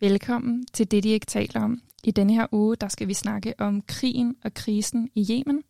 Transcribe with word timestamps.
Velkommen 0.00 0.66
til 0.72 0.90
det, 0.90 1.02
de 1.02 1.08
ikke 1.08 1.26
taler 1.26 1.60
om. 1.60 1.82
I 2.04 2.10
denne 2.10 2.34
her 2.34 2.46
uge, 2.52 2.76
der 2.76 2.88
skal 2.88 3.08
vi 3.08 3.14
snakke 3.14 3.54
om 3.58 3.82
krigen 3.82 4.36
og 4.44 4.54
krisen 4.54 5.10
i 5.14 5.26
Yemen. 5.30 5.62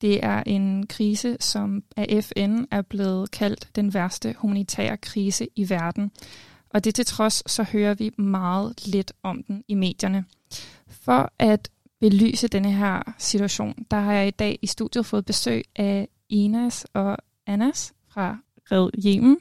Det 0.00 0.24
er 0.24 0.42
en 0.46 0.86
krise, 0.86 1.36
som 1.40 1.82
af 1.96 2.24
FN 2.24 2.64
er 2.70 2.82
blevet 2.82 3.30
kaldt 3.30 3.68
den 3.76 3.94
værste 3.94 4.34
humanitære 4.38 4.96
krise 4.96 5.48
i 5.56 5.70
verden. 5.70 6.10
Og 6.70 6.84
det 6.84 6.94
til 6.94 7.06
trods, 7.06 7.50
så 7.50 7.62
hører 7.62 7.94
vi 7.94 8.10
meget 8.18 8.86
lidt 8.86 9.12
om 9.22 9.42
den 9.42 9.64
i 9.68 9.74
medierne. 9.74 10.24
For 10.88 11.32
at 11.38 11.70
belyse 12.00 12.48
denne 12.48 12.72
her 12.72 13.14
situation, 13.18 13.86
der 13.90 14.00
har 14.00 14.12
jeg 14.12 14.28
i 14.28 14.30
dag 14.30 14.58
i 14.62 14.66
studiet 14.66 15.06
fået 15.06 15.24
besøg 15.24 15.64
af 15.76 16.08
Inas 16.28 16.86
og 16.94 17.16
Anas 17.46 17.94
fra 18.08 18.38
Red 18.72 18.90
Yemen. 19.06 19.38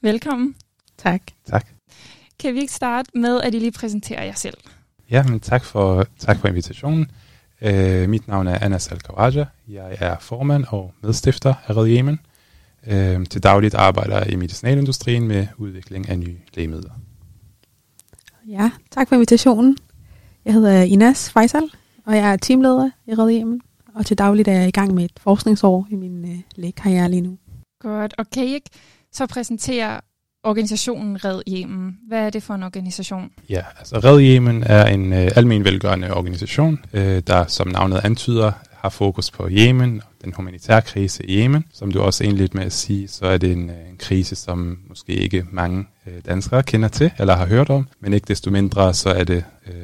Velkommen. 0.00 0.56
Tak. 0.96 1.22
Tak. 1.44 1.77
Kan 2.40 2.54
vi 2.54 2.60
ikke 2.60 2.72
starte 2.72 3.10
med, 3.14 3.40
at 3.40 3.54
I 3.54 3.58
lige 3.58 3.72
præsenterer 3.72 4.24
jer 4.24 4.34
selv? 4.34 4.56
Ja, 5.10 5.22
men 5.22 5.40
tak 5.40 5.64
for, 5.64 6.06
tak 6.18 6.40
for 6.40 6.48
invitationen. 6.48 7.10
Uh, 7.62 8.08
mit 8.08 8.28
navn 8.28 8.46
er 8.46 8.64
Anas 8.64 8.88
al 8.88 9.46
Jeg 9.68 9.96
er 10.00 10.16
formand 10.20 10.64
og 10.68 10.92
medstifter 11.02 11.54
af 11.66 11.76
Red 11.76 11.88
Yemen. 11.88 12.18
Uh, 12.86 13.24
til 13.24 13.42
dagligt 13.42 13.74
arbejder 13.74 14.18
jeg 14.18 14.32
i 14.32 14.36
medicinalindustrien 14.36 15.28
med 15.28 15.46
udvikling 15.56 16.08
af 16.08 16.18
nye 16.18 16.36
lægemidler. 16.54 16.90
Ja, 18.48 18.70
tak 18.90 19.08
for 19.08 19.14
invitationen. 19.14 19.76
Jeg 20.44 20.54
hedder 20.54 20.82
Inas 20.82 21.30
Faisal, 21.30 21.70
og 22.06 22.16
jeg 22.16 22.32
er 22.32 22.36
teamleder 22.36 22.90
i 23.06 23.14
Red 23.14 23.30
Yemen. 23.30 23.60
Og 23.94 24.06
til 24.06 24.18
dagligt 24.18 24.48
er 24.48 24.52
jeg 24.52 24.68
i 24.68 24.70
gang 24.70 24.94
med 24.94 25.04
et 25.04 25.20
forskningsår 25.20 25.86
i 25.90 25.94
min 25.94 26.24
uh, 26.24 26.40
lægekarriere 26.56 27.10
lige 27.10 27.20
nu. 27.20 27.38
Godt. 27.80 28.14
Og 28.18 28.30
kan 28.30 28.44
I 28.44 28.54
ikke 28.54 28.70
så 29.12 29.26
præsentere 29.26 30.00
organisationen 30.44 31.24
Red 31.24 31.42
Yemen. 31.48 31.98
Hvad 32.08 32.26
er 32.26 32.30
det 32.30 32.42
for 32.42 32.54
en 32.54 32.62
organisation? 32.62 33.30
Ja, 33.48 33.62
altså 33.78 33.98
Red 33.98 34.20
Yemen 34.20 34.62
er 34.62 34.86
en 34.86 35.12
øh, 35.12 35.30
almen 35.36 35.64
velgørende 35.64 36.14
organisation, 36.14 36.78
øh, 36.92 37.22
der 37.26 37.46
som 37.46 37.68
navnet 37.68 38.00
antyder 38.04 38.52
har 38.72 38.88
fokus 38.88 39.30
på 39.30 39.48
Yemen, 39.50 40.02
og 40.04 40.24
den 40.24 40.32
humanitære 40.32 40.82
krise 40.82 41.26
i 41.26 41.38
Yemen. 41.38 41.64
Som 41.72 41.92
du 41.92 42.00
også 42.00 42.24
indledte 42.24 42.56
med 42.56 42.64
at 42.64 42.72
sige, 42.72 43.08
så 43.08 43.26
er 43.26 43.38
det 43.38 43.52
en, 43.52 43.70
øh, 43.70 43.88
en 43.90 43.96
krise, 43.98 44.36
som 44.36 44.78
måske 44.88 45.12
ikke 45.12 45.46
mange 45.50 45.86
øh, 46.06 46.12
danskere 46.26 46.62
kender 46.62 46.88
til 46.88 47.10
eller 47.18 47.36
har 47.36 47.46
hørt 47.46 47.70
om, 47.70 47.88
men 48.00 48.12
ikke 48.12 48.28
desto 48.28 48.50
mindre 48.50 48.94
så 48.94 49.08
er 49.10 49.24
det 49.24 49.44
øh, 49.66 49.74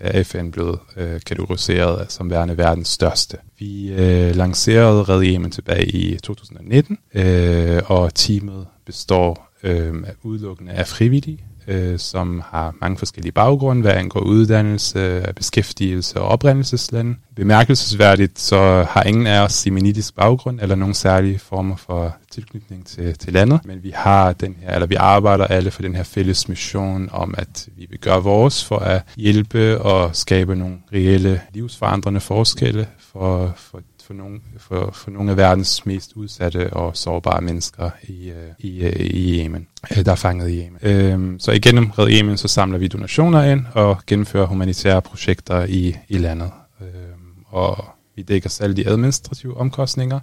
er 0.00 0.22
FN 0.22 0.50
blevet 0.50 0.78
øh, 0.96 1.20
kategoriseret 1.20 2.12
som 2.12 2.30
værende 2.30 2.58
verdens 2.58 2.88
største. 2.88 3.36
Vi 3.58 3.92
øh, 3.92 4.36
lancerede 4.36 5.02
Red 5.02 5.24
Yemen 5.24 5.50
tilbage 5.50 5.86
i 5.86 6.16
2019, 6.16 6.98
øh, 7.14 7.82
og 7.86 8.14
teamet 8.14 8.66
består 8.86 9.43
øh, 9.64 9.94
udelukkende 10.22 10.72
af 10.72 10.86
frivillige, 10.86 11.44
øh, 11.68 11.98
som 11.98 12.42
har 12.44 12.74
mange 12.80 12.98
forskellige 12.98 13.32
baggrunde, 13.32 13.82
hvad 13.82 13.92
angår 13.92 14.20
uddannelse, 14.20 15.26
beskæftigelse 15.36 16.20
og 16.20 16.28
oprindelsesland. 16.28 17.16
Bemærkelsesværdigt 17.36 18.40
så 18.40 18.86
har 18.90 19.02
ingen 19.02 19.26
af 19.26 19.40
os 19.44 19.52
seminitisk 19.52 20.16
baggrund 20.16 20.60
eller 20.60 20.74
nogen 20.74 20.94
særlige 20.94 21.38
former 21.38 21.76
for 21.76 22.16
tilknytning 22.30 22.86
til, 22.86 23.18
til 23.18 23.32
landet, 23.32 23.60
men 23.64 23.82
vi 23.82 23.92
har 23.94 24.32
den 24.32 24.56
her, 24.60 24.74
eller 24.74 24.86
vi 24.86 24.94
arbejder 24.94 25.46
alle 25.46 25.70
for 25.70 25.82
den 25.82 25.94
her 25.94 26.02
fælles 26.02 26.48
mission 26.48 27.08
om, 27.12 27.34
at 27.38 27.68
vi 27.76 27.86
vil 27.90 27.98
gøre 27.98 28.22
vores 28.22 28.64
for 28.64 28.78
at 28.78 29.02
hjælpe 29.16 29.80
og 29.80 30.16
skabe 30.16 30.56
nogle 30.56 30.76
reelle 30.92 31.40
livsforandrende 31.54 32.20
forskelle 32.20 32.86
for, 32.98 33.52
for 33.56 33.80
for 34.06 34.14
nogle, 34.14 34.40
for, 34.58 34.90
for 34.92 35.10
nogle 35.10 35.30
af 35.30 35.36
verdens 35.36 35.86
mest 35.86 36.12
udsatte 36.16 36.72
og 36.72 36.96
sårbare 36.96 37.40
mennesker 37.40 37.90
i, 38.02 38.30
øh, 38.30 38.50
i, 38.58 38.82
øh, 38.82 38.92
i 39.00 39.42
Yemen, 39.42 39.66
øh, 39.96 40.04
der 40.04 40.12
er 40.12 40.16
fanget 40.16 40.50
i 40.50 40.58
Yemen. 40.58 40.78
Øhm, 40.82 41.40
så 41.40 41.52
igennem 41.52 41.90
Red 41.90 42.10
Yemen, 42.10 42.36
så 42.36 42.48
samler 42.48 42.78
vi 42.78 42.88
donationer 42.88 43.42
ind 43.42 43.66
og 43.72 43.98
gennemfører 44.06 44.46
humanitære 44.46 45.02
projekter 45.02 45.64
i, 45.64 45.96
i 46.08 46.18
landet. 46.18 46.50
Øhm, 46.80 47.44
og 47.46 47.84
vi 48.16 48.22
dækker 48.22 48.48
selv 48.48 48.76
de 48.76 48.88
administrative 48.88 49.56
omkostninger, 49.56 50.20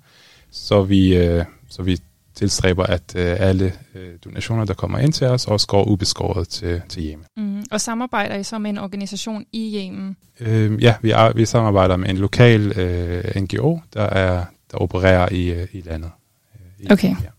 så 0.51 0.83
vi, 0.83 1.17
øh, 1.17 1.45
så 1.69 1.83
vi 1.83 1.97
tilstræber, 2.41 2.83
at 2.83 3.15
øh, 3.15 3.35
alle 3.39 3.73
øh, 3.95 4.13
donationer, 4.25 4.65
der 4.65 4.73
kommer 4.73 4.99
ind 4.99 5.13
til 5.13 5.27
os, 5.27 5.47
også 5.47 5.67
går 5.67 5.83
ubeskåret 5.83 6.47
til, 6.47 6.81
til 6.89 7.03
Yemen. 7.03 7.25
Mm, 7.37 7.63
og 7.71 7.81
samarbejder 7.81 8.35
I 8.35 8.43
så 8.43 8.59
med 8.59 8.69
en 8.69 8.77
organisation 8.77 9.45
i 9.51 9.77
Yemen? 9.77 10.17
Øh, 10.39 10.83
ja, 10.83 10.95
vi, 11.01 11.11
er, 11.11 11.33
vi 11.33 11.45
samarbejder 11.45 11.97
med 11.97 12.09
en 12.09 12.17
lokal 12.17 12.79
øh, 12.79 13.41
NGO, 13.41 13.79
der, 13.93 14.03
er, 14.03 14.45
der 14.71 14.77
opererer 14.77 15.31
i, 15.31 15.51
øh, 15.51 15.67
i 15.71 15.81
landet. 15.81 16.11
Øh, 16.55 16.85
i, 16.85 16.91
okay. 16.91 17.09
Ja. 17.09 17.29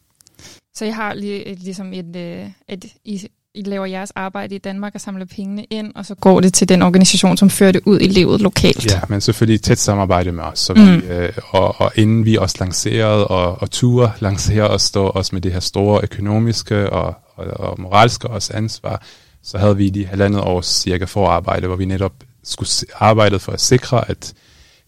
Så 0.75 0.85
jeg 0.85 0.97
har 0.97 1.15
lige, 1.15 1.55
ligesom 1.55 1.93
et, 1.93 2.17
øh, 2.17 2.47
et, 2.69 2.85
et, 3.05 3.29
i 3.55 3.63
laver 3.63 3.87
jeres 3.87 4.11
arbejde 4.11 4.55
i 4.55 4.59
Danmark 4.59 4.95
og 4.95 5.01
samler 5.01 5.25
pengene 5.25 5.65
ind, 5.65 5.93
og 5.95 6.07
så 6.07 6.15
går 6.15 6.41
det 6.41 6.55
til 6.55 6.69
den 6.69 6.83
organisation, 6.83 7.37
som 7.37 7.51
fører 7.51 7.73
det 7.73 7.81
ud 7.85 8.01
i 8.01 8.07
livet 8.07 8.41
lokalt. 8.41 8.87
Ja, 8.93 9.01
men 9.09 9.21
selvfølgelig 9.21 9.63
tæt 9.63 9.79
samarbejde 9.79 10.33
med 10.33 10.45
os. 10.45 10.59
Så 10.59 10.75
mm. 10.75 10.81
vi, 10.81 11.07
øh, 11.07 11.33
og, 11.51 11.81
og 11.81 11.93
inden 11.97 12.25
vi 12.25 12.37
også 12.37 12.57
lancerede 12.61 13.29
og, 13.29 13.63
og 13.63 13.71
ture 13.71 14.13
lancerede 14.21 14.71
og 14.71 14.81
stå 14.81 15.07
også 15.07 15.35
med 15.35 15.43
det 15.43 15.53
her 15.53 15.61
store 15.61 16.01
økonomiske 16.03 16.91
og, 16.91 17.15
og, 17.37 17.47
og 17.47 17.81
moralske 17.81 18.29
også 18.29 18.53
ansvar, 18.55 19.03
så 19.43 19.59
havde 19.59 19.77
vi 19.77 19.89
de 19.89 20.07
halvandet 20.07 20.41
års 20.41 20.67
cirka 20.67 21.05
forarbejde, 21.05 21.67
hvor 21.67 21.77
vi 21.77 21.85
netop 21.85 22.15
skulle 22.45 22.71
arbejde 22.95 23.39
for 23.39 23.53
at 23.53 23.61
sikre, 23.61 24.11
at 24.11 24.35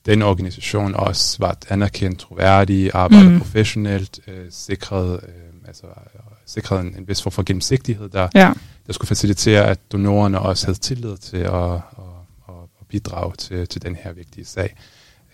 den 0.07 0.23
organisation 0.23 0.95
også 0.95 1.37
var 1.41 1.57
anerkendt, 1.69 2.19
troværdig, 2.19 2.91
arbejdede 2.95 3.31
mm. 3.31 3.39
professionelt, 3.39 4.21
øh, 4.29 4.45
sikret, 4.51 5.13
øh, 5.13 5.69
altså 5.69 5.87
sikret 6.55 6.81
en, 6.81 6.95
en 6.99 7.09
vis 7.09 7.23
form 7.23 7.33
for 7.33 7.43
gennemsigtighed, 7.43 8.09
der, 8.09 8.29
ja. 8.35 8.53
der 8.87 8.93
skulle 8.93 9.09
facilitere, 9.09 9.65
at 9.65 9.93
donorerne 9.93 10.39
også 10.39 10.67
havde 10.67 10.79
tillid 10.79 11.17
til 11.17 11.37
at, 11.37 11.55
at, 11.55 11.81
at, 12.49 12.55
at 12.81 12.87
bidrage 12.89 13.33
til, 13.39 13.69
til 13.69 13.83
den 13.83 13.97
her 13.97 14.13
vigtige 14.13 14.45
sag. 14.45 14.77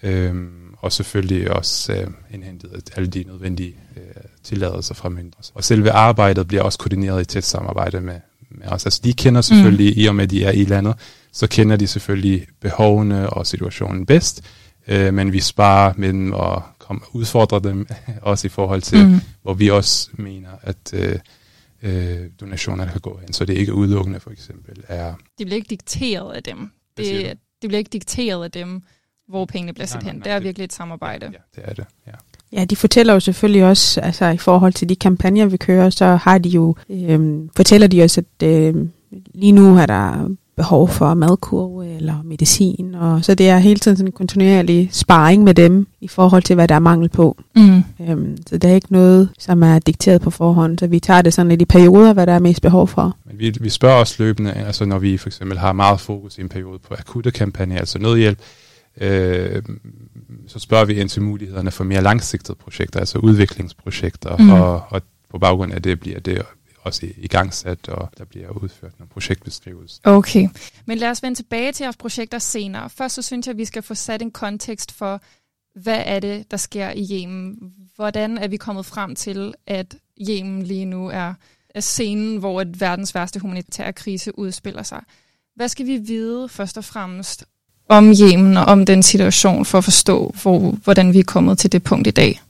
Øhm, 0.03 0.75
og 0.78 0.92
selvfølgelig 0.92 1.50
også 1.50 1.92
øh, 1.92 2.06
indhentet 2.31 2.91
alle 2.97 3.08
de 3.08 3.25
nødvendige 3.26 3.75
øh, 3.97 4.22
tilladelser 4.42 4.94
fra 4.94 5.08
myndigheder. 5.08 5.53
Og 5.54 5.64
selve 5.64 5.91
arbejdet 5.91 6.48
bliver 6.48 6.62
også 6.62 6.78
koordineret 6.78 7.22
i 7.22 7.25
tæt 7.25 7.44
samarbejde 7.44 8.00
med, 8.00 8.20
med 8.50 8.66
os. 8.69 8.87
Altså 8.87 9.00
de 9.04 9.12
kender 9.12 9.41
selvfølgelig, 9.41 9.94
mm. 9.97 10.02
i 10.02 10.06
og 10.06 10.14
med 10.14 10.28
de 10.28 10.44
er 10.44 10.50
i 10.50 10.64
landet, 10.64 10.94
så 11.32 11.47
kender 11.47 11.76
de 11.76 11.87
selvfølgelig 11.87 12.47
behovene 12.60 13.31
og 13.31 13.47
situationen 13.47 14.06
bedst, 14.06 14.42
øh, 14.88 15.14
men 15.14 15.32
vi 15.32 15.41
sparer 15.41 15.92
mellem 16.93 17.03
at 17.03 17.19
udfordre 17.19 17.61
dem, 17.61 17.89
også 18.23 18.47
i 18.47 18.51
forhold 18.51 18.83
til, 18.83 19.06
mm. 19.06 19.21
hvor 19.43 19.55
vi 19.55 19.71
også 19.71 20.11
mener, 20.12 20.51
at 20.62 20.95
øh, 20.95 21.19
øh, 21.83 22.31
donationerne 22.41 22.91
kan 22.91 23.01
gå 23.01 23.19
hen. 23.23 23.33
Så 23.33 23.45
det 23.45 23.55
er 23.55 23.59
ikke 23.59 23.75
udelukkende 23.75 24.21
for 24.21 24.31
eksempel 24.31 24.84
er... 24.89 25.15
Det 25.39 25.47
bliver 25.47 25.56
ikke 25.56 25.71
dikteret 25.71 26.33
af 26.33 26.43
dem. 26.43 26.71
Det, 26.97 27.39
det 27.62 27.69
bliver 27.69 27.79
ikke 27.79 27.91
dikteret 27.93 28.45
af 28.45 28.50
dem, 28.50 28.83
hvor 29.29 29.45
pengene 29.45 29.73
bliver 29.73 29.87
sat 29.87 30.03
hen. 30.03 30.15
Nej, 30.15 30.23
det 30.23 30.33
er 30.33 30.37
det, 30.37 30.45
virkelig 30.45 30.65
et 30.65 30.73
samarbejde. 30.73 31.27
Ja, 31.27 31.61
det 31.62 31.71
er 31.71 31.75
det, 31.75 31.84
ja. 32.06 32.12
Ja, 32.53 32.65
de 32.65 32.77
fortæller 32.77 33.12
jo 33.12 33.21
selvfølgelig 33.21 33.65
også, 33.65 34.00
altså 34.00 34.27
i 34.27 34.37
forhold 34.37 34.73
til 34.73 34.89
de 34.89 34.97
kampagner, 34.97 35.47
vi 35.47 35.56
kører, 35.56 35.91
så 35.91 36.06
har 36.06 36.39
de 36.39 36.49
jo, 36.49 36.77
øh, 36.89 37.49
fortæller 37.56 37.87
de 37.87 38.03
os, 38.03 38.19
at 38.19 38.25
øh, 38.43 38.75
lige 39.34 39.53
nu 39.53 39.77
er 39.77 39.87
der 39.87 40.29
behov 40.60 40.88
for 40.88 41.15
madkurve 41.15 41.97
eller 41.97 42.22
medicin. 42.25 42.94
Og 42.94 43.25
så 43.25 43.34
det 43.34 43.48
er 43.48 43.59
hele 43.59 43.81
tiden 43.81 43.97
sådan 43.97 44.09
en 44.09 44.12
kontinuerlig 44.12 44.88
sparring 44.93 45.44
med 45.44 45.54
dem 45.54 45.87
i 46.00 46.09
forhold 46.09 46.43
til, 46.43 46.54
hvad 46.54 46.69
der 46.69 46.75
er 46.75 46.78
mangel 46.78 47.09
på. 47.09 47.37
Mm. 47.56 47.82
Øhm, 48.00 48.37
så 48.47 48.59
det 48.59 48.70
er 48.70 48.75
ikke 48.75 48.93
noget, 48.93 49.28
som 49.38 49.62
er 49.62 49.78
dikteret 49.78 50.20
på 50.20 50.31
forhånd. 50.31 50.78
Så 50.78 50.87
vi 50.87 51.00
tager 51.00 51.22
det 51.22 51.34
sådan 51.34 51.49
lidt 51.49 51.62
i 51.62 51.65
perioder, 51.65 52.12
hvad 52.12 52.26
der 52.26 52.32
er 52.32 52.38
mest 52.38 52.62
behov 52.62 52.88
for. 52.88 53.16
Men 53.26 53.38
vi, 53.38 53.54
vi 53.60 53.69
spørger 53.69 53.97
også 53.97 54.15
løbende, 54.19 54.53
altså 54.53 54.84
når 54.84 54.99
vi 54.99 55.16
for 55.16 55.28
eksempel 55.28 55.59
har 55.59 55.72
meget 55.72 56.00
fokus 56.00 56.38
i 56.38 56.41
en 56.41 56.49
periode 56.49 56.78
på 56.88 56.94
akutte 56.99 57.31
kampagner, 57.31 57.78
altså 57.78 57.99
nødhjælp, 57.99 58.38
øh, 59.00 59.62
så 60.47 60.59
spørger 60.59 60.84
vi 60.84 60.94
ind 60.94 61.09
til 61.09 61.22
mulighederne 61.22 61.70
for 61.70 61.84
mere 61.84 62.03
langsigtede 62.03 62.59
projekter, 62.65 63.00
altså 63.00 63.19
udviklingsprojekter, 63.19 64.37
mm. 64.37 64.50
og, 64.50 64.82
og 64.88 65.03
på 65.31 65.38
baggrund 65.38 65.72
af 65.72 65.82
det 65.82 66.00
bliver 66.00 66.20
det 66.20 66.43
også 66.83 67.07
i, 67.07 67.13
i 67.17 67.29
gang 67.29 67.55
sat, 67.55 67.89
og 67.89 68.11
der 68.19 68.25
bliver 68.25 68.49
udført 68.49 68.99
nogle 68.99 69.11
projektbeskrivelser. 69.11 70.00
Okay, 70.05 70.49
men 70.87 70.99
lad 70.99 71.11
os 71.11 71.23
vende 71.23 71.38
tilbage 71.38 71.73
til 71.73 71.85
jeres 71.85 71.97
projekter 71.97 72.38
senere. 72.38 72.91
Først 72.91 73.15
så 73.15 73.23
synes 73.23 73.47
jeg, 73.47 73.53
at 73.53 73.59
vi 73.59 73.65
skal 73.65 73.82
få 73.82 73.94
sat 73.94 74.23
en 74.23 74.31
kontekst 74.31 74.93
for, 74.93 75.21
hvad 75.75 76.03
er 76.06 76.21
det, 76.21 76.50
der 76.50 76.56
sker 76.56 76.91
i 76.91 77.09
Yemen? 77.12 77.73
Hvordan 77.97 78.38
er 78.38 78.49
vi 78.49 78.56
kommet 78.56 78.87
frem 78.87 79.15
til, 79.15 79.55
at 79.67 79.97
Yemen 80.29 80.62
lige 80.62 80.85
nu 80.85 81.09
er, 81.09 81.35
er 81.75 81.81
scenen, 81.81 82.37
hvor 82.37 82.61
et 82.61 82.81
verdens 82.81 83.15
værste 83.15 83.41
humanitære 83.41 83.93
krise 83.93 84.38
udspiller 84.38 84.83
sig? 84.83 85.03
Hvad 85.56 85.69
skal 85.69 85.87
vi 85.87 85.97
vide 85.97 86.49
først 86.49 86.79
og 86.79 86.85
fremmest 86.85 87.44
om 87.88 88.15
Yemen 88.23 88.56
og 88.56 88.65
om 88.65 88.87
den 88.87 89.03
situation, 89.03 89.65
for 89.65 89.79
at 89.79 89.85
forstå, 89.85 90.35
hvor, 90.43 90.59
hvordan 90.59 91.12
vi 91.12 91.19
er 91.19 91.25
kommet 91.25 91.59
til 91.59 91.73
det 91.73 91.83
punkt 91.83 92.06
i 92.06 92.11
dag? 92.11 92.41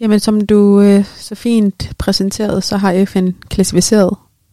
Jamen, 0.00 0.20
som 0.20 0.40
du 0.40 0.80
øh, 0.80 1.04
så 1.16 1.34
fint 1.34 1.90
præsenterede, 1.98 2.60
så 2.60 2.76
har 2.76 3.04
FN 3.04 3.28
klassificeret 3.48 4.10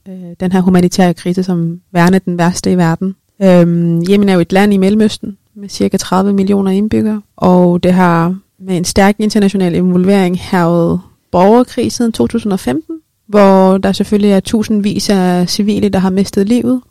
øh, 0.07 0.35
den 0.39 0.51
her 0.51 0.61
humanitære 0.61 1.13
krise 1.13 1.43
som 1.43 1.81
værende 1.91 2.19
den 2.19 2.37
værste 2.37 2.71
i 2.71 2.77
verden. 2.77 3.15
Øhm, 3.41 4.03
Yemen 4.09 4.29
er 4.29 4.33
jo 4.33 4.39
et 4.39 4.51
land 4.51 4.73
i 4.73 4.77
Mellemøsten 4.77 5.37
med 5.55 5.69
cirka 5.69 5.97
30 5.97 6.33
millioner 6.33 6.71
indbyggere, 6.71 7.21
og 7.37 7.83
det 7.83 7.93
har 7.93 8.35
med 8.59 8.77
en 8.77 8.85
stærk 8.85 9.15
international 9.19 9.75
involvering 9.75 10.39
hervet 10.39 10.99
borgerkrig 11.31 11.91
siden 11.91 12.11
2015, 12.11 12.95
hvor 13.27 13.77
der 13.77 13.91
selvfølgelig 13.91 14.31
er 14.31 14.39
tusindvis 14.39 15.09
af 15.09 15.49
civile, 15.49 15.89
der 15.89 15.99
har 15.99 16.09
mistet 16.09 16.47
livet. 16.47 16.81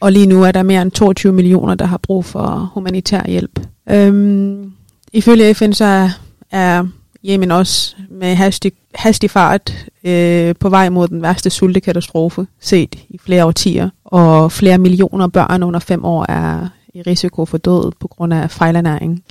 Og 0.00 0.12
lige 0.12 0.26
nu 0.26 0.42
er 0.42 0.52
der 0.52 0.62
mere 0.62 0.82
end 0.82 0.90
22 0.90 1.32
millioner, 1.32 1.74
der 1.74 1.84
har 1.84 1.96
brug 1.98 2.24
for 2.24 2.70
humanitær 2.74 3.26
hjælp. 3.26 3.60
Øhm, 3.90 4.72
ifølge 5.12 5.54
FN 5.54 5.72
så 5.72 5.84
er, 5.84 6.10
er 6.50 6.84
Yemen 7.24 7.50
også 7.50 7.96
med 8.10 8.34
hastig, 8.34 8.72
hastig 8.94 9.30
fart 9.30 9.86
øh, 10.04 10.54
på 10.60 10.68
vej 10.68 10.88
mod 10.88 11.08
den 11.08 11.22
værste 11.22 11.50
sultekatastrofe 11.50 12.46
set 12.60 12.94
i 13.08 13.18
flere 13.18 13.44
årtier. 13.44 13.90
Og 14.04 14.52
flere 14.52 14.78
millioner 14.78 15.26
børn 15.28 15.62
under 15.62 15.80
fem 15.80 16.04
år 16.04 16.26
er 16.28 16.68
i 16.94 17.02
risiko 17.02 17.44
for 17.44 17.58
død 17.58 17.92
på 18.00 18.08
grund 18.08 18.34
af 18.34 18.50
fejlernæring. 18.50 19.22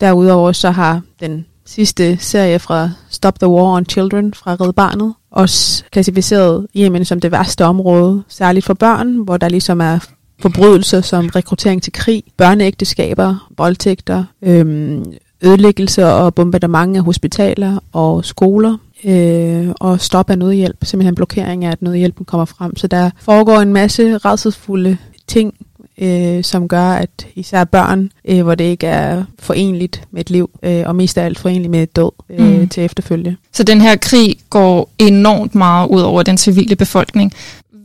Derudover 0.00 0.52
så 0.52 0.70
har 0.70 1.00
den 1.20 1.46
sidste 1.64 2.16
serie 2.16 2.58
fra 2.58 2.90
Stop 3.10 3.38
the 3.38 3.48
War 3.48 3.76
on 3.76 3.86
Children 3.86 4.34
fra 4.34 4.54
Red 4.54 4.72
Barnet 4.72 5.14
også 5.36 5.84
klassificeret 5.90 6.66
Yemen 6.76 7.04
som 7.04 7.20
det 7.20 7.32
værste 7.32 7.64
område, 7.64 8.22
særligt 8.28 8.66
for 8.66 8.74
børn, 8.74 9.16
hvor 9.16 9.36
der 9.36 9.48
ligesom 9.48 9.80
er 9.80 9.98
forbrydelser 10.40 11.00
som 11.00 11.26
rekruttering 11.26 11.82
til 11.82 11.92
krig, 11.92 12.22
børneægteskaber, 12.36 13.48
voldtægter, 13.56 14.24
øhm, 14.42 15.04
ødelæggelse 15.42 16.06
og 16.06 16.34
bombardement 16.34 16.96
af 16.96 17.02
hospitaler 17.02 17.78
og 17.92 18.24
skoler, 18.24 18.76
øh, 19.04 19.68
og 19.80 20.00
stop 20.00 20.30
af 20.30 20.38
nødhjælp, 20.38 20.76
simpelthen 20.82 21.14
blokering 21.14 21.64
af, 21.64 21.70
at 21.70 21.82
nødhjælpen 21.82 22.24
kommer 22.24 22.44
frem. 22.44 22.76
Så 22.76 22.86
der 22.86 23.10
foregår 23.20 23.58
en 23.58 23.72
masse 23.72 24.18
redselsfulde 24.18 24.96
ting, 25.26 25.54
øh, 25.98 26.44
som 26.44 26.68
gør, 26.68 26.88
at 26.88 27.26
især 27.34 27.64
børn, 27.64 28.10
øh, 28.24 28.42
hvor 28.42 28.54
det 28.54 28.64
ikke 28.64 28.86
er 28.86 29.24
forenligt 29.38 30.02
med 30.10 30.20
et 30.20 30.30
liv, 30.30 30.50
øh, 30.62 30.82
og 30.86 30.96
mest 30.96 31.18
af 31.18 31.24
alt 31.24 31.38
forenligt 31.38 31.70
med 31.70 31.82
et 31.82 31.96
død 31.96 32.10
øh, 32.30 32.60
mm. 32.60 32.68
til 32.68 32.84
efterfølge. 32.84 33.36
Så 33.52 33.62
den 33.62 33.80
her 33.80 33.96
krig 33.96 34.36
går 34.50 34.90
enormt 34.98 35.54
meget 35.54 35.88
ud 35.88 36.00
over 36.00 36.22
den 36.22 36.38
civile 36.38 36.76
befolkning. 36.76 37.32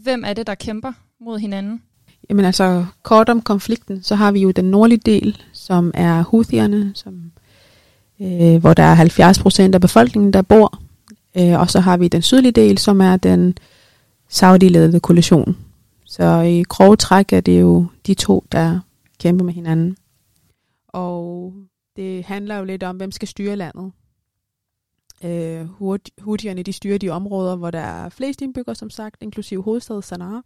Hvem 0.04 0.24
er 0.26 0.34
det, 0.34 0.48
der 0.48 0.56
kæmper 0.56 0.92
mod 1.22 1.40
hinanden? 1.40 1.82
Jamen 2.30 2.46
altså, 2.46 2.86
kort 3.04 3.30
om 3.30 3.42
konflikten, 3.42 4.04
så 4.04 4.16
har 4.16 4.32
vi 4.32 4.42
jo 4.42 4.52
den 4.52 4.66
nordlige 4.66 5.02
del, 5.06 5.38
som 5.54 5.92
er 5.94 6.24
Houthierne, 6.24 6.92
som, 6.96 7.14
øh, 8.22 8.62
hvor 8.62 8.74
der 8.74 8.84
er 8.84 8.94
70 8.94 9.40
procent 9.40 9.76
af 9.76 9.82
befolkningen, 9.82 10.34
der 10.34 10.42
bor. 10.42 10.80
Øh, 11.38 11.60
og 11.60 11.70
så 11.70 11.80
har 11.80 11.98
vi 11.98 12.08
den 12.08 12.22
sydlige 12.22 12.52
del, 12.52 12.78
som 12.78 13.02
er 13.02 13.18
den 13.18 13.58
Saudi-ledede 14.28 15.00
koalition. 15.00 15.58
Så 16.06 16.42
i 16.42 16.64
grove 16.64 16.96
træk 16.96 17.34
er 17.34 17.42
det 17.42 17.62
jo 17.62 17.86
de 18.08 18.14
to, 18.14 18.46
der 18.52 18.80
kæmper 19.20 19.46
med 19.46 19.54
hinanden. 19.54 19.98
Og 20.88 21.54
det 21.96 22.24
handler 22.24 22.58
jo 22.58 22.64
lidt 22.64 22.84
om, 22.84 22.98
hvem 22.98 23.12
skal 23.12 23.28
styre 23.28 23.56
landet. 23.56 23.92
Øh, 25.24 25.66
Houthierne, 26.22 26.64
de 26.64 26.74
styrer 26.74 26.98
de 26.98 27.10
områder, 27.10 27.56
hvor 27.56 27.72
der 27.72 27.80
er 27.80 28.10
flest 28.10 28.42
indbyggere, 28.42 28.76
som 28.76 28.90
sagt, 28.90 29.16
inklusive 29.22 29.64
hovedstaden 29.64 30.02
Sanaa 30.02 30.42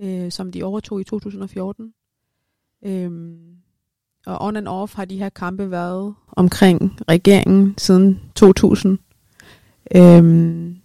øh, 0.00 0.30
som 0.32 0.52
de 0.52 0.62
overtog 0.62 1.00
i 1.00 1.04
2014. 1.04 1.94
Øh, 2.84 3.36
og 4.26 4.42
on 4.42 4.56
and 4.56 4.68
off 4.68 4.94
har 4.94 5.04
de 5.04 5.18
her 5.18 5.28
kampe 5.28 5.70
været 5.70 6.14
omkring 6.32 6.98
regeringen 7.08 7.74
siden 7.78 8.20
2000. 8.34 8.98
Øhm, 9.96 10.76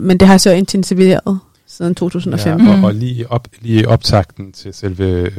men 0.00 0.20
det 0.20 0.28
har 0.28 0.38
så 0.38 0.50
intensiveret 0.50 1.40
siden 1.66 1.94
2015. 1.94 2.68
Ja, 2.68 2.78
og, 2.78 2.84
og 2.84 2.94
lige, 2.94 3.30
op, 3.30 3.48
lige 3.60 3.88
optakten 3.88 4.52
til 4.52 4.74
selve 4.74 5.04
øh, 5.04 5.36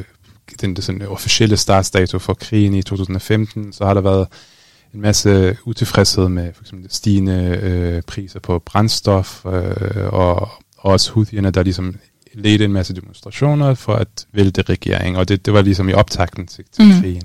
den, 0.61 0.75
den 0.75 0.81
sådan 0.81 1.01
officielle 1.01 1.57
startdato 1.57 2.19
for 2.19 2.33
krigen 2.33 2.73
i 2.73 2.81
2015, 2.81 3.73
så 3.73 3.85
har 3.85 3.93
der 3.93 4.01
været 4.01 4.27
en 4.93 5.01
masse 5.01 5.57
utilfredshed 5.65 6.29
med 6.29 6.53
for 6.53 6.63
eksempel 6.63 6.91
stigende 6.91 7.59
øh, 7.63 8.01
priser 8.01 8.39
på 8.39 8.59
brændstof, 8.59 9.45
øh, 9.45 10.13
og 10.13 10.49
også 10.77 11.11
Houthierne, 11.11 11.51
der 11.51 11.63
ligesom 11.63 11.95
ledte 12.33 12.65
en 12.65 12.73
masse 12.73 12.95
demonstrationer 12.95 13.73
for 13.73 13.93
at 13.93 14.25
vælte 14.33 14.61
regeringen, 14.61 15.15
og 15.15 15.29
det, 15.29 15.45
det 15.45 15.53
var 15.53 15.61
ligesom 15.61 15.89
i 15.89 15.93
optakten 15.93 16.47
til, 16.47 16.63
til 16.71 16.85
mm. 16.85 17.01
krigen. 17.01 17.23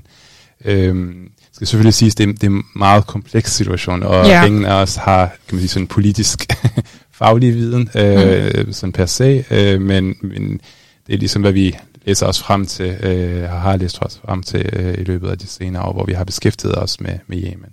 Øhm, 0.65 1.31
skal 1.53 1.67
selvfølgelig 1.67 1.95
sige, 1.95 2.07
at 2.07 2.19
det, 2.19 2.41
det 2.41 2.47
er 2.47 2.51
en 2.51 2.65
meget 2.77 3.07
kompleks 3.07 3.53
situation, 3.53 4.03
og 4.03 4.27
yeah. 4.27 4.47
ingen 4.47 4.65
af 4.65 4.83
os 4.83 4.97
har 4.97 5.27
kan 5.27 5.57
man 5.57 5.61
sige, 5.61 5.69
sådan 5.69 5.87
politisk 5.87 6.53
faglig 7.21 7.55
viden, 7.55 7.91
øh, 7.95 8.67
mm. 8.67 8.73
sådan 8.73 8.93
per 8.93 9.07
se, 9.07 9.45
øh, 9.51 9.81
men, 9.81 10.17
men 10.23 10.61
det 11.07 11.15
er 11.15 11.19
ligesom, 11.19 11.43
hvad 11.43 11.53
vi 11.53 11.77
læser 12.05 12.27
os 12.27 12.41
frem 12.41 12.67
til, 12.67 12.97
øh, 13.03 13.43
har 13.43 13.77
læst 13.77 13.99
os 14.01 14.21
frem 14.27 14.43
til 14.43 14.71
øh, 14.73 14.95
i 14.99 15.05
løbet 15.05 15.29
af 15.29 15.39
de 15.39 15.47
senere 15.47 15.83
år, 15.83 15.93
hvor 15.93 16.05
vi 16.05 16.13
har 16.13 16.25
beskæftiget 16.25 16.79
os 16.79 17.01
med, 17.01 17.19
med 17.27 17.43
Yemen. 17.43 17.71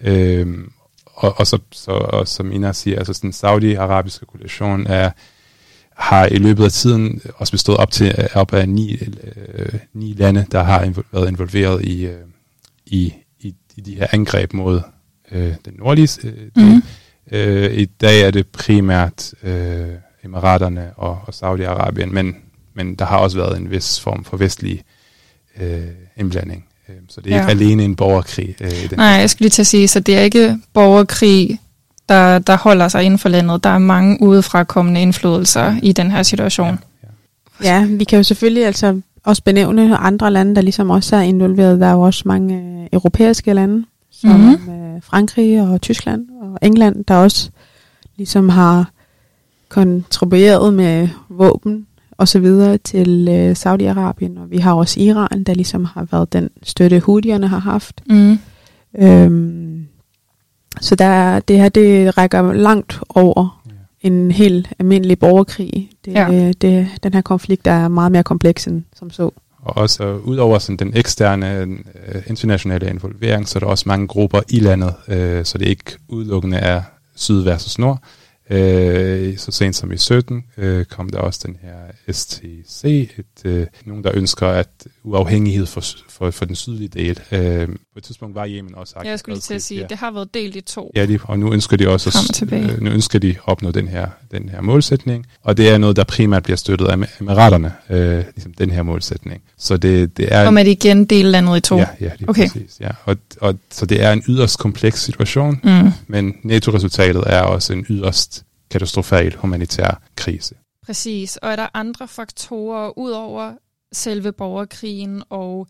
Øh, 0.00 0.64
og, 1.06 1.34
og, 1.38 1.46
så, 1.46 1.58
så, 1.72 1.90
og 1.90 2.28
som 2.28 2.52
Ina 2.52 2.72
siger, 2.72 2.98
altså 2.98 3.18
den 3.22 3.32
saudi-arabiske 3.32 4.26
koalition 4.26 4.86
er 4.86 5.10
har 6.00 6.26
i 6.26 6.36
løbet 6.36 6.64
af 6.64 6.72
tiden 6.72 7.20
også 7.34 7.52
bestået 7.52 7.78
op 7.78 7.90
til 7.90 8.28
op 8.34 8.54
af 8.54 8.68
ni, 8.68 8.98
øh, 9.54 9.74
ni 9.94 10.12
lande, 10.12 10.46
der 10.52 10.62
har 10.62 10.80
invo- 10.84 11.02
været 11.12 11.28
involveret 11.28 11.84
i, 11.84 12.06
øh, 12.06 12.18
i, 12.86 13.12
i, 13.40 13.54
i 13.76 13.80
de 13.80 13.94
her 13.94 14.06
angreb 14.12 14.52
mod 14.52 14.80
øh, 15.32 15.54
den 15.64 15.74
nordlige 15.78 16.08
øh, 16.24 16.32
mm. 16.56 16.82
øh, 17.32 17.74
I 17.74 17.84
dag 17.84 18.22
er 18.22 18.30
det 18.30 18.46
primært 18.46 19.34
øh, 19.42 19.88
Emiraterne 20.24 20.90
og, 20.96 21.18
og 21.26 21.34
Saudi-Arabien, 21.34 22.12
men, 22.12 22.36
men 22.74 22.94
der 22.94 23.04
har 23.04 23.18
også 23.18 23.36
været 23.36 23.58
en 23.58 23.70
vis 23.70 24.00
form 24.00 24.24
for 24.24 24.36
vestlig 24.36 24.82
øh, 25.60 25.80
indblanding. 26.16 26.64
Øh, 26.88 26.94
så 27.08 27.20
det 27.20 27.32
er 27.32 27.36
ja. 27.36 27.42
ikke 27.42 27.64
alene 27.64 27.84
en 27.84 27.96
borgerkrig. 27.96 28.56
Øh, 28.60 28.84
i 28.84 28.86
den 28.86 28.98
Nej, 28.98 29.06
jeg 29.06 29.30
skulle 29.30 29.44
lige 29.44 29.50
til 29.50 29.62
at 29.62 29.66
sige, 29.66 29.88
så 29.88 30.00
det 30.00 30.16
er 30.16 30.20
ikke 30.20 30.58
borgerkrig 30.72 31.60
der, 32.10 32.38
der 32.38 32.56
holder 32.56 32.88
sig 32.88 33.04
inden 33.04 33.18
for 33.18 33.28
landet. 33.28 33.64
Der 33.64 33.70
er 33.70 33.78
mange 33.78 34.22
udefra 34.22 34.64
kommende 34.64 35.02
indflydelser 35.02 35.74
i 35.82 35.92
den 35.92 36.10
her 36.10 36.22
situation. 36.22 36.78
Ja, 37.02 37.08
ja. 37.68 37.80
ja, 37.80 37.86
vi 37.86 38.04
kan 38.04 38.16
jo 38.16 38.22
selvfølgelig 38.22 38.66
altså 38.66 39.00
også 39.24 39.42
benævne 39.44 39.96
andre 39.96 40.30
lande, 40.30 40.54
der 40.54 40.60
ligesom 40.60 40.90
også 40.90 41.16
er 41.16 41.20
involveret. 41.20 41.80
Der 41.80 41.86
er 41.86 41.92
jo 41.92 42.00
også 42.00 42.22
mange 42.26 42.54
øh, 42.56 42.86
europæiske 42.92 43.52
lande, 43.52 43.84
som 44.10 44.30
mm-hmm. 44.30 44.72
øh, 44.72 45.02
Frankrig 45.02 45.62
og 45.62 45.80
Tyskland 45.80 46.26
og 46.42 46.58
England, 46.62 47.04
der 47.04 47.16
også 47.16 47.50
ligesom 48.16 48.48
har 48.48 48.90
kontribueret 49.68 50.74
med 50.74 51.08
våben 51.28 51.86
og 52.18 52.28
så 52.28 52.38
videre 52.38 52.78
til 52.78 53.28
øh, 53.30 53.50
Saudi-Arabien. 53.50 54.40
Og 54.40 54.50
vi 54.50 54.58
har 54.58 54.74
også 54.74 55.00
Iran, 55.00 55.44
der 55.44 55.54
ligesom 55.54 55.84
har 55.84 56.06
været 56.10 56.32
den 56.32 56.50
støtte, 56.62 57.00
Houthierne 57.00 57.48
har 57.48 57.58
haft. 57.58 58.00
Mm. 58.10 58.38
Øhm, 58.98 59.69
så 60.80 60.94
der, 60.94 61.40
det 61.40 61.56
her, 61.56 61.68
det 61.68 62.18
rækker 62.18 62.52
langt 62.52 63.00
over 63.08 63.62
ja. 63.66 64.08
en 64.08 64.30
helt 64.30 64.68
almindelig 64.78 65.18
borgerkrig. 65.18 65.90
Det, 66.04 66.12
ja. 66.12 66.52
det, 66.60 66.88
den 67.02 67.14
her 67.14 67.20
konflikt 67.20 67.66
er 67.66 67.88
meget 67.88 68.12
mere 68.12 68.22
kompleks 68.22 68.66
end 68.66 68.82
som 68.96 69.10
så. 69.10 69.30
Og 69.62 69.76
også 69.76 70.14
uh, 70.14 70.28
ud 70.28 70.36
over 70.36 70.58
sådan, 70.58 70.76
den 70.76 70.96
eksterne 70.96 71.66
uh, 72.14 72.22
internationale 72.26 72.90
involvering, 72.90 73.48
så 73.48 73.58
er 73.58 73.60
der 73.60 73.66
også 73.66 73.84
mange 73.86 74.06
grupper 74.06 74.40
i 74.48 74.60
landet, 74.60 74.94
uh, 75.08 75.44
så 75.44 75.58
det 75.58 75.68
ikke 75.68 75.96
udelukkende 76.08 76.56
er 76.56 76.82
syd 77.16 77.42
versus 77.42 77.78
nord. 77.78 77.98
Uh, 78.50 78.56
så 79.36 79.48
sent 79.50 79.76
som 79.76 79.92
i 79.92 79.96
17 79.96 80.44
uh, 80.58 80.82
kom 80.84 81.08
der 81.08 81.18
også 81.18 81.40
den 81.46 81.56
her 81.62 82.12
STC, 82.12 82.84
et, 83.18 83.44
uh, 83.44 83.66
nogen 83.84 84.04
der 84.04 84.10
ønsker 84.14 84.46
at 84.46 84.86
uafhængighed 85.04 85.66
for, 85.66 85.82
for, 86.08 86.30
for 86.30 86.44
den 86.44 86.54
sydlige 86.54 86.88
del. 86.88 87.20
Uh, 87.32 87.74
på 87.89 87.89
et 88.00 88.04
tidspunkt 88.04 88.34
var 88.34 88.46
Yemen 88.48 88.74
også 88.74 88.94
Ja, 89.04 89.10
jeg 89.10 89.18
skulle 89.18 89.34
lige 89.34 89.40
til 89.40 89.54
at 89.54 89.62
sige, 89.62 89.80
ja. 89.80 89.86
det 89.86 89.98
har 89.98 90.10
været 90.10 90.34
delt 90.34 90.56
i 90.56 90.60
to. 90.60 90.92
Ja, 90.96 91.06
de, 91.06 91.18
og 91.22 91.38
nu 91.38 91.52
ønsker 91.52 91.76
de 91.76 91.88
også 91.88 92.38
at, 92.42 92.52
uh, 92.52 92.80
nu 92.82 92.90
ønsker 92.90 93.18
de 93.18 93.28
at 93.28 93.36
opnå 93.44 93.70
den 93.70 93.88
her, 93.88 94.08
den 94.30 94.48
her 94.48 94.60
målsætning, 94.60 95.26
og 95.42 95.56
det 95.56 95.68
er 95.68 95.78
noget, 95.78 95.96
der 95.96 96.04
primært 96.04 96.42
bliver 96.42 96.56
støttet 96.56 96.86
af 96.86 96.96
Emiraterne, 97.20 97.72
uh, 97.90 97.96
ligesom 98.34 98.52
den 98.58 98.70
her 98.70 98.82
målsætning. 98.82 99.42
Så 99.58 99.76
det, 99.76 100.16
det 100.16 100.34
er... 100.34 100.46
Og 100.46 100.54
med 100.54 100.66
igen 100.66 101.04
dele 101.04 101.30
landet 101.30 101.56
i 101.56 101.60
to? 101.60 101.78
Ja, 101.78 101.86
ja 102.00 102.10
det 102.18 102.28
okay. 102.28 102.48
præcis. 102.48 102.80
Ja. 102.80 102.90
Og, 103.04 103.16
og, 103.40 103.54
så 103.70 103.86
det 103.86 104.02
er 104.02 104.12
en 104.12 104.22
yderst 104.28 104.58
kompleks 104.58 105.02
situation, 105.02 105.60
mm. 105.64 105.90
men 106.06 106.34
NATO-resultatet 106.44 107.22
er 107.26 107.42
også 107.42 107.72
en 107.72 107.86
yderst 107.90 108.44
katastrofal 108.70 109.36
humanitær 109.36 110.02
krise. 110.16 110.54
Præcis, 110.86 111.36
og 111.36 111.50
er 111.50 111.56
der 111.56 111.66
andre 111.74 112.08
faktorer 112.08 112.98
ud 112.98 113.10
over 113.10 113.52
selve 113.92 114.32
borgerkrigen 114.32 115.22
og 115.30 115.66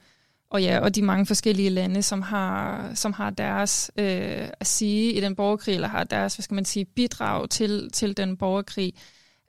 og 0.50 0.62
ja, 0.62 0.78
og 0.78 0.94
de 0.94 1.02
mange 1.02 1.26
forskellige 1.26 1.70
lande, 1.70 2.02
som 2.02 2.22
har, 2.22 2.90
som 2.94 3.12
har 3.12 3.30
deres 3.30 3.90
øh, 3.96 4.48
at 4.60 4.66
sige 4.66 5.12
i 5.12 5.20
den 5.20 5.36
borgerkrig, 5.36 5.74
eller 5.74 5.88
har 5.88 6.04
deres, 6.04 6.34
hvad 6.34 6.42
skal 6.42 6.54
man 6.54 6.64
sige, 6.64 6.84
bidrag 6.84 7.50
til, 7.50 7.90
til 7.92 8.16
den 8.16 8.36
borgerkrig. 8.36 8.92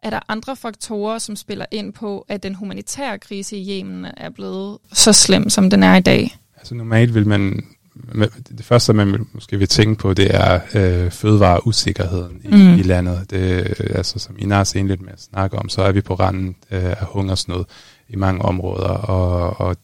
Er 0.04 0.10
der 0.10 0.20
andre 0.28 0.56
faktorer, 0.56 1.18
som 1.18 1.36
spiller 1.36 1.66
ind 1.72 1.94
på, 1.94 2.26
at 2.30 2.44
den 2.44 2.56
humanitære 2.56 3.20
krise 3.20 3.58
i 3.58 3.80
Yemen 3.80 4.06
er 4.18 4.30
blevet 4.30 4.78
så 4.94 5.14
slem, 5.14 5.50
som 5.50 5.70
den 5.70 5.84
er 5.84 5.96
i 5.96 6.02
dag? 6.02 6.38
Altså 6.58 6.76
normalt 6.76 7.16
vil 7.16 7.28
man 7.28 7.64
det 8.58 8.66
første, 8.66 8.94
man 8.94 9.28
måske 9.34 9.58
vil 9.58 9.68
tænke 9.68 10.02
på, 10.02 10.14
det 10.14 10.36
er 10.36 10.60
øh, 10.76 11.12
fødevareusikkerheden 11.12 12.42
i, 12.44 12.48
mm. 12.48 12.74
i 12.74 12.82
landet. 12.82 13.30
Det, 13.30 13.76
altså, 13.96 14.20
som 14.20 14.36
Inas 14.40 14.76
egentlig 14.76 15.04
med 15.04 15.14
at 15.14 15.22
snakke 15.22 15.58
om, 15.58 15.70
så 15.70 15.82
er 15.82 15.92
vi 15.92 16.02
på 16.02 16.14
randen 16.14 16.56
øh, 16.72 16.84
af 16.84 17.06
hungersnød 17.06 17.64
i 18.10 18.16
mange 18.16 18.42
områder, 18.42 18.90
og, 18.90 19.60
og, 19.60 19.76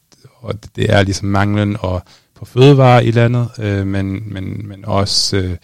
og 0.47 0.75
det 0.75 0.93
er 0.93 1.03
ligesom 1.03 1.27
manglen 1.27 1.77
og 1.79 2.01
på 2.35 2.45
fødevarer 2.45 2.99
i 2.99 3.11
landet, 3.11 3.49
øh, 3.59 3.87
men, 3.87 4.33
men, 4.33 4.67
men, 4.67 4.85
også, 4.85 5.37
øh, 5.37 5.57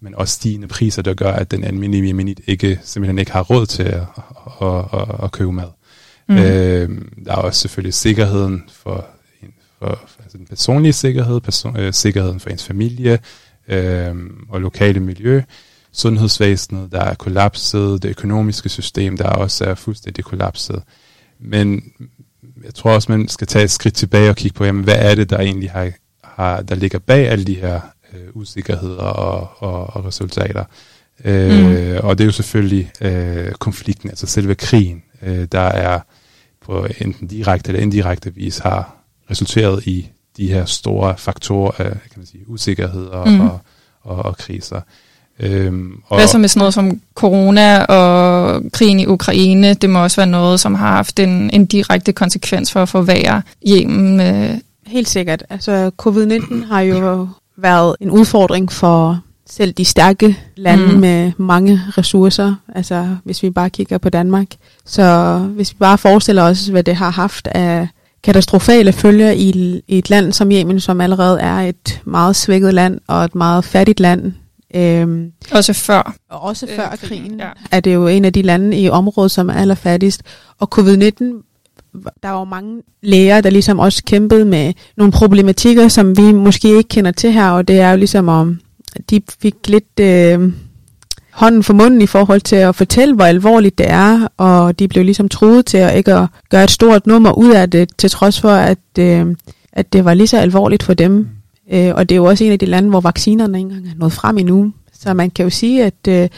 men 0.00 0.14
også 0.14 0.34
stigende 0.34 0.68
priser, 0.68 1.02
der 1.02 1.14
gør, 1.14 1.32
at 1.32 1.50
den 1.50 1.64
almindelige 1.64 2.14
minit 2.14 2.40
ikke, 2.46 2.80
simpelthen 2.82 3.18
ikke 3.18 3.32
har 3.32 3.42
råd 3.42 3.66
til 3.66 3.82
at, 3.82 4.02
at, 4.62 4.84
at, 4.92 5.24
at 5.24 5.32
købe 5.32 5.52
mad. 5.52 5.68
Mm. 6.28 6.36
Øh, 6.36 7.00
der 7.24 7.32
er 7.32 7.36
også 7.36 7.60
selvfølgelig 7.60 7.94
sikkerheden 7.94 8.64
for, 8.72 9.06
for 9.78 10.00
altså 10.22 10.38
den 10.38 10.46
personlige 10.46 10.92
sikkerhed, 10.92 11.40
person, 11.40 11.76
øh, 11.76 11.92
sikkerheden 11.92 12.40
for 12.40 12.50
ens 12.50 12.64
familie 12.64 13.18
øh, 13.68 14.14
og 14.48 14.60
lokale 14.60 15.00
miljø, 15.00 15.42
sundhedsvæsenet, 15.92 16.92
der 16.92 17.00
er 17.00 17.14
kollapset, 17.14 18.02
det 18.02 18.08
økonomiske 18.08 18.68
system, 18.68 19.16
der 19.16 19.28
også 19.28 19.64
er 19.64 19.74
fuldstændig 19.74 20.24
kollapset. 20.24 20.82
Men 21.40 21.82
jeg 22.64 22.74
tror 22.74 22.90
også, 22.90 23.12
man 23.12 23.28
skal 23.28 23.46
tage 23.46 23.64
et 23.64 23.70
skridt 23.70 23.94
tilbage 23.94 24.30
og 24.30 24.36
kigge 24.36 24.54
på, 24.54 24.64
jamen, 24.64 24.84
hvad 24.84 24.96
er 24.98 25.14
det, 25.14 25.30
der 25.30 25.38
egentlig 25.38 25.70
har, 25.70 25.90
har 26.24 26.62
der 26.62 26.74
ligger 26.74 26.98
bag 26.98 27.28
alle 27.28 27.44
de 27.44 27.54
her 27.54 27.80
øh, 28.12 28.28
usikkerheder 28.32 29.02
og, 29.02 29.50
og, 29.58 29.96
og 29.96 30.04
resultater. 30.04 30.64
Øh, 31.24 31.50
mm. 31.50 31.96
Og 32.02 32.18
det 32.18 32.24
er 32.24 32.26
jo 32.26 32.32
selvfølgelig 32.32 32.92
øh, 33.00 33.52
konflikten, 33.52 34.10
altså 34.10 34.26
selve 34.26 34.54
krigen, 34.54 35.02
øh, 35.22 35.48
der 35.52 35.60
er 35.60 36.00
på 36.60 36.86
enten 37.00 37.28
direkte 37.28 37.68
eller 37.68 37.82
indirekte 37.82 38.34
vis 38.34 38.58
har 38.58 38.96
resulteret 39.30 39.86
i 39.86 40.08
de 40.36 40.48
her 40.48 40.64
store 40.64 41.18
faktorer 41.18 41.70
af 41.78 41.90
kan 41.90 42.16
man 42.16 42.26
sige, 42.26 42.48
usikkerheder 42.48 43.24
mm. 43.24 43.40
og, 43.40 43.58
og, 44.00 44.16
og 44.16 44.36
kriser. 44.36 44.80
Øhm, 45.40 45.92
og 46.08 46.16
Hvad 46.16 46.26
så 46.26 46.38
med 46.38 46.48
sådan 46.48 46.58
noget 46.58 46.74
som 46.74 47.00
corona 47.14 47.84
og 47.84 48.62
krigen 48.72 49.00
i 49.00 49.06
Ukraine? 49.06 49.74
Det 49.74 49.90
må 49.90 50.02
også 50.02 50.16
være 50.16 50.26
noget, 50.26 50.60
som 50.60 50.74
har 50.74 50.92
haft 50.96 51.18
en, 51.18 51.50
en 51.52 51.66
direkte 51.66 52.12
konsekvens 52.12 52.72
for 52.72 52.82
at 52.82 52.88
forvære 52.88 53.42
Yemen. 53.68 54.20
Øh. 54.20 54.50
Helt 54.86 55.08
sikkert. 55.08 55.44
Altså 55.50 55.90
covid-19 56.02 56.66
har 56.66 56.80
jo 56.80 57.28
været 57.56 57.96
en 58.00 58.10
udfordring 58.10 58.72
for 58.72 59.20
selv 59.50 59.72
de 59.72 59.84
stærke 59.84 60.38
lande 60.56 60.92
mm. 60.92 61.00
med 61.00 61.32
mange 61.36 61.80
ressourcer, 61.98 62.54
altså 62.74 63.16
hvis 63.24 63.42
vi 63.42 63.50
bare 63.50 63.70
kigger 63.70 63.98
på 63.98 64.10
Danmark. 64.10 64.46
Så 64.86 65.38
hvis 65.38 65.72
vi 65.72 65.76
bare 65.78 65.98
forestiller 65.98 66.42
os, 66.42 66.66
hvad 66.66 66.82
det 66.82 66.96
har 66.96 67.10
haft 67.10 67.46
af 67.46 67.88
katastrofale 68.22 68.92
følger 68.92 69.30
i, 69.30 69.80
i 69.88 69.98
et 69.98 70.10
land 70.10 70.32
som 70.32 70.52
Yemen, 70.52 70.80
som 70.80 71.00
allerede 71.00 71.40
er 71.40 71.60
et 71.60 72.02
meget 72.04 72.36
svækket 72.36 72.74
land 72.74 73.00
og 73.06 73.24
et 73.24 73.34
meget 73.34 73.64
fattigt 73.64 74.00
land. 74.00 74.32
Øhm, 74.74 75.32
også 75.52 75.72
før. 75.72 76.14
Og 76.30 76.40
også 76.40 76.66
øh, 76.70 76.76
før 76.76 76.96
krigen 77.02 77.40
ja. 77.40 77.48
er 77.70 77.80
det 77.80 77.94
jo 77.94 78.06
en 78.06 78.24
af 78.24 78.32
de 78.32 78.42
lande 78.42 78.80
i 78.80 78.88
området, 78.88 79.30
som 79.30 79.48
er 79.48 79.54
allerfattigst. 79.54 80.22
Og 80.58 80.68
covid-19 80.78 81.44
der 82.22 82.28
var 82.30 82.44
mange 82.44 82.82
læger, 83.02 83.40
der 83.40 83.50
ligesom 83.50 83.78
også 83.78 84.04
kæmpede 84.04 84.44
med 84.44 84.72
nogle 84.96 85.12
problematikker, 85.12 85.88
som 85.88 86.16
vi 86.16 86.32
måske 86.32 86.68
ikke 86.68 86.88
kender 86.88 87.10
til 87.10 87.32
her, 87.32 87.50
og 87.50 87.68
det 87.68 87.80
er 87.80 87.90
jo 87.90 87.96
ligesom 87.96 88.28
om, 88.28 88.60
de 89.10 89.20
fik 89.42 89.54
lidt 89.68 90.00
øh, 90.00 90.52
hånden 91.30 91.62
for 91.62 91.74
munden 91.74 92.02
i 92.02 92.06
forhold 92.06 92.40
til 92.40 92.56
at 92.56 92.74
fortælle, 92.74 93.14
hvor 93.14 93.24
alvorligt 93.24 93.78
det 93.78 93.90
er, 93.90 94.28
og 94.36 94.78
de 94.78 94.88
blev 94.88 95.04
ligesom 95.04 95.28
truet 95.28 95.66
til 95.66 95.78
at 95.78 95.96
ikke 95.96 96.14
at 96.14 96.26
gøre 96.50 96.64
et 96.64 96.70
stort 96.70 97.06
nummer 97.06 97.32
ud 97.32 97.50
af 97.50 97.70
det, 97.70 97.88
til 97.98 98.10
trods 98.10 98.40
for, 98.40 98.50
at, 98.50 98.78
øh, 98.98 99.26
at 99.72 99.92
det 99.92 100.04
var 100.04 100.14
lige 100.14 100.26
så 100.26 100.38
alvorligt 100.38 100.82
for 100.82 100.94
dem. 100.94 101.28
Øh, 101.72 101.94
og 101.94 102.08
det 102.08 102.14
er 102.14 102.16
jo 102.16 102.24
også 102.24 102.44
en 102.44 102.52
af 102.52 102.58
de 102.58 102.66
lande, 102.66 102.88
hvor 102.88 103.00
vaccinerne 103.00 103.58
ikke 103.58 103.66
engang 103.66 103.88
er 103.88 103.98
nået 103.98 104.12
frem 104.12 104.38
endnu. 104.38 104.72
Så 104.92 105.14
man 105.14 105.30
kan 105.30 105.42
jo 105.42 105.50
sige, 105.50 105.84
at 105.84 106.08
øh, 106.08 106.28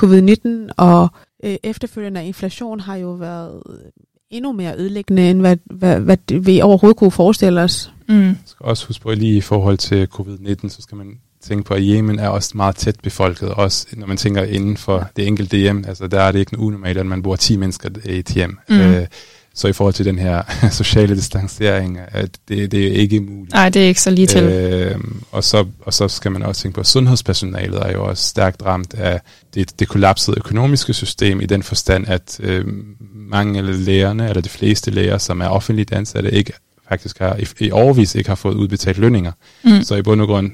covid-19 0.00 0.48
og 0.76 1.08
øh, 1.44 1.56
efterfølgende 1.62 2.26
inflation 2.26 2.80
har 2.80 2.96
jo 2.96 3.10
været 3.10 3.62
endnu 4.30 4.52
mere 4.52 4.74
ødelæggende, 4.78 5.30
end 5.30 5.40
hvad, 5.40 5.56
hvad, 5.64 6.00
hvad 6.00 6.40
vi 6.40 6.60
overhovedet 6.60 6.96
kunne 6.96 7.10
forestille 7.10 7.60
os. 7.60 7.92
Mm. 8.08 8.22
Jeg 8.22 8.36
skal 8.46 8.66
også 8.66 8.86
huske 8.86 9.02
på, 9.02 9.08
at 9.08 9.18
lige 9.18 9.36
i 9.36 9.40
forhold 9.40 9.78
til 9.78 10.08
covid-19, 10.14 10.68
så 10.68 10.82
skal 10.82 10.96
man 10.96 11.18
tænke 11.40 11.64
på, 11.64 11.74
at 11.74 11.82
Yemen 11.84 12.18
er 12.18 12.28
også 12.28 12.52
meget 12.54 12.76
tæt 12.76 12.96
befolket, 13.02 13.48
også 13.48 13.86
når 13.92 14.06
man 14.06 14.16
tænker 14.16 14.42
inden 14.42 14.76
for 14.76 15.10
det 15.16 15.26
enkelte 15.26 15.56
hjem. 15.56 15.84
Altså 15.88 16.06
der 16.06 16.20
er 16.20 16.32
det 16.32 16.38
ikke 16.38 16.58
unormalt, 16.58 16.98
at 16.98 17.06
man 17.06 17.22
bor 17.22 17.36
10 17.36 17.56
mennesker 17.56 17.88
i 18.04 18.18
et 18.18 18.28
hjem. 18.28 18.58
Mm. 18.68 18.80
Øh, 18.80 19.06
så 19.58 19.68
i 19.68 19.72
forhold 19.72 19.94
til 19.94 20.04
den 20.04 20.18
her 20.18 20.42
sociale 20.70 21.16
distancering, 21.16 21.98
at 22.08 22.30
det, 22.48 22.72
det 22.72 22.86
er 22.86 22.92
ikke 22.92 23.20
muligt. 23.20 23.52
Nej, 23.52 23.68
det 23.68 23.82
er 23.82 23.86
ikke 23.86 24.00
så 24.00 24.10
lige 24.10 24.26
til. 24.26 24.42
Øh, 24.42 24.94
og, 25.32 25.44
så, 25.44 25.66
og 25.82 25.94
så 25.94 26.08
skal 26.08 26.32
man 26.32 26.42
også 26.42 26.62
tænke 26.62 26.74
på, 26.74 26.80
at 26.80 26.86
sundhedspersonalet 26.86 27.82
er 27.86 27.92
jo 27.92 28.04
også 28.04 28.26
stærkt 28.26 28.62
ramt 28.62 28.94
af 28.94 29.20
det, 29.54 29.80
det 29.80 29.88
kollapsede 29.88 30.38
økonomiske 30.38 30.94
system 30.94 31.40
i 31.40 31.46
den 31.46 31.62
forstand, 31.62 32.08
at 32.08 32.40
øh, 32.42 32.64
mange 33.14 33.58
af 33.58 33.84
lægerne, 33.84 34.28
eller 34.28 34.42
de 34.42 34.48
fleste 34.48 34.90
læger, 34.90 35.18
som 35.18 35.40
er 35.40 35.48
offentligt 35.48 35.92
ansatte, 35.92 36.30
ikke 36.30 36.52
faktisk 36.88 37.18
har 37.18 37.36
i, 37.36 37.46
i 37.58 37.70
overvis 37.70 38.14
ikke 38.14 38.28
har 38.28 38.34
fået 38.34 38.54
udbetalt 38.54 38.98
lønninger. 38.98 39.32
Mm. 39.64 39.82
Så 39.82 39.94
i 39.94 40.02
bund 40.02 40.20
og 40.20 40.26
grund 40.26 40.50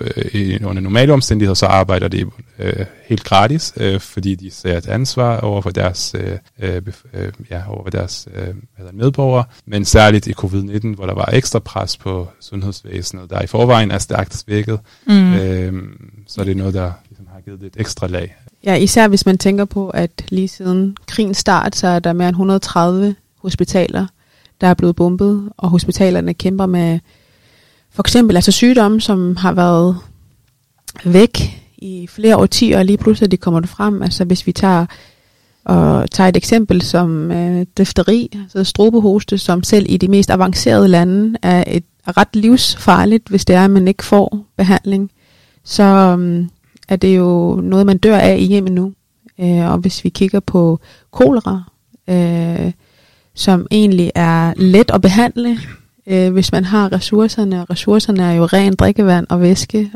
øh, 0.00 0.24
i, 0.32 0.64
under 0.64 0.82
normale 0.82 1.12
omstændigheder, 1.12 1.54
så 1.54 1.66
arbejder 1.66 2.08
de 2.08 2.24
øh, 2.58 2.86
helt 3.06 3.24
gratis, 3.24 3.72
øh, 3.76 4.00
fordi 4.00 4.34
de 4.34 4.50
ser 4.50 4.78
et 4.78 4.86
ansvar 4.86 5.40
over 5.40 5.62
for 5.62 5.70
deres, 5.70 6.14
øh, 6.18 6.38
øh, 6.58 6.82
øh 7.14 7.32
ja, 7.50 7.62
over 7.68 7.82
for 7.82 7.90
deres 7.90 8.28
øh, 8.34 8.54
medborgere. 8.92 9.44
Men 9.66 9.84
særligt 9.84 10.26
i 10.26 10.32
covid-19, 10.32 10.94
hvor 10.94 11.06
der 11.06 11.14
var 11.14 11.30
ekstra 11.32 11.58
pres 11.58 11.96
på 11.96 12.28
sundhedsvæsenet, 12.40 13.30
der 13.30 13.42
i 13.42 13.46
forvejen 13.46 13.90
er 13.90 13.98
stærkt 13.98 14.36
svækket, 14.36 14.80
mm. 15.06 15.34
øh, 15.34 15.72
så 16.26 16.40
er 16.40 16.44
det 16.44 16.56
noget, 16.56 16.74
der 16.74 16.92
ligesom 17.08 17.26
har 17.32 17.40
givet 17.40 17.62
et 17.62 17.76
ekstra 17.76 18.06
lag. 18.06 18.36
Ja, 18.64 18.74
især 18.74 19.08
hvis 19.08 19.26
man 19.26 19.38
tænker 19.38 19.64
på, 19.64 19.88
at 19.88 20.10
lige 20.28 20.48
siden 20.48 20.96
krigens 21.06 21.36
start, 21.36 21.76
så 21.76 21.86
er 21.86 21.98
der 21.98 22.12
mere 22.12 22.28
end 22.28 22.34
130 22.34 23.14
hospitaler, 23.42 24.06
der 24.60 24.66
er 24.66 24.74
blevet 24.74 24.96
bombet, 24.96 25.48
og 25.56 25.68
hospitalerne 25.68 26.34
kæmper 26.34 26.66
med 26.66 26.98
for 27.92 28.02
eksempel 28.02 28.36
altså 28.36 28.52
sygdomme, 28.52 29.00
som 29.00 29.36
har 29.36 29.52
været 29.52 29.96
væk 31.04 31.62
i 31.78 32.06
flere 32.06 32.36
årtier, 32.36 32.78
og 32.78 32.84
lige 32.84 32.98
pludselig 32.98 33.30
de 33.30 33.36
kommer 33.36 33.60
det 33.60 33.68
frem. 33.68 34.02
Altså 34.02 34.24
hvis 34.24 34.46
vi 34.46 34.52
tager, 34.52 34.86
og 35.64 36.10
tager 36.10 36.28
et 36.28 36.36
eksempel 36.36 36.82
som 36.82 37.32
øh, 37.32 37.66
difteri, 37.76 38.38
altså 38.42 38.64
strobehoste, 38.64 39.38
som 39.38 39.62
selv 39.62 39.86
i 39.88 39.96
de 39.96 40.08
mest 40.08 40.30
avancerede 40.30 40.88
lande 40.88 41.38
er 41.42 41.64
et 41.66 41.84
er 42.08 42.16
ret 42.16 42.36
livsfarligt, 42.36 43.28
hvis 43.28 43.44
det 43.44 43.56
er, 43.56 43.64
at 43.64 43.70
man 43.70 43.88
ikke 43.88 44.04
får 44.04 44.38
behandling. 44.56 45.10
Så 45.64 45.82
øh, 46.18 46.46
er 46.88 46.96
det 46.96 47.16
jo 47.16 47.60
noget, 47.62 47.86
man 47.86 47.98
dør 47.98 48.18
af 48.18 48.36
i 48.38 48.44
hjemmet 48.44 48.72
nu. 48.72 48.92
Øh, 49.40 49.70
og 49.70 49.78
hvis 49.78 50.04
vi 50.04 50.08
kigger 50.08 50.40
på 50.40 50.80
kolera, 51.10 51.62
øh, 52.08 52.72
som 53.34 53.66
egentlig 53.70 54.12
er 54.14 54.52
let 54.56 54.90
at 54.90 55.00
behandle, 55.00 55.58
øh, 56.08 56.32
hvis 56.32 56.52
man 56.52 56.64
har 56.64 56.92
ressourcerne. 56.92 57.64
Ressourcerne 57.64 58.22
er 58.22 58.32
jo 58.32 58.44
ren 58.44 58.74
drikkevand 58.74 59.26
og 59.30 59.40
væske, 59.40 59.90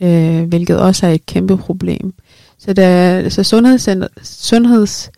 øh, 0.00 0.42
hvilket 0.42 0.78
også 0.78 1.06
er 1.06 1.10
et 1.10 1.26
kæmpe 1.26 1.56
problem. 1.56 2.14
Så, 2.58 2.72
der, 2.72 3.28
så 3.28 3.42
sundhedscentrene 3.42 4.08
sundheds, 4.22 5.10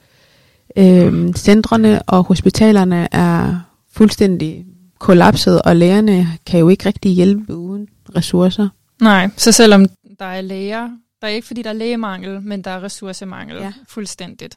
øh, 0.77 2.01
og 2.07 2.25
hospitalerne 2.25 3.09
er 3.15 3.61
fuldstændig 3.93 4.67
kollapset, 4.99 5.63
og 5.63 5.77
lægerne 5.77 6.27
kan 6.47 6.61
jo 6.61 6.69
ikke 6.69 6.87
rigtig 6.87 7.13
hjælpe 7.13 7.57
uden 7.57 7.89
ressourcer. 8.17 8.69
Nej, 9.01 9.31
så 9.37 9.53
selvom 9.53 9.87
der 10.19 10.25
er 10.25 10.41
læger, 10.41 10.89
der 11.21 11.29
er 11.29 11.33
ikke 11.33 11.47
fordi 11.47 11.63
der 11.63 11.71
er 11.71 11.75
lægemangel, 11.75 12.43
men 12.43 12.63
der 12.63 12.71
er 12.71 12.83
ressourcemangel 12.83 13.57
ja. 13.57 13.73
fuldstændigt. 13.89 14.57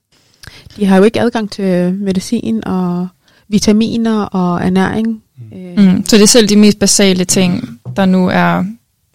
De 0.78 0.86
har 0.86 0.98
jo 0.98 1.04
ikke 1.04 1.22
adgang 1.22 1.52
til 1.52 1.94
medicin 1.94 2.68
og 2.68 3.08
vitaminer 3.48 4.22
og 4.22 4.66
ernæring. 4.66 5.22
Mm. 5.52 5.84
Mm. 5.84 6.06
Så 6.06 6.16
det 6.16 6.24
er 6.24 6.28
selv 6.28 6.50
de 6.50 6.56
mest 6.56 6.80
basale 6.80 7.26
ting, 7.26 7.80
der 7.96 8.06
nu 8.06 8.28
er, 8.28 8.66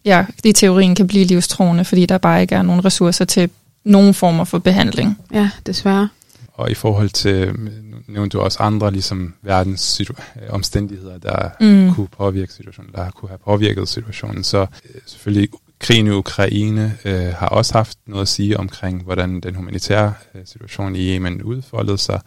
ja, 0.04 0.24
i 0.44 0.52
teorien 0.52 0.94
kan 0.94 1.06
blive 1.06 1.24
livstruende, 1.24 1.84
fordi 1.84 2.06
der 2.06 2.18
bare 2.18 2.40
ikke 2.40 2.54
er 2.54 2.62
nogen 2.62 2.84
ressourcer 2.84 3.24
til 3.24 3.50
nogen 3.84 4.14
former 4.14 4.44
for 4.44 4.58
behandling. 4.58 5.18
Ja, 5.32 5.50
desværre. 5.66 6.08
Og 6.52 6.70
i 6.70 6.74
forhold 6.74 7.10
til, 7.10 7.52
nu 7.58 7.96
nævnte 8.08 8.38
du 8.38 8.42
også 8.42 8.58
andre 8.62 8.90
ligesom 8.90 9.34
verdens 9.42 10.02
omstændigheder, 10.48 11.18
der 11.18 11.48
mm. 11.60 11.94
kunne 11.94 12.08
påvirke 12.08 12.52
situationen, 12.52 12.92
der 12.94 13.10
kunne 13.10 13.28
have 13.28 13.38
påvirket 13.44 13.88
situationen. 13.88 14.44
Så 14.44 14.60
øh, 14.60 15.00
selvfølgelig 15.06 15.48
krigen 15.78 16.06
i 16.06 16.10
Ukraine 16.10 16.96
øh, 17.04 17.32
har 17.34 17.48
også 17.48 17.72
haft 17.72 17.98
noget 18.06 18.22
at 18.22 18.28
sige 18.28 18.56
omkring, 18.56 19.02
hvordan 19.02 19.40
den 19.40 19.54
humanitære 19.54 20.14
øh, 20.34 20.40
situation 20.44 20.96
i 20.96 21.14
Yemen 21.14 21.42
udfoldede 21.42 21.98
sig. 21.98 22.20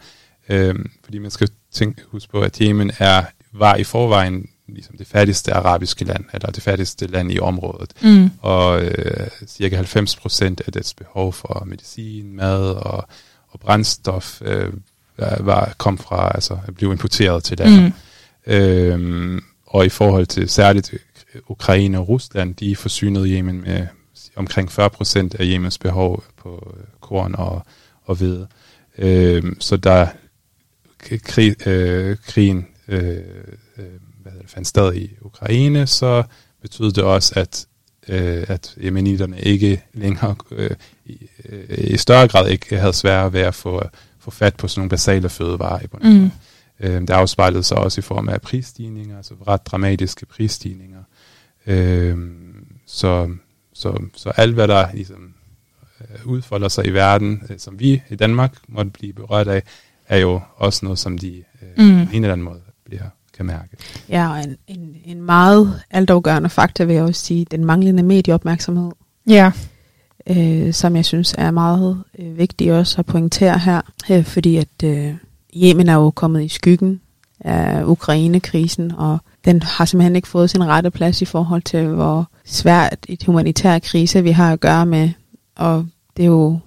Øh, 0.48 0.74
fordi 1.04 1.18
man 1.18 1.30
skal 1.30 1.48
tænke, 1.74 2.02
huske 2.08 2.32
på, 2.32 2.40
at 2.40 2.56
Yemen 2.56 2.90
er, 2.98 3.24
var 3.52 3.76
i 3.76 3.84
forvejen 3.84 4.48
ligesom 4.68 4.96
det 4.96 5.06
fattigste 5.06 5.52
arabiske 5.52 6.04
land, 6.04 6.24
eller 6.32 6.50
det 6.50 6.62
fattigste 6.62 7.06
land 7.06 7.32
i 7.32 7.38
området. 7.38 7.92
Mm. 8.02 8.30
Og 8.40 8.84
øh, 8.84 9.28
cirka 9.46 9.76
90 9.76 10.16
procent 10.16 10.62
af 10.66 10.72
dets 10.72 10.94
behov 10.94 11.32
for 11.32 11.62
medicin, 11.66 12.36
mad 12.36 12.70
og, 12.70 13.08
og 13.48 13.60
brændstof 13.60 14.42
øh, 14.42 14.72
var, 15.18 15.74
kom 15.78 15.98
fra, 15.98 16.30
altså 16.34 16.58
blev 16.76 16.90
importeret 16.90 17.44
til 17.44 17.58
landet. 17.58 17.92
Mm. 18.46 18.52
Øhm, 18.52 19.44
og 19.66 19.86
i 19.86 19.88
forhold 19.88 20.26
til 20.26 20.48
særligt 20.48 20.94
Ukraine 21.48 21.98
og 21.98 22.08
Rusland, 22.08 22.54
de 22.54 22.76
forsynede 22.76 23.28
Yemen 23.28 23.60
med 23.60 23.86
omkring 24.36 24.72
40 24.72 24.90
procent 24.90 25.34
af 25.34 25.44
Yemens 25.44 25.78
behov 25.78 26.24
på 26.42 26.76
korn 27.00 27.34
og, 27.38 27.66
og 28.04 28.14
hvede. 28.14 28.46
Øhm, 28.98 29.60
så 29.60 29.76
der 29.76 30.06
krig, 31.24 31.66
øh, 31.66 32.16
krigen 32.26 32.66
øh, 32.88 33.16
øh, 33.78 33.84
hvad 34.22 34.32
det, 34.32 34.50
fandt 34.50 34.68
sted 34.68 34.94
i 34.94 35.10
Ukraine, 35.20 35.86
så 35.86 36.22
betød 36.62 36.92
det 36.92 37.04
også, 37.04 37.32
at 37.36 37.66
øh, 38.08 38.44
at 38.48 38.74
jemenitterne 38.84 39.40
ikke 39.40 39.82
længere 39.92 40.36
øh, 40.50 40.70
i, 41.04 41.28
øh, 41.48 41.78
i 41.78 41.96
større 41.96 42.28
grad 42.28 42.48
ikke 42.48 42.76
havde 42.76 42.92
svært 42.92 43.32
ved 43.32 43.40
at 43.40 43.54
få, 43.54 43.82
få 44.18 44.30
fat 44.30 44.56
på 44.56 44.68
sådan 44.68 44.80
nogle 44.80 44.90
basale 44.90 45.28
fødevarer 45.28 45.80
i. 45.80 45.86
Mm. 46.02 46.30
Øh, 46.80 47.00
det 47.00 47.10
afspejlede 47.10 47.62
sig 47.62 47.76
også 47.76 48.00
i 48.00 48.02
form 48.02 48.28
af 48.28 48.40
prisstigninger, 48.40 49.16
altså 49.16 49.34
ret 49.48 49.66
dramatiske 49.66 50.26
prisstigninger. 50.26 51.02
Øh, 51.66 52.18
så, 52.86 53.36
så, 53.72 54.02
så 54.16 54.30
alt, 54.30 54.54
hvad 54.54 54.68
der 54.68 54.92
ligesom 54.94 55.34
øh, 56.00 56.26
udfolder 56.26 56.68
sig 56.68 56.86
i 56.86 56.90
verden, 56.90 57.42
øh, 57.50 57.58
som 57.58 57.80
vi 57.80 58.02
i 58.10 58.16
Danmark 58.16 58.54
måtte 58.68 58.90
blive 58.90 59.12
berørt 59.12 59.48
af, 59.48 59.62
er 60.08 60.16
jo 60.16 60.40
også 60.56 60.80
noget, 60.84 60.98
som 60.98 61.18
de 61.18 61.44
øh, 61.62 61.86
mm. 61.86 62.06
på 62.06 62.12
en 62.12 62.24
eller 62.24 62.32
anden 62.32 62.44
måde 62.44 62.60
bliver, 62.84 63.02
kan 63.36 63.46
mærke. 63.46 63.76
Ja, 64.08 64.30
og 64.30 64.44
en, 64.44 64.56
en, 64.66 64.96
en 65.04 65.22
meget 65.22 65.82
altafgørende 65.90 66.48
faktor 66.48 66.84
vil 66.84 66.94
jeg 66.94 67.04
også 67.04 67.24
sige, 67.24 67.46
den 67.50 67.64
manglende 67.64 68.02
medieopmærksomhed. 68.02 68.90
Ja. 69.26 69.52
Øh, 70.26 70.72
som 70.72 70.96
jeg 70.96 71.04
synes 71.04 71.34
er 71.38 71.50
meget 71.50 72.02
øh, 72.18 72.38
vigtig 72.38 72.72
også 72.72 72.98
at 72.98 73.06
pointere 73.06 73.58
her, 73.58 73.80
øh, 74.10 74.24
fordi 74.24 74.56
at 74.56 74.84
øh, 74.84 75.14
Yemen 75.56 75.88
er 75.88 75.94
jo 75.94 76.10
kommet 76.10 76.44
i 76.44 76.48
skyggen 76.48 77.00
af 77.40 77.84
Ukraine-krisen, 77.84 78.92
og 78.92 79.18
den 79.44 79.62
har 79.62 79.84
simpelthen 79.84 80.16
ikke 80.16 80.28
fået 80.28 80.50
sin 80.50 80.66
rette 80.66 80.90
plads 80.90 81.22
i 81.22 81.24
forhold 81.24 81.62
til, 81.62 81.86
hvor 81.86 82.30
svært 82.44 83.06
et 83.08 83.24
humanitær 83.24 83.78
krise 83.78 84.22
vi 84.22 84.30
har 84.30 84.52
at 84.52 84.60
gøre 84.60 84.86
med. 84.86 85.10
Og 85.56 85.86
det 86.16 86.22
er 86.22 86.26
jo 86.26 86.58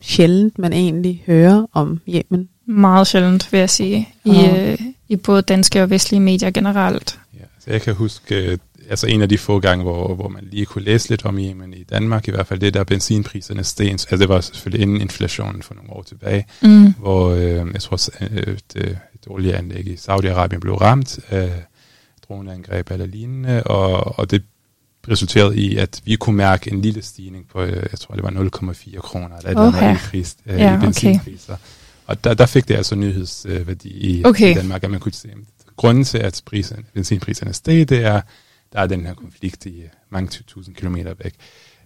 sjældent, 0.00 0.58
man 0.58 0.72
egentlig 0.72 1.22
hører 1.26 1.66
om 1.72 2.00
Yemen. 2.08 2.48
Meget 2.66 3.06
sjældent, 3.06 3.52
vil 3.52 3.60
jeg 3.60 3.70
sige, 3.70 4.08
i, 4.24 4.46
øh, 4.46 4.78
i 5.08 5.16
både 5.16 5.42
danske 5.42 5.82
og 5.82 5.90
vestlige 5.90 6.20
medier 6.20 6.50
generelt. 6.50 7.18
Ja, 7.34 7.44
så 7.64 7.70
jeg 7.70 7.82
kan 7.82 7.94
huske, 7.94 8.58
altså 8.90 9.06
en 9.06 9.22
af 9.22 9.28
de 9.28 9.38
få 9.38 9.60
gange, 9.60 9.82
hvor, 9.82 10.14
hvor 10.14 10.28
man 10.28 10.48
lige 10.50 10.66
kunne 10.66 10.84
læse 10.84 11.08
lidt 11.08 11.24
om 11.24 11.38
Yemen 11.38 11.74
i 11.74 11.82
Danmark, 11.82 12.28
i 12.28 12.30
hvert 12.30 12.46
fald 12.46 12.60
det 12.60 12.74
der 12.74 12.84
benzinpriserne 12.84 13.64
steg. 13.64 13.90
Altså 13.90 14.16
det 14.16 14.28
var 14.28 14.40
selvfølgelig 14.40 14.82
inden 14.82 15.00
inflationen 15.00 15.62
for 15.62 15.74
nogle 15.74 15.92
år 15.92 16.02
tilbage, 16.02 16.46
mm. 16.62 16.94
hvor 16.98 17.30
øh, 17.30 17.66
jeg 17.72 17.82
tror, 17.82 18.10
øh, 18.20 18.46
det, 18.46 18.58
det 18.72 18.98
olieanlæg 19.26 19.86
i 19.86 19.94
Saudi-Arabien 19.94 20.58
blev 20.58 20.74
ramt 20.74 21.18
af 21.28 21.52
droneangreb 22.28 22.90
eller 22.90 23.06
lignende, 23.06 23.62
og, 23.62 24.18
og 24.18 24.30
det 24.30 24.42
resulterede 25.08 25.56
i, 25.56 25.76
at 25.76 26.00
vi 26.04 26.16
kunne 26.16 26.36
mærke 26.36 26.72
en 26.72 26.82
lille 26.82 27.02
stigning 27.02 27.48
på, 27.52 27.62
øh, 27.62 27.86
jeg 27.90 27.98
tror 28.00 28.14
det 28.14 28.24
var 28.24 28.30
0,4 28.30 29.00
kroner, 29.00 29.36
eller 29.36 29.50
et 29.50 29.68
okay. 29.68 29.94
i, 29.94 29.98
pris, 30.10 30.36
øh, 30.46 30.58
ja, 30.58 30.76
i 30.76 30.80
benzinpriser. 30.80 31.52
Okay. 31.52 31.62
Og 32.06 32.24
der, 32.24 32.34
der 32.34 32.46
fik 32.46 32.68
det 32.68 32.74
altså 32.74 32.94
nyhedsværdi 32.94 33.88
i, 33.88 34.24
okay. 34.24 34.50
i 34.50 34.54
Danmark, 34.54 34.84
at 34.84 34.90
man 34.90 35.00
kunne 35.00 35.12
se, 35.12 35.28
grunden 35.76 36.04
til, 36.04 36.18
at 36.18 36.42
priserne, 36.46 36.84
benzinpriserne 36.94 37.52
steg, 37.52 37.88
det 37.88 38.04
er, 38.04 38.20
der 38.72 38.80
er 38.80 38.86
den 38.86 39.06
her 39.06 39.14
konflikt 39.14 39.66
i 39.66 39.82
mange 40.10 40.42
tusind 40.46 40.74
kilometer 40.74 41.14
væk. 41.24 41.34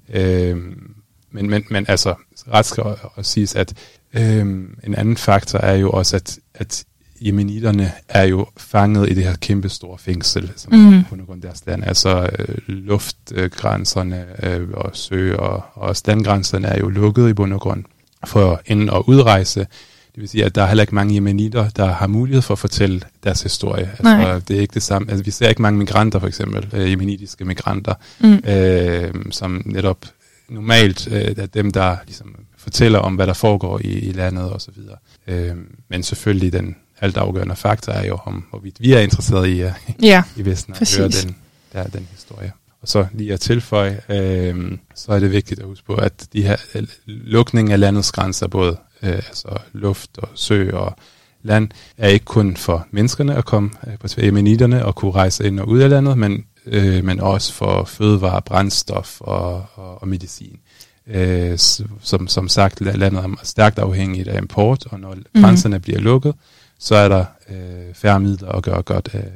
Øhm, 0.09 0.95
men, 1.31 1.51
men, 1.51 1.65
men 1.71 1.85
altså, 1.89 2.15
ret 2.53 2.67
skal 2.67 2.83
også 2.83 3.33
siges, 3.33 3.55
at 3.55 3.75
øhm, 4.13 4.79
en 4.85 4.95
anden 4.95 5.17
faktor 5.17 5.59
er 5.59 5.75
jo 5.75 5.91
også, 5.91 6.17
at, 6.17 6.39
at 6.55 6.85
jemenitterne 7.21 7.93
er 8.09 8.23
jo 8.23 8.47
fanget 8.57 9.11
i 9.11 9.15
det 9.15 9.25
her 9.25 9.37
kæmpe 9.37 9.69
store 9.69 9.99
fængsel, 9.99 10.53
som 10.57 10.75
mm. 10.75 11.05
på 11.05 11.09
grund 11.09 11.45
af 11.45 11.49
deres 11.49 11.67
land. 11.67 11.85
Altså 11.85 12.31
øh, 12.39 12.59
luftgrænserne 12.69 14.27
øh, 14.43 14.69
og 14.71 14.91
sø 14.97 15.35
og, 15.37 15.63
og 15.75 15.97
standgrænserne 15.97 16.67
er 16.67 16.79
jo 16.79 16.89
lukket 16.89 17.31
i 17.31 17.33
bund 17.33 17.53
og 17.53 17.61
grund 17.61 17.85
for 18.27 18.61
ind- 18.67 18.91
og 18.91 19.09
udrejse. 19.09 19.67
Det 20.15 20.21
vil 20.21 20.29
sige, 20.29 20.45
at 20.45 20.55
der 20.55 20.63
er 20.63 20.67
heller 20.67 20.83
ikke 20.83 20.95
mange 20.95 21.15
jemenitter, 21.15 21.69
der 21.69 21.87
har 21.87 22.07
mulighed 22.07 22.43
for 22.43 22.55
at 22.55 22.59
fortælle 22.59 23.01
deres 23.25 23.43
historie. 23.43 23.91
Altså, 23.99 24.41
det 24.49 24.57
er 24.57 24.61
ikke 24.61 24.75
det 24.75 24.83
samme. 24.83 25.11
Altså, 25.11 25.25
vi 25.25 25.31
ser 25.31 25.49
ikke 25.49 25.63
mange 25.63 25.79
migranter, 25.79 26.19
for 26.19 26.27
eksempel, 26.27 26.69
øh, 26.73 26.91
jemenitiske 26.91 27.45
migranter, 27.45 27.95
mm. 28.21 28.35
øh, 28.35 29.15
som 29.31 29.63
netop 29.65 30.07
normalt 30.49 31.09
øh, 31.13 31.35
er 31.37 31.47
dem, 31.47 31.71
der 31.71 31.97
ligesom 32.07 32.37
fortæller 32.59 32.99
om, 32.99 33.15
hvad 33.15 33.27
der 33.27 33.33
foregår 33.33 33.81
i, 33.85 33.89
i 33.89 34.13
landet 34.13 34.51
og 34.51 34.61
så 34.61 34.71
videre. 34.77 34.97
Øh, 35.27 35.57
men 35.89 36.03
selvfølgelig 36.03 36.53
den 36.53 36.77
altafgørende 37.01 37.57
faktor 37.57 37.93
er 37.93 38.07
jo, 38.07 38.19
om 38.25 38.45
hvorvidt 38.51 38.81
vi 38.81 38.93
er 38.93 39.01
interesseret 39.01 39.49
i, 39.49 39.65
uh, 39.65 39.71
ja, 40.03 40.23
i 40.37 40.45
Vesten 40.45 40.75
at 40.81 40.97
høre 40.99 41.09
den, 41.09 41.37
der, 41.73 41.85
den 41.85 42.09
historie. 42.11 42.53
Og 42.83 42.89
så 42.89 43.07
lige 43.13 43.33
at 43.33 43.41
tilføje, 43.41 44.01
øh, 44.09 44.79
så 44.95 45.13
er 45.13 45.19
det 45.19 45.33
vigtigt 45.33 45.61
at 45.61 45.67
huske 45.67 45.87
på, 45.87 45.95
at 45.95 46.27
de 46.33 46.43
her 46.43 46.57
øh, 46.75 46.83
lukning 47.07 47.73
af 47.73 47.81
landets 47.81 48.13
grænser, 48.13 48.47
både 48.47 48.77
øh, 49.03 49.13
altså 49.13 49.59
luft 49.73 50.19
og 50.19 50.29
sø 50.35 50.71
og 50.73 50.97
land, 51.43 51.69
er 51.97 52.09
ikke 52.09 52.25
kun 52.25 52.57
for 52.57 52.87
menneskerne 52.91 53.35
at 53.35 53.45
komme 53.45 53.71
øh, 53.87 53.99
på 53.99 54.09
tværmenitterne 54.09 54.85
og 54.85 54.95
kunne 54.95 55.13
rejse 55.13 55.47
ind 55.47 55.61
og 55.61 55.69
ud 55.69 55.79
af 55.79 55.91
landet, 55.91 56.19
men, 56.19 56.45
øh, 56.67 57.05
men 57.05 57.21
også 57.21 57.53
for 57.53 57.85
fødevare, 57.85 58.43
brændstof 58.43 59.21
og, 59.21 59.67
og, 59.75 60.03
og 60.03 60.09
medicin. 60.09 60.59
Øh, 61.07 61.59
som, 62.01 62.29
som 62.29 62.49
sagt, 62.49 62.81
landet 62.81 63.25
er 63.25 63.41
stærkt 63.43 63.79
afhængigt 63.79 64.29
af 64.29 64.39
import, 64.39 64.87
og 64.87 65.01
når 65.01 65.15
mm. 65.15 65.43
grænserne 65.43 65.81
bliver 65.81 65.99
lukket, 65.99 66.35
så 66.79 66.95
er 66.95 67.09
der 67.09 67.25
øh, 67.49 67.95
færre 67.95 68.21
midler 68.21 68.49
at 68.49 68.63
gøre 68.63 68.83
godt 68.83 69.09
af, 69.13 69.31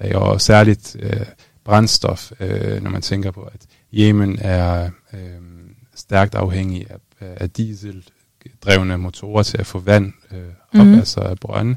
af 0.00 0.16
og 0.16 0.40
særligt 0.40 0.96
øh, 1.00 1.26
brændstof, 1.64 2.32
øh, 2.40 2.82
når 2.82 2.90
man 2.90 3.02
tænker 3.02 3.30
på, 3.30 3.42
at 3.42 3.60
Yemen 3.94 4.38
er 4.40 4.90
øh, 5.12 5.20
stærkt 5.94 6.34
afhængig 6.34 6.86
af, 6.90 6.96
af 7.20 7.50
dieseldrevne 8.44 8.98
motorer 8.98 9.42
til 9.42 9.58
at 9.58 9.66
få 9.66 9.78
vand 9.78 10.12
øh, 10.32 10.80
op 10.80 10.86
mm. 10.86 10.94
altså 10.94 11.20
af 11.20 11.38
brønde, 11.38 11.76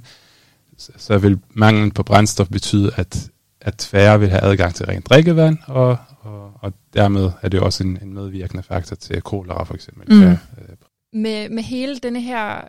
så, 0.78 0.92
så 0.98 1.18
vil 1.18 1.40
manglen 1.50 1.92
på 1.92 2.04
brændstof 2.04 2.48
betyde, 2.50 2.92
at, 2.96 3.30
at 3.62 3.88
færre 3.92 4.20
vil 4.20 4.30
have 4.30 4.44
adgang 4.44 4.76
til 4.76 4.86
rent 4.86 5.10
drikkevand, 5.10 5.58
og, 5.68 5.98
og, 6.20 6.52
og 6.62 6.74
dermed 6.94 7.32
er 7.42 7.50
det 7.50 7.60
også 7.60 7.84
en, 7.84 8.00
en 8.02 8.14
medvirkende 8.14 8.64
faktor 8.64 8.96
til 8.96 9.22
kolera 9.22 9.64
for 9.64 9.74
eksempel. 9.74 10.16
Mm. 10.16 10.22
Ja, 10.22 10.32
øh. 10.32 10.76
med, 11.14 11.50
med 11.50 11.64
hele 11.64 11.98
denne 11.98 12.22
her 12.22 12.68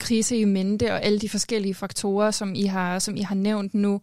krise 0.00 0.36
i 0.36 0.44
mente 0.44 0.92
og 0.92 1.02
alle 1.02 1.18
de 1.18 1.28
forskellige 1.28 1.74
faktorer, 1.74 2.30
som 2.30 2.54
I 2.54 2.64
har, 2.64 2.98
som 2.98 3.16
I 3.16 3.22
har 3.22 3.34
nævnt 3.34 3.74
nu. 3.74 4.00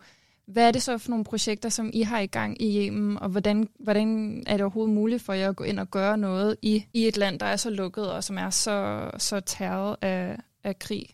Hvad 0.48 0.68
er 0.68 0.72
det 0.72 0.82
så 0.82 0.98
for 0.98 1.10
nogle 1.10 1.26
projekter, 1.26 1.70
som 1.70 1.90
I 1.94 2.02
har 2.02 2.20
i 2.20 2.26
gang 2.26 2.62
i 2.62 2.88
Yemen, 2.88 3.18
og 3.18 3.30
hvordan, 3.30 3.70
hvordan 3.80 4.44
er 4.48 4.52
det 4.52 4.62
overhovedet 4.62 4.96
muligt 4.96 5.24
for 5.24 5.34
jer 5.34 5.50
at 5.50 5.56
gå 5.56 5.64
ind 5.64 5.80
og 5.80 5.92
gøre 5.92 6.18
noget 6.18 6.56
i, 6.62 6.86
i 6.94 7.08
et 7.08 7.18
land, 7.18 7.40
der 7.40 7.46
er 7.46 7.56
så 7.56 7.70
lukket 7.70 8.12
og 8.12 8.24
som 8.24 8.38
er 8.38 8.50
så, 8.50 9.10
så 9.18 9.40
tærret 9.40 9.96
af, 10.02 10.38
af 10.64 10.80
krig? 10.80 11.06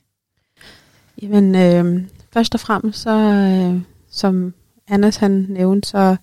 Jamen, 1.22 1.56
øh, 1.56 2.04
først 2.34 2.54
og 2.54 2.60
fremmest, 2.60 3.02
så, 3.02 3.12
øh, 3.12 3.82
som 4.10 4.54
Anders 4.88 5.16
han 5.16 5.46
nævnte, 5.50 5.90
så 5.90 6.16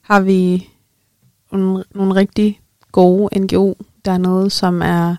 har 0.00 0.20
vi 0.20 0.68
nogle, 1.52 1.84
nogle 1.94 2.14
rigtig 2.14 2.60
gode 2.92 3.38
NGO, 3.40 3.74
der 4.04 4.18
noget, 4.18 4.52
som 4.52 4.82
er 4.82 5.16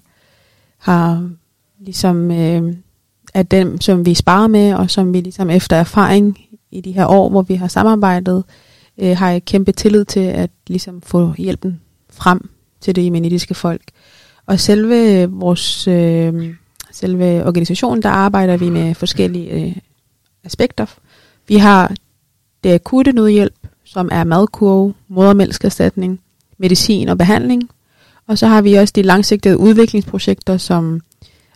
har 0.78 1.30
ligesom 1.80 2.32
øh, 2.32 2.76
er 3.34 3.44
dem, 3.44 3.82
som 3.82 4.06
vi 4.06 4.14
sparer 4.14 4.48
med, 4.48 4.74
og 4.74 4.90
som 4.90 5.14
vi 5.14 5.22
ligesom 5.22 5.50
efter 5.50 5.76
erfaring 5.76 6.38
i 6.72 6.82
de 6.82 6.92
her 6.92 7.06
år, 7.06 7.30
hvor 7.30 7.42
vi 7.42 7.56
har 7.56 7.68
samarbejdet, 7.68 8.44
øh, 8.98 9.18
har 9.18 9.30
jeg 9.30 9.46
kæmpe 9.46 9.72
tillid 9.72 10.06
til 10.06 10.20
at 10.20 10.50
ligesom 10.68 11.02
få 11.02 11.34
hjælpen 11.38 11.82
frem 12.10 12.50
til 12.82 12.96
det 12.96 13.04
jemenitiske 13.06 13.54
folk. 13.54 13.82
Og 14.46 14.60
selve 14.60 15.26
vores 15.32 15.88
øh, 15.88 16.54
selve 16.92 17.46
organisationen, 17.46 18.04
der 18.04 18.10
arbejder 18.10 18.58
vi 18.58 18.70
med 18.70 18.96
forskellige 18.96 19.52
øh, 19.52 19.76
aspekter. 20.44 20.86
Vi 21.48 21.58
har 21.58 21.96
det 22.64 22.74
akutte 22.74 23.12
nødhjælp, 23.12 23.68
som 23.84 24.10
er 24.12 24.24
madkurve, 24.24 24.94
modermælkserstatning, 25.08 26.22
medicin 26.58 27.10
og 27.10 27.18
behandling. 27.18 27.70
Og 28.28 28.38
så 28.38 28.48
har 28.48 28.62
vi 28.62 28.74
også 28.74 28.92
de 28.96 29.02
langsigtede 29.02 29.58
udviklingsprojekter, 29.58 30.58
som 30.58 31.02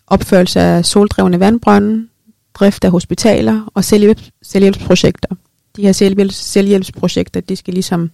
opførelse 0.07 0.59
af 0.59 0.85
soldrevne 0.85 1.39
vandbrønde, 1.39 2.07
drift 2.53 2.83
af 2.83 2.91
hospitaler 2.91 3.71
og 3.73 3.83
selvhjælpsprojekter. 4.47 5.35
De 5.75 5.81
her 5.81 5.91
selvhjælps, 5.91 6.35
selvhjælpsprojekter, 6.35 7.41
de 7.41 7.55
skal 7.55 7.73
ligesom 7.73 8.11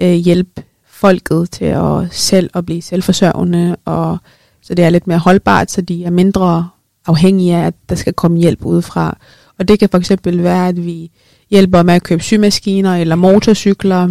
øh, 0.00 0.12
hjælpe 0.12 0.62
folket 0.86 1.50
til 1.50 1.64
at 1.64 2.08
selv 2.10 2.50
at 2.54 2.66
blive 2.66 2.82
selvforsørgende, 2.82 3.76
og 3.84 4.18
så 4.62 4.74
det 4.74 4.84
er 4.84 4.90
lidt 4.90 5.06
mere 5.06 5.18
holdbart, 5.18 5.70
så 5.70 5.80
de 5.80 6.04
er 6.04 6.10
mindre 6.10 6.68
afhængige 7.06 7.56
af, 7.56 7.66
at 7.66 7.74
der 7.88 7.94
skal 7.94 8.12
komme 8.12 8.38
hjælp 8.38 8.64
udefra. 8.64 9.18
Og 9.58 9.68
det 9.68 9.78
kan 9.78 9.88
for 9.88 9.98
eksempel 9.98 10.42
være, 10.42 10.68
at 10.68 10.84
vi 10.86 11.10
hjælper 11.50 11.82
med 11.82 11.94
at 11.94 12.02
købe 12.02 12.22
symaskiner 12.22 12.96
eller 12.96 13.16
motorcykler, 13.16 14.04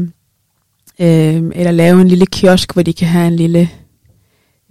øh, 1.00 1.44
eller 1.56 1.72
lave 1.72 2.02
en 2.02 2.08
lille 2.08 2.26
kiosk, 2.26 2.74
hvor 2.74 2.82
de 2.82 2.94
kan 2.94 3.08
have 3.08 3.28
en 3.28 3.36
lille 3.36 3.70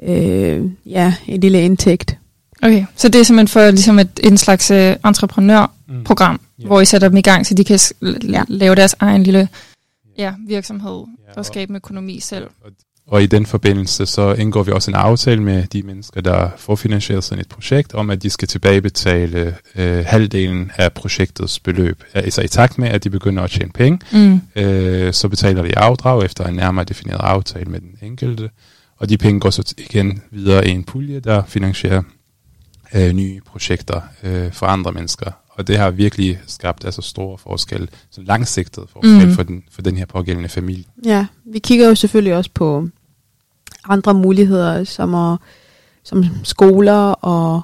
øh, 0.03 0.65
ja, 0.87 1.15
en 1.27 1.41
lille 1.41 1.63
indtægt. 1.63 2.19
Okay, 2.63 2.85
så 2.97 3.09
det 3.09 3.21
er 3.21 3.25
simpelthen 3.25 3.49
for 3.49 3.71
ligesom 3.71 3.99
et, 3.99 4.21
en 4.25 4.37
slags 4.37 4.71
uh, 4.71 4.77
entreprenørprogram, 4.77 6.35
mm. 6.35 6.41
yeah. 6.61 6.67
hvor 6.67 6.81
I 6.81 6.85
sætter 6.85 7.09
dem 7.09 7.17
i 7.17 7.23
gang, 7.23 7.47
så 7.47 7.55
de 7.55 7.65
kan 7.65 7.79
ja. 8.29 8.43
lave 8.49 8.75
deres 8.75 8.97
egen 8.99 9.23
lille 9.23 9.49
ja, 10.19 10.35
virksomhed 10.47 11.05
yeah, 11.27 11.37
og 11.37 11.47
skabe 11.47 11.71
en 11.71 11.77
økonomi 11.77 12.21
selv. 12.21 12.45
Og, 12.65 12.71
og 13.07 13.23
i 13.23 13.27
den 13.27 13.47
forbindelse, 13.47 14.07
så 14.07 14.33
indgår 14.33 14.63
vi 14.63 14.73
også 14.73 14.91
en 14.91 14.95
aftale 14.95 15.43
med 15.43 15.67
de 15.67 15.83
mennesker, 15.83 16.21
der 16.21 16.51
får 16.57 16.77
finansieret 16.77 17.25
sådan 17.25 17.41
et 17.41 17.49
projekt, 17.49 17.95
om 17.95 18.11
at 18.11 18.23
de 18.23 18.31
skal 18.31 18.49
tilbagebetale 18.49 19.57
øh, 19.77 20.05
halvdelen 20.07 20.71
af 20.77 20.93
projektets 20.93 21.61
beløb. 21.61 22.05
Altså 22.15 22.43
i 22.43 22.49
takt 22.49 22.79
med, 22.79 22.89
at 22.89 23.05
de 23.05 23.11
begynder 23.11 23.43
at 23.43 23.51
tjene 23.51 23.73
penge, 23.73 24.01
mm. 24.13 24.41
øh, 24.57 25.13
så 25.13 25.29
betaler 25.29 25.63
de 25.63 25.79
afdrag 25.79 26.25
efter 26.25 26.45
en 26.45 26.55
nærmere 26.55 26.85
defineret 26.85 27.21
aftale 27.21 27.71
med 27.71 27.81
den 27.81 27.99
enkelte. 28.03 28.51
Og 28.97 29.09
de 29.09 29.19
penge 29.19 29.41
går 29.41 29.51
så 29.51 29.75
igen 29.79 30.23
videre 30.31 30.69
i 30.69 30.71
en 30.71 30.85
pulje, 30.85 31.21
der 31.21 31.43
finansierer 31.47 32.03
øh, 32.95 33.13
nye 33.13 33.41
projekter 33.47 34.01
øh, 34.23 34.53
for 34.53 34.67
andre 34.67 34.93
mennesker. 34.93 35.31
Og 35.49 35.67
det 35.67 35.77
har 35.77 35.91
virkelig 35.91 36.41
skabt 36.47 36.85
altså 36.85 37.03
store 37.03 37.39
forskel, 37.39 37.91
så 38.11 38.21
langsigtet 38.25 38.85
forskel 38.93 39.29
mm. 39.29 39.35
for, 39.35 39.43
den, 39.43 39.63
for 39.71 39.83
den 39.83 39.97
her 39.97 40.07
pågældende 40.07 40.49
familie. 40.49 40.85
Ja, 41.05 41.27
vi 41.45 41.59
kigger 41.59 41.89
jo 41.89 41.95
selvfølgelig 41.95 42.35
også 42.35 42.51
på 42.55 42.89
andre 43.85 44.15
muligheder, 44.15 44.85
som, 44.85 45.15
at, 45.15 45.39
som 46.05 46.25
skoler 46.45 47.13
og 47.13 47.61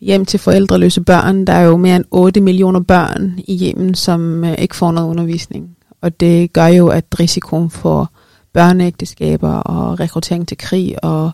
hjem 0.00 0.26
til 0.26 0.40
forældreløse 0.40 1.00
børn. 1.00 1.44
Der 1.44 1.52
er 1.52 1.62
jo 1.62 1.76
mere 1.76 1.96
end 1.96 2.04
8 2.10 2.40
millioner 2.40 2.80
børn 2.80 3.34
i 3.38 3.68
Yemen, 3.68 3.94
som 3.94 4.44
øh, 4.44 4.54
ikke 4.58 4.76
får 4.76 4.92
noget 4.92 5.08
undervisning. 5.08 5.76
Og 6.00 6.20
det 6.20 6.52
gør 6.52 6.66
jo, 6.66 6.88
at 6.88 7.04
risikoen 7.20 7.70
for 7.70 8.12
børneægteskaber 8.52 9.52
og 9.52 10.00
rekruttering 10.00 10.48
til 10.48 10.58
krig, 10.58 11.04
og 11.04 11.30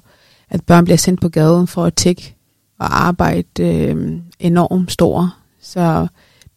at 0.50 0.64
børn 0.64 0.84
bliver 0.84 0.96
sendt 0.96 1.20
på 1.20 1.28
gaden 1.28 1.66
for 1.66 1.84
at 1.84 1.94
tække 1.94 2.37
og 2.78 3.06
arbejde 3.06 3.62
øh, 3.62 4.12
enormt 4.38 4.92
stor. 4.92 5.34
Så 5.60 6.06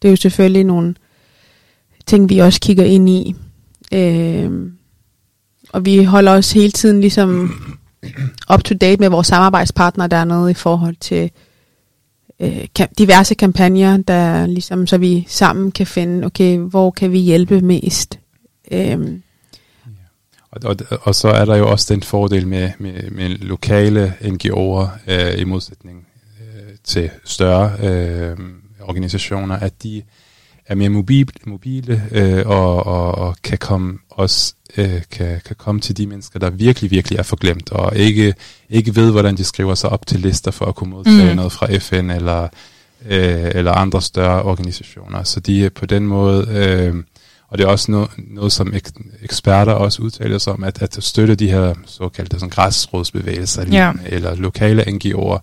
det 0.02 0.08
er 0.08 0.12
jo 0.12 0.16
selvfølgelig 0.16 0.64
nogle 0.64 0.94
ting, 2.06 2.28
vi 2.28 2.38
også 2.38 2.60
kigger 2.60 2.84
ind 2.84 3.08
i. 3.08 3.34
Øh, 3.94 4.72
og 5.72 5.84
vi 5.84 6.04
holder 6.04 6.32
os 6.32 6.52
hele 6.52 6.72
tiden 6.72 7.00
ligesom 7.00 7.54
up 8.54 8.62
to 8.64 8.74
date 8.74 9.00
med 9.00 9.08
vores 9.08 9.26
samarbejdspartnere 9.26 10.08
dernede 10.08 10.50
i 10.50 10.54
forhold 10.54 10.96
til 10.96 11.30
øh, 12.40 12.66
diverse 12.98 13.34
kampagner, 13.34 13.96
der 13.96 14.46
ligesom, 14.46 14.86
så 14.86 14.98
vi 14.98 15.24
sammen 15.28 15.72
kan 15.72 15.86
finde, 15.86 16.26
okay, 16.26 16.58
hvor 16.58 16.90
kan 16.90 17.12
vi 17.12 17.18
hjælpe 17.18 17.60
mest. 17.60 18.18
Øhm. 18.70 19.22
Og, 20.50 20.60
og, 20.64 20.76
og 21.02 21.14
så 21.14 21.28
er 21.28 21.44
der 21.44 21.56
jo 21.56 21.70
også 21.70 21.94
den 21.94 22.02
fordel 22.02 22.48
med, 22.48 22.70
med, 22.78 23.10
med 23.10 23.28
lokale 23.28 24.14
NGO'er 24.20 24.88
øh, 25.06 25.40
i 25.40 25.44
modsætning 25.44 26.06
til 26.84 27.10
større 27.24 27.72
øh, 27.82 28.36
organisationer, 28.80 29.56
at 29.56 29.82
de 29.82 30.02
er 30.66 30.74
mere 30.74 30.88
mobile, 30.88 31.28
mobile 31.46 32.02
øh, 32.10 32.46
og, 32.46 32.86
og, 32.86 33.14
og 33.14 33.36
kan 33.42 33.58
komme 33.58 33.98
også 34.10 34.54
øh, 34.76 35.02
kan, 35.10 35.40
kan 35.46 35.56
komme 35.56 35.80
til 35.80 35.96
de 35.96 36.06
mennesker, 36.06 36.38
der 36.38 36.50
virkelig, 36.50 36.90
virkelig 36.90 37.18
er 37.18 37.22
forglemt, 37.22 37.72
og 37.72 37.96
ikke, 37.96 38.34
ikke 38.70 38.96
ved, 38.96 39.10
hvordan 39.10 39.36
de 39.36 39.44
skriver 39.44 39.74
sig 39.74 39.90
op 39.90 40.06
til 40.06 40.20
lister 40.20 40.50
for 40.50 40.66
at 40.66 40.74
kunne 40.74 40.90
modtage 40.90 41.30
mm. 41.30 41.36
noget 41.36 41.52
fra 41.52 41.76
FN 41.78 42.10
eller, 42.10 42.42
øh, 43.06 43.50
eller 43.54 43.72
andre 43.72 44.02
større 44.02 44.42
organisationer. 44.42 45.22
Så 45.22 45.40
de 45.40 45.64
er 45.64 45.70
på 45.70 45.86
den 45.86 46.06
måde, 46.06 46.46
øh, 46.50 46.94
og 47.48 47.58
det 47.58 47.64
er 47.64 47.68
også 47.68 47.90
noget, 47.90 48.10
noget 48.16 48.52
som 48.52 48.74
ek, 48.74 48.88
eksperter 49.22 49.72
også 49.72 50.02
udtaler 50.02 50.38
sig 50.38 50.52
om, 50.52 50.64
at, 50.64 50.82
at 50.82 50.96
støtte 51.00 51.34
de 51.34 51.50
her 51.50 51.74
såkaldte 51.86 52.36
sådan, 52.36 52.48
græsrådsbevægelser 52.48 53.64
ja. 53.72 53.92
eller 54.06 54.34
lokale 54.34 54.82
NGO'er, 54.82 55.38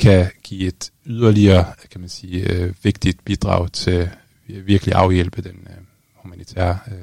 kan 0.00 0.26
give 0.42 0.68
et 0.68 0.90
yderligere, 1.06 1.64
kan 1.90 2.00
man 2.00 2.08
sige, 2.08 2.52
øh, 2.52 2.74
vigtigt 2.82 3.24
bidrag 3.24 3.72
til 3.72 4.10
virkelig 4.46 4.94
afhjælpe 4.94 5.42
den 5.42 5.56
øh, 5.70 5.76
humanitære 6.14 6.78
øh, 6.86 6.94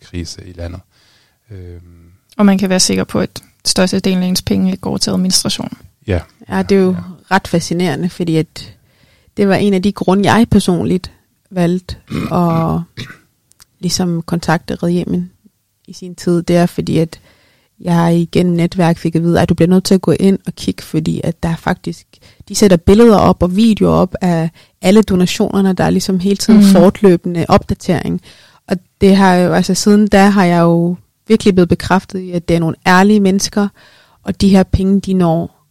krise 0.00 0.44
i 0.46 0.52
landet. 0.52 0.80
Øhm. 1.50 2.12
Og 2.36 2.46
man 2.46 2.58
kan 2.58 2.70
være 2.70 2.80
sikker 2.80 3.04
på, 3.04 3.20
at 3.20 3.42
størstedelen 3.64 4.22
af 4.22 4.26
ens 4.26 4.42
penge 4.42 4.76
går 4.76 4.98
til 4.98 5.10
administration. 5.10 5.78
Ja. 6.06 6.20
Ja, 6.48 6.62
det 6.62 6.76
er 6.76 6.80
jo 6.80 6.92
ja. 6.92 7.34
ret 7.34 7.48
fascinerende, 7.48 8.08
fordi 8.08 8.36
at 8.36 8.76
det 9.36 9.48
var 9.48 9.54
en 9.54 9.74
af 9.74 9.82
de 9.82 9.92
grunde, 9.92 10.32
jeg 10.32 10.46
personligt 10.50 11.12
valgte 11.50 11.96
at 12.32 12.80
ligesom 13.78 14.22
kontakte 14.22 14.74
Red 14.74 14.92
Yemen 14.92 15.30
i 15.86 15.92
sin 15.92 16.14
tid. 16.14 16.42
Det 16.42 16.56
er 16.56 16.66
fordi, 16.66 16.98
at 16.98 17.20
jeg 17.84 18.16
igennem 18.16 18.54
netværk 18.54 18.98
fik 18.98 19.14
at 19.14 19.22
vide, 19.22 19.40
at 19.40 19.48
du 19.48 19.54
bliver 19.54 19.68
nødt 19.68 19.84
til 19.84 19.94
at 19.94 20.00
gå 20.00 20.12
ind 20.20 20.38
og 20.46 20.54
kigge, 20.54 20.82
fordi 20.82 21.20
at 21.24 21.42
der 21.42 21.56
faktisk, 21.56 22.06
de 22.48 22.54
sætter 22.54 22.76
billeder 22.76 23.16
op 23.16 23.42
og 23.42 23.56
videoer 23.56 23.92
op 23.92 24.14
af 24.20 24.50
alle 24.82 25.02
donationerne, 25.02 25.72
der 25.72 25.84
er 25.84 25.90
ligesom 25.90 26.18
hele 26.18 26.36
tiden 26.36 26.60
mm. 26.60 26.66
fortløbende 26.66 27.46
opdatering. 27.48 28.20
Og 28.68 28.76
det 29.00 29.16
har 29.16 29.34
jo, 29.34 29.52
altså 29.52 29.74
siden 29.74 30.08
da 30.08 30.28
har 30.28 30.44
jeg 30.44 30.60
jo 30.60 30.96
virkelig 31.28 31.54
blevet 31.54 31.68
bekræftet 31.68 32.18
i, 32.18 32.30
at 32.30 32.48
det 32.48 32.56
er 32.56 32.60
nogle 32.60 32.76
ærlige 32.86 33.20
mennesker, 33.20 33.68
og 34.22 34.40
de 34.40 34.48
her 34.48 34.62
penge, 34.62 35.00
de 35.00 35.14
når 35.14 35.66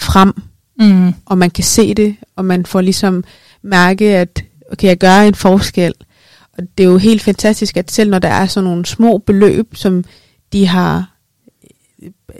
frem, 0.00 0.42
mm. 0.80 1.14
og 1.26 1.38
man 1.38 1.50
kan 1.50 1.64
se 1.64 1.94
det, 1.94 2.16
og 2.36 2.44
man 2.44 2.66
får 2.66 2.80
ligesom 2.80 3.24
mærke, 3.62 4.16
at 4.16 4.44
okay, 4.72 4.88
jeg 4.88 4.98
gør 4.98 5.20
en 5.20 5.34
forskel. 5.34 5.94
Og 6.58 6.64
det 6.78 6.84
er 6.84 6.90
jo 6.90 6.98
helt 6.98 7.22
fantastisk, 7.22 7.76
at 7.76 7.90
selv 7.90 8.10
når 8.10 8.18
der 8.18 8.28
er 8.28 8.46
sådan 8.46 8.70
nogle 8.70 8.86
små 8.86 9.18
beløb, 9.18 9.76
som 9.76 10.04
de 10.52 10.66
har 10.66 11.17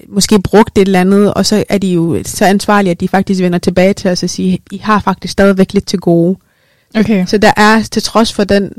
måske 0.09 0.43
brugt 0.43 0.79
et 0.79 0.87
eller 0.87 1.01
andet, 1.01 1.35
og 1.35 1.47
så 1.47 1.65
er 1.69 1.79
de 1.79 1.93
jo 1.93 2.23
så 2.25 2.45
ansvarlige, 2.45 2.91
at 2.91 3.01
de 3.01 3.09
faktisk 3.09 3.41
vender 3.41 3.59
tilbage 3.59 3.95
til 3.95 4.11
os 4.11 4.23
og 4.23 4.31
siger, 4.31 4.57
I 4.71 4.79
har 4.79 5.01
faktisk 5.01 5.33
stadigvæk 5.33 5.73
lidt 5.73 5.87
til 5.87 5.99
gode. 5.99 6.39
Okay. 6.95 7.27
Så 7.27 7.39
der 7.39 7.53
er, 7.57 7.83
til 7.83 8.03
trods 8.03 8.33
for 8.33 8.45
den 8.45 8.73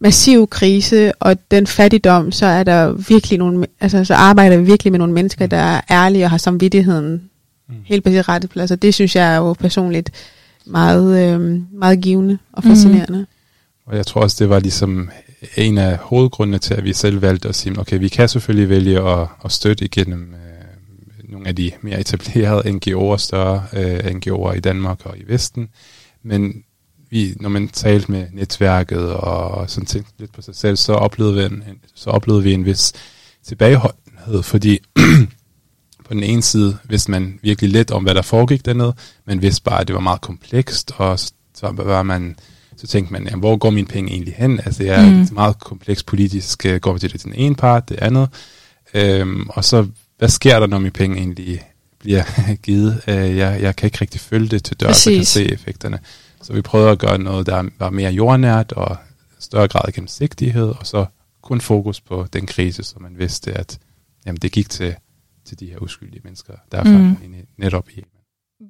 massiv 0.00 0.46
krise 0.48 1.12
og 1.20 1.36
den 1.50 1.66
fattigdom, 1.66 2.32
så 2.32 2.46
er 2.46 2.64
der 2.64 2.92
virkelig 2.92 3.38
nogle, 3.38 3.66
altså 3.80 4.04
så 4.04 4.14
arbejder 4.14 4.56
vi 4.56 4.64
virkelig 4.64 4.92
med 4.92 4.98
nogle 4.98 5.14
mennesker, 5.14 5.46
der 5.46 5.56
er 5.56 5.80
ærlige 5.90 6.24
og 6.24 6.30
har 6.30 6.38
samvittigheden 6.38 7.22
mm. 7.68 7.74
helt 7.84 8.04
på 8.04 8.10
sit 8.10 8.28
rette 8.28 8.48
plads. 8.48 8.70
Og 8.70 8.82
det 8.82 8.94
synes 8.94 9.16
jeg 9.16 9.34
er 9.34 9.36
jo 9.36 9.52
personligt 9.52 10.10
meget, 10.66 11.34
øh, 11.34 11.60
meget 11.72 12.00
givende 12.00 12.38
og 12.52 12.62
mm. 12.64 12.70
fascinerende. 12.70 13.18
Mm. 13.18 13.26
Og 13.86 13.96
jeg 13.96 14.06
tror 14.06 14.20
også, 14.20 14.36
det 14.38 14.50
var 14.50 14.58
ligesom 14.58 15.10
en 15.56 15.78
af 15.78 15.96
hovedgrundene 15.96 16.58
til, 16.58 16.74
at 16.74 16.84
vi 16.84 16.92
selv 16.92 17.22
valgte 17.22 17.48
at 17.48 17.54
sige, 17.54 17.80
okay, 17.80 17.98
vi 17.98 18.08
kan 18.08 18.28
selvfølgelig 18.28 18.68
vælge 18.68 19.00
at, 19.00 19.28
at 19.44 19.52
støtte 19.52 19.84
igennem 19.84 20.34
øh, 20.34 21.30
nogle 21.32 21.48
af 21.48 21.56
de 21.56 21.72
mere 21.80 22.00
etablerede 22.00 22.70
NGO'er, 22.70 23.16
større 23.16 23.64
øh, 23.72 23.98
NGO'er 23.98 24.52
i 24.52 24.60
Danmark 24.60 25.06
og 25.06 25.18
i 25.18 25.22
Vesten, 25.26 25.68
men 26.22 26.64
vi, 27.10 27.34
når 27.40 27.48
man 27.48 27.68
talte 27.68 28.12
med 28.12 28.26
netværket 28.32 29.12
og 29.12 29.70
sådan 29.70 29.86
tænkte 29.86 30.12
lidt 30.18 30.32
på 30.32 30.42
sig 30.42 30.54
selv, 30.54 30.76
så 30.76 30.92
oplevede 30.92 31.34
vi 31.34 31.44
en, 31.44 31.64
så 31.94 32.10
oplevede 32.10 32.42
vi 32.42 32.52
en 32.52 32.64
vis 32.64 32.92
tilbageholdenhed, 33.44 34.42
fordi 34.42 34.78
på 36.06 36.14
den 36.14 36.22
ene 36.22 36.42
side 36.42 36.78
vidste 36.84 37.10
man 37.10 37.38
virkelig 37.42 37.70
lidt 37.70 37.90
om, 37.90 38.02
hvad 38.02 38.14
der 38.14 38.22
foregik 38.22 38.64
dernede, 38.64 38.94
men 39.26 39.42
vidste 39.42 39.62
bare, 39.62 39.80
at 39.80 39.88
det 39.88 39.94
var 39.94 40.00
meget 40.00 40.20
komplekst, 40.20 40.92
og 40.96 41.18
så 41.54 41.72
var 41.76 42.02
man 42.02 42.36
så 42.78 42.86
tænkte 42.86 43.12
man, 43.12 43.24
jamen, 43.24 43.40
hvor 43.40 43.56
går 43.56 43.70
mine 43.70 43.86
penge 43.86 44.10
egentlig 44.12 44.34
hen? 44.34 44.60
Altså, 44.64 44.84
jeg 44.84 45.04
er 45.04 45.10
mm. 45.10 45.28
meget 45.32 45.58
kompleks 45.58 46.02
politisk, 46.02 46.66
øh, 46.66 46.80
går 46.80 46.92
vi 46.92 46.98
til 46.98 47.12
det 47.12 47.24
den 47.24 47.34
ene 47.34 47.54
part, 47.54 47.88
det 47.88 47.96
andet, 47.96 48.28
øhm, 48.94 49.48
og 49.48 49.64
så, 49.64 49.86
hvad 50.18 50.28
sker 50.28 50.60
der, 50.60 50.66
når 50.66 50.78
mine 50.78 50.90
penge 50.90 51.16
egentlig 51.16 51.62
bliver 51.98 52.22
givet? 52.62 53.02
Øh, 53.08 53.36
jeg, 53.36 53.62
jeg 53.62 53.76
kan 53.76 53.86
ikke 53.86 53.98
rigtig 54.00 54.20
følge 54.20 54.48
det 54.48 54.64
til 54.64 54.76
dørs, 54.76 54.96
så 54.96 55.10
kan 55.10 55.24
se 55.24 55.52
effekterne. 55.52 55.98
Så 56.42 56.52
vi 56.52 56.62
prøvede 56.62 56.90
at 56.90 56.98
gøre 56.98 57.18
noget, 57.18 57.46
der 57.46 57.64
var 57.78 57.90
mere 57.90 58.10
jordnært 58.10 58.72
og 58.72 58.96
større 59.38 59.68
grad 59.68 59.82
af 59.86 59.92
gennemsigtighed, 59.92 60.68
og 60.68 60.86
så 60.86 61.06
kun 61.42 61.60
fokus 61.60 62.00
på 62.00 62.26
den 62.32 62.46
krise, 62.46 62.82
så 62.82 62.94
man 63.00 63.18
vidste, 63.18 63.52
at 63.52 63.78
jamen, 64.26 64.38
det 64.42 64.52
gik 64.52 64.70
til, 64.70 64.94
til 65.44 65.60
de 65.60 65.66
her 65.66 65.78
uskyldige 65.78 66.20
mennesker, 66.24 66.52
der 66.72 66.78
er 66.78 66.84
mm. 66.84 67.16
netop 67.56 67.88
i 67.90 68.04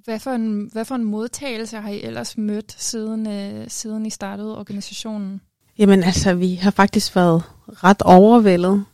hvad 0.04 0.18
for, 0.18 0.30
en, 0.30 0.68
hvad 0.72 0.84
for 0.84 0.94
en 0.94 1.04
modtagelse 1.04 1.76
har 1.76 1.90
I 1.90 2.02
ellers 2.02 2.38
mødt, 2.38 2.74
siden, 2.78 3.26
øh, 3.26 3.64
siden 3.68 4.06
I 4.06 4.10
startede 4.10 4.58
organisationen? 4.58 5.40
Jamen 5.78 6.02
altså, 6.02 6.34
vi 6.34 6.54
har 6.54 6.70
faktisk 6.70 7.16
været 7.16 7.42
ret 7.66 8.02
overvældet 8.02 8.84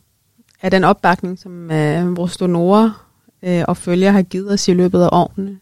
af 0.61 0.71
den 0.71 0.83
opbakning, 0.83 1.39
som 1.39 1.71
øh, 1.71 2.17
vores 2.17 2.37
donorer 2.37 3.07
øh, 3.43 3.63
og 3.67 3.77
følgere 3.77 4.11
har 4.11 4.21
givet 4.21 4.53
os 4.53 4.67
i 4.67 4.73
løbet 4.73 5.01
af 5.01 5.09
årene. 5.11 5.59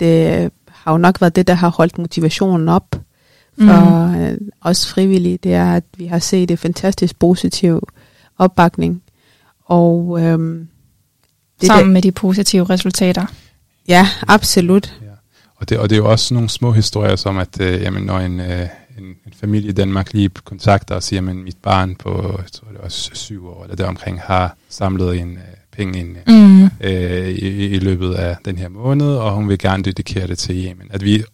Det 0.00 0.50
har 0.68 0.92
jo 0.92 0.98
nok 0.98 1.20
været 1.20 1.36
det, 1.36 1.46
der 1.46 1.54
har 1.54 1.68
holdt 1.68 1.98
motivationen 1.98 2.68
op 2.68 2.96
for 3.58 4.06
mm. 4.06 4.20
øh, 4.20 4.38
os 4.60 4.92
frivillige. 4.92 5.36
Det 5.36 5.54
er, 5.54 5.72
at 5.72 5.84
vi 5.96 6.06
har 6.06 6.18
set 6.18 6.50
et 6.50 6.58
fantastisk 6.58 7.18
positiv 7.18 7.88
opbakning. 8.38 9.02
Og, 9.64 10.20
øh, 10.20 10.38
det 11.60 11.66
Sammen 11.66 11.86
der, 11.86 11.92
med 11.92 12.02
de 12.02 12.12
positive 12.12 12.64
resultater. 12.64 13.26
Ja, 13.88 14.08
absolut. 14.28 14.94
Ja. 15.02 15.06
Og, 15.56 15.68
det, 15.68 15.78
og 15.78 15.90
det 15.90 15.96
er 15.96 16.00
jo 16.00 16.10
også 16.10 16.34
nogle 16.34 16.48
små 16.48 16.72
historier, 16.72 17.16
som 17.16 17.38
at 17.38 17.60
øh, 17.60 17.82
jamen, 17.82 18.02
når 18.02 18.18
en, 18.18 18.40
øh, 18.40 18.68
en, 18.98 19.04
en 19.04 19.32
familie 19.40 19.68
i 19.68 19.72
Danmark 19.72 20.12
lige 20.12 20.28
kontakter 20.44 20.94
og 20.94 21.02
siger, 21.02 21.28
at 21.28 21.36
mit 21.36 21.56
barn 21.62 21.94
på 21.94 22.40
jeg 22.42 22.52
tror, 22.52 22.68
det 22.68 22.82
var 22.82 22.88
syv 22.88 23.48
år 23.48 23.62
eller 23.62 23.76
deromkring 23.76 24.20
har 24.20 24.56
samlet 24.68 25.20
en 25.20 25.32
øh, 25.32 25.42
penge 25.72 25.98
ind 25.98 26.16
mm. 26.26 26.70
øh, 26.80 27.28
i, 27.28 27.66
i 27.66 27.78
løbet 27.78 28.14
af 28.14 28.36
den 28.44 28.58
her 28.58 28.68
måned, 28.68 29.14
og 29.16 29.32
hun 29.32 29.48
vil 29.48 29.58
gerne 29.58 29.82
dedikere 29.82 30.26
det 30.26 30.38
til 30.38 30.64
Yemen. 30.64 30.86
At 30.90 31.04
vi 31.04 31.24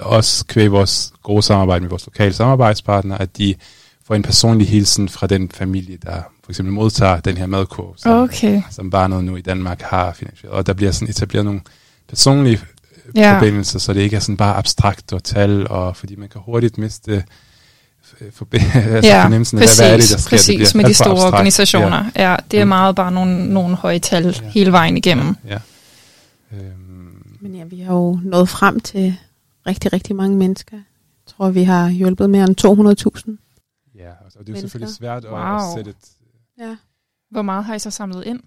også 0.00 0.44
kvæg 0.46 0.72
vores 0.72 1.12
gode 1.22 1.42
samarbejde 1.42 1.80
med 1.80 1.90
vores 1.90 2.06
lokale 2.06 2.32
samarbejdspartnere, 2.32 3.22
at 3.22 3.38
de 3.38 3.54
får 4.06 4.14
en 4.14 4.22
personlig 4.22 4.68
hilsen 4.68 5.08
fra 5.08 5.26
den 5.26 5.48
familie, 5.48 5.96
der 5.96 6.22
for 6.44 6.52
eksempel 6.52 6.74
modtager 6.74 7.20
den 7.20 7.36
her 7.36 7.46
madkurv, 7.46 7.94
som, 7.96 8.22
okay. 8.22 8.62
som 8.70 8.90
barnet 8.90 9.24
nu 9.24 9.36
i 9.36 9.40
Danmark 9.40 9.82
har 9.82 10.12
finansieret. 10.12 10.54
Og 10.54 10.66
der 10.66 10.72
bliver 10.72 10.92
sådan 10.92 11.08
etableret 11.08 11.44
nogle 11.44 11.60
personlige 12.08 12.60
ja. 13.16 13.34
forbindelser, 13.36 13.78
så 13.78 13.92
det 13.92 14.00
ikke 14.00 14.16
er 14.16 14.20
sådan 14.20 14.36
bare 14.36 14.56
abstrakt 14.56 15.12
og 15.12 15.24
tal, 15.24 15.68
og 15.68 15.96
fordi 15.96 16.16
man 16.16 16.28
kan 16.28 16.40
hurtigt 16.44 16.78
miste 16.78 17.24
forbi- 18.30 18.56
altså 18.94 19.08
ja, 19.08 19.24
fornemmelsen 19.24 19.58
af, 19.58 19.62
præcis, 19.62 19.78
hvad 19.78 19.92
er 19.92 19.96
det, 19.96 20.10
der 20.10 20.16
sker. 20.18 20.36
Præcis, 20.36 20.68
det 20.68 20.74
med 20.76 20.84
de 20.84 20.94
store 20.94 21.10
abstrakt. 21.10 21.34
organisationer. 21.34 22.10
Ja. 22.16 22.30
ja, 22.30 22.36
det 22.50 22.60
er 22.60 22.64
mm. 22.64 22.68
meget 22.68 22.96
bare 22.96 23.12
nogle, 23.12 23.46
nogle 23.52 23.76
høje 23.76 23.98
tal 23.98 24.24
ja. 24.42 24.48
hele 24.48 24.72
vejen 24.72 24.96
igennem. 24.96 25.34
Ja. 25.46 25.58
Øhm. 26.52 27.36
Men 27.40 27.54
ja, 27.54 27.64
vi 27.64 27.80
har 27.80 27.94
jo 27.94 28.18
nået 28.22 28.48
frem 28.48 28.80
til 28.80 29.16
rigtig, 29.66 29.92
rigtig 29.92 30.16
mange 30.16 30.36
mennesker. 30.36 30.76
Jeg 30.76 31.34
tror, 31.36 31.50
vi 31.50 31.62
har 31.62 31.88
hjulpet 31.90 32.30
mere 32.30 32.44
end 32.44 32.56
200.000. 32.60 33.36
Ja, 33.98 34.10
og 34.10 34.16
det 34.30 34.36
er 34.36 34.38
jo 34.38 34.42
Mennesker. 34.46 34.60
selvfølgelig 34.60 34.94
svært 34.96 35.24
at, 35.24 35.30
Wow. 35.30 35.40
at 35.56 35.62
sætte 35.76 35.90
et, 35.90 35.96
Ja. 36.60 36.76
Hvor 37.30 37.42
meget 37.42 37.64
har 37.64 37.74
I 37.74 37.78
så 37.78 37.90
samlet 37.90 38.24
ind? 38.26 38.40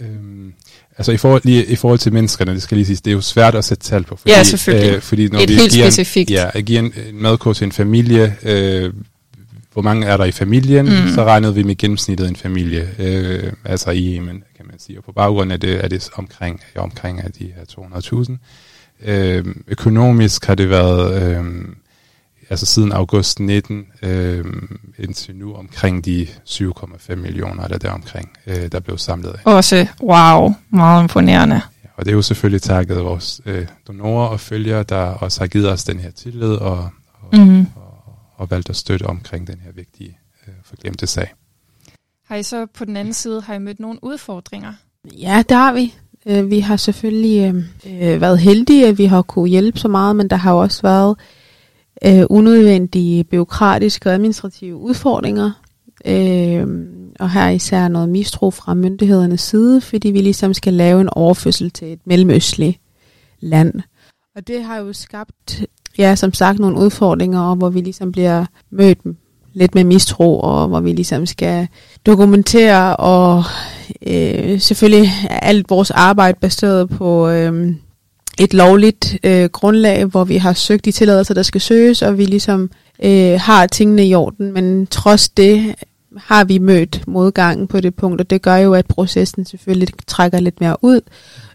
Øhm, 0.00 0.52
altså 0.98 1.12
i 1.12 1.16
forhold, 1.16 1.42
lige, 1.44 1.64
i 1.66 1.76
forhold 1.76 1.98
til 1.98 2.12
menneskerne, 2.12 2.54
det 2.54 2.62
skal 2.62 2.76
lige 2.76 2.86
siges, 2.86 3.00
det 3.00 3.10
er 3.10 3.14
jo 3.14 3.20
svært 3.20 3.54
at 3.54 3.64
sætte 3.64 3.84
tal 3.84 4.04
på. 4.04 4.16
Fordi, 4.16 4.30
Ja, 4.32 4.42
selvfølgelig. 4.42 4.94
Øh, 4.94 5.00
fordi 5.00 5.28
når 5.28 5.38
Et 5.40 5.48
vi 5.48 5.54
helt 5.54 5.72
giver 5.72 5.90
specifikt. 5.90 6.30
En, 6.30 6.36
ja, 6.54 6.60
giver 6.60 6.80
en, 6.80 6.92
en 7.08 7.22
madkort 7.22 7.56
til 7.56 7.64
en 7.64 7.72
familie, 7.72 8.36
øh, 8.42 8.92
hvor 9.72 9.82
mange 9.82 10.06
er 10.06 10.16
der 10.16 10.24
i 10.24 10.32
familien, 10.32 10.84
Mm. 10.86 11.14
så 11.14 11.24
regnede 11.24 11.54
vi 11.54 11.62
med 11.62 11.76
gennemsnittet 11.76 12.28
en 12.28 12.36
familie, 12.36 12.88
øh, 12.98 13.52
altså 13.64 13.90
i 13.90 14.14
Yemen, 14.16 14.42
kan 14.56 14.66
man 14.66 14.78
sige. 14.78 14.98
Og 14.98 15.04
på 15.04 15.12
baggrund 15.12 15.52
af 15.52 15.60
det 15.60 15.84
er 15.84 15.88
det 15.88 16.08
omkring, 16.14 16.60
omkring 16.76 17.20
af 17.24 17.32
de 17.32 17.44
her 17.56 17.64
200.000. 19.06 19.10
Øh, 19.10 19.44
økonomisk 19.68 20.44
har 20.44 20.54
det 20.54 20.70
været, 20.70 21.22
øh, 21.22 21.44
altså 22.50 22.66
siden 22.66 22.92
august 22.92 23.40
19 23.40 23.86
øh, 24.02 24.44
indtil 24.98 25.36
nu, 25.36 25.54
omkring 25.54 26.04
de 26.04 26.26
7,5 26.48 27.14
millioner, 27.14 27.64
eller 27.64 27.78
deromkring, 27.78 28.30
øh, 28.46 28.72
der 28.72 28.80
blev 28.80 28.98
samlet 28.98 29.28
af. 29.30 29.38
Også, 29.56 29.86
wow, 30.02 30.54
meget 30.70 31.02
imponerende. 31.02 31.54
Ja, 31.54 31.88
og 31.96 32.04
det 32.04 32.10
er 32.10 32.14
jo 32.16 32.22
selvfølgelig 32.22 32.62
takket 32.62 32.96
vores 33.04 33.40
øh, 33.46 33.66
donorer 33.88 34.28
og 34.28 34.40
følgere, 34.40 34.82
der 34.82 34.96
også 35.02 35.40
har 35.40 35.46
givet 35.46 35.70
os 35.72 35.84
den 35.84 35.98
her 36.00 36.10
tillid 36.10 36.52
og, 36.52 36.78
og, 36.78 37.38
Mm. 37.38 37.60
og, 37.76 38.14
og 38.36 38.50
valgt 38.50 38.70
at 38.70 38.76
støtte 38.76 39.04
omkring 39.06 39.46
den 39.46 39.60
her 39.64 39.72
vigtige 39.74 40.18
øh, 40.48 40.54
forglemte 40.64 41.06
sag. 41.06 41.34
Har 42.28 42.36
I 42.36 42.42
så 42.42 42.66
på 42.74 42.84
den 42.84 42.96
anden 42.96 43.14
side, 43.14 43.42
har 43.42 43.54
I 43.54 43.58
mødt 43.58 43.80
nogle 43.80 44.04
udfordringer? 44.04 44.72
Ja, 45.18 45.42
det 45.48 45.56
har 45.56 45.72
vi. 45.72 45.94
Øh, 46.26 46.50
Vi 46.50 46.60
har 46.60 46.76
selvfølgelig 46.76 47.54
øh, 47.86 48.12
øh, 48.14 48.20
været 48.20 48.38
heldige, 48.38 48.86
at 48.86 48.98
vi 48.98 49.04
har 49.04 49.22
kunne 49.22 49.48
hjælpe 49.48 49.78
så 49.78 49.88
meget, 49.88 50.16
men 50.16 50.30
der 50.30 50.36
har 50.36 50.52
også 50.52 50.82
været 50.82 51.16
øh, 51.18 51.24
Øh, 52.06 52.24
unødvendige 52.30 53.24
byråkratiske 53.24 54.08
og 54.08 54.14
administrative 54.14 54.76
udfordringer. 54.76 55.50
Øh, 56.06 56.66
og 57.20 57.30
her 57.30 57.40
er 57.40 57.50
især 57.50 57.88
noget 57.88 58.08
mistro 58.08 58.50
fra 58.50 58.74
myndighedernes 58.74 59.40
side, 59.40 59.80
fordi 59.80 60.10
vi 60.10 60.20
ligesom 60.20 60.54
skal 60.54 60.74
lave 60.74 61.00
en 61.00 61.08
overførsel 61.12 61.70
til 61.70 61.92
et 61.92 62.00
mellemøstligt 62.04 62.80
land. 63.40 63.74
Og 64.36 64.48
det 64.48 64.64
har 64.64 64.78
jo 64.78 64.92
skabt, 64.92 65.64
ja, 65.98 66.16
som 66.16 66.32
sagt, 66.32 66.58
nogle 66.58 66.78
udfordringer, 66.78 67.54
hvor 67.54 67.70
vi 67.70 67.80
ligesom 67.80 68.12
bliver 68.12 68.44
mødt 68.70 68.98
lidt 69.52 69.74
med 69.74 69.84
mistro, 69.84 70.40
og 70.40 70.68
hvor 70.68 70.80
vi 70.80 70.92
ligesom 70.92 71.26
skal 71.26 71.68
dokumentere, 72.06 72.96
og 72.96 73.44
øh, 74.06 74.60
selvfølgelig 74.60 75.10
er 75.30 75.40
alt 75.40 75.70
vores 75.70 75.90
arbejde 75.90 76.38
baseret 76.40 76.90
på 76.90 77.28
øh, 77.28 77.74
et 78.40 78.54
lovligt 78.54 79.16
øh, 79.24 79.44
grundlag, 79.44 80.04
hvor 80.04 80.24
vi 80.24 80.36
har 80.36 80.52
søgt 80.52 80.84
de 80.84 80.92
tilladelser, 80.92 81.34
der 81.34 81.42
skal 81.42 81.60
søges, 81.60 82.02
og 82.02 82.18
vi 82.18 82.24
ligesom 82.24 82.70
øh, 83.02 83.40
har 83.40 83.66
tingene 83.66 84.06
i 84.06 84.14
orden, 84.14 84.52
men 84.52 84.86
trods 84.86 85.28
det 85.28 85.74
har 86.16 86.44
vi 86.44 86.58
mødt 86.58 87.02
modgangen 87.06 87.66
på 87.66 87.80
det 87.80 87.94
punkt, 87.94 88.20
og 88.20 88.30
det 88.30 88.42
gør 88.42 88.56
jo, 88.56 88.74
at 88.74 88.86
processen 88.86 89.44
selvfølgelig 89.44 89.88
trækker 90.06 90.40
lidt 90.40 90.60
mere 90.60 90.76
ud, 90.82 91.00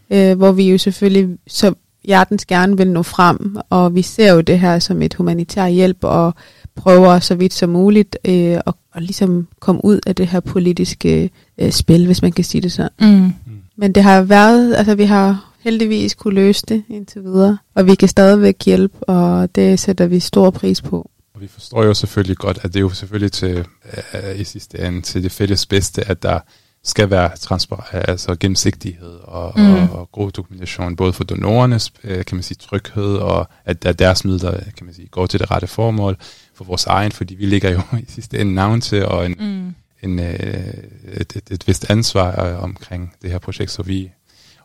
øh, 0.09 0.37
hvor 0.37 0.51
vi 0.51 0.71
jo 0.71 0.77
selvfølgelig 0.77 1.37
så 1.47 1.73
hjertens 2.03 2.45
gerne 2.45 2.77
vil 2.77 2.91
nå 2.91 3.03
frem, 3.03 3.57
og 3.69 3.95
vi 3.95 4.01
ser 4.01 4.33
jo 4.33 4.41
det 4.41 4.59
her 4.59 4.79
som 4.79 5.01
et 5.01 5.13
humanitær 5.13 5.67
hjælp, 5.67 5.97
og 6.01 6.33
prøver 6.75 7.19
så 7.19 7.35
vidt 7.35 7.53
som 7.53 7.69
muligt 7.69 8.17
øh, 8.25 8.57
at, 8.67 8.73
at 8.95 9.03
ligesom 9.03 9.47
komme 9.59 9.85
ud 9.85 9.99
af 10.07 10.15
det 10.15 10.27
her 10.27 10.39
politiske 10.39 11.29
øh, 11.57 11.71
spil, 11.71 12.05
hvis 12.05 12.21
man 12.21 12.31
kan 12.31 12.43
sige 12.43 12.61
det 12.61 12.71
sådan. 12.71 12.91
Mm. 12.99 13.31
Men 13.77 13.91
det 13.91 14.03
har 14.03 14.21
været, 14.21 14.75
altså 14.75 14.95
vi 14.95 15.03
har 15.03 15.54
heldigvis 15.65 16.15
kunne 16.15 16.33
løse 16.35 16.63
det 16.67 16.83
indtil 16.89 17.23
videre, 17.23 17.57
og 17.75 17.85
vi 17.85 17.95
kan 17.95 18.07
stadigvæk 18.07 18.55
hjælpe, 18.65 19.03
og 19.09 19.55
det 19.55 19.79
sætter 19.79 20.05
vi 20.07 20.19
stor 20.19 20.49
pris 20.49 20.81
på. 20.81 21.09
Og 21.33 21.41
vi 21.41 21.47
forstår 21.47 21.83
jo 21.83 21.93
selvfølgelig 21.93 22.37
godt, 22.37 22.57
at 22.61 22.73
det 22.73 22.75
er 22.75 22.81
jo 22.81 22.89
selvfølgelig 22.89 23.31
til, 23.31 23.65
øh, 24.13 24.39
i 24.39 24.43
sidste 24.43 24.79
ende 24.79 25.01
til 25.01 25.23
det 25.23 25.31
fælles 25.31 25.65
bedste, 25.65 26.07
at 26.07 26.23
der 26.23 26.39
skal 26.83 27.09
være 27.09 27.29
transpar- 27.39 27.95
altså 27.97 28.35
gennemsigtighed 28.39 29.19
og, 29.23 29.53
mm. 29.55 29.73
og, 29.73 29.89
og 29.99 30.11
god 30.11 30.31
dokumentation, 30.31 30.95
både 30.95 31.13
for 31.13 31.23
donorernes 31.23 31.93
øh, 32.03 32.25
kan 32.25 32.35
man 32.35 32.43
sige, 32.43 32.57
tryghed, 32.61 33.15
og 33.15 33.47
at, 33.65 33.85
at 33.85 33.99
deres 33.99 34.25
midler 34.25 34.51
kan 34.77 34.85
man 34.85 34.93
sige, 34.95 35.07
går 35.07 35.25
til 35.25 35.39
det 35.39 35.51
rette 35.51 35.67
formål, 35.67 36.17
for 36.53 36.63
vores 36.65 36.85
egen, 36.85 37.11
fordi 37.11 37.35
vi 37.35 37.45
ligger 37.45 37.69
jo 37.69 37.81
i 38.07 38.11
sidste 38.11 38.39
ende 38.39 38.53
navn 38.53 38.81
til, 38.81 39.05
og 39.05 39.25
en, 39.25 39.35
Mm. 39.39 39.75
en, 40.03 40.19
øh, 40.19 40.73
et, 41.13 41.33
et, 41.35 41.51
et 41.51 41.67
vist 41.67 41.89
ansvar 41.89 42.45
øh, 42.45 42.63
omkring 42.63 43.13
det 43.21 43.31
her 43.31 43.39
projekt, 43.39 43.71
så 43.71 43.83
vi 43.83 44.11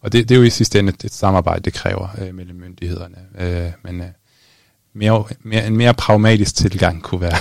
og 0.00 0.12
det, 0.12 0.28
det 0.28 0.34
er 0.34 0.38
jo 0.38 0.44
i 0.44 0.50
sidste 0.50 0.78
ende 0.78 0.92
et, 0.92 1.04
et 1.04 1.12
samarbejde, 1.12 1.60
det 1.60 1.72
kræver 1.72 2.08
øh, 2.18 2.34
mellem 2.34 2.56
myndighederne. 2.56 3.16
Øh, 3.38 3.72
men 3.82 4.00
øh, 4.00 4.08
mere, 4.92 5.24
mere, 5.40 5.66
en 5.66 5.76
mere 5.76 5.94
pragmatisk 5.94 6.54
tilgang 6.54 7.02
kunne 7.02 7.20
være, 7.20 7.38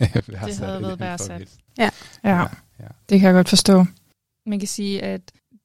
være 0.28 0.48
Det 0.48 0.58
havde 0.58 0.82
været 0.82 1.00
værdsat. 1.00 1.48
Ja. 1.78 1.90
Ja, 2.24 2.38
ja. 2.80 2.86
det 3.08 3.20
kan 3.20 3.26
jeg 3.26 3.34
godt 3.34 3.48
forstå. 3.48 3.84
Man 4.46 4.58
kan 4.58 4.68
sige, 4.68 5.02
at 5.02 5.20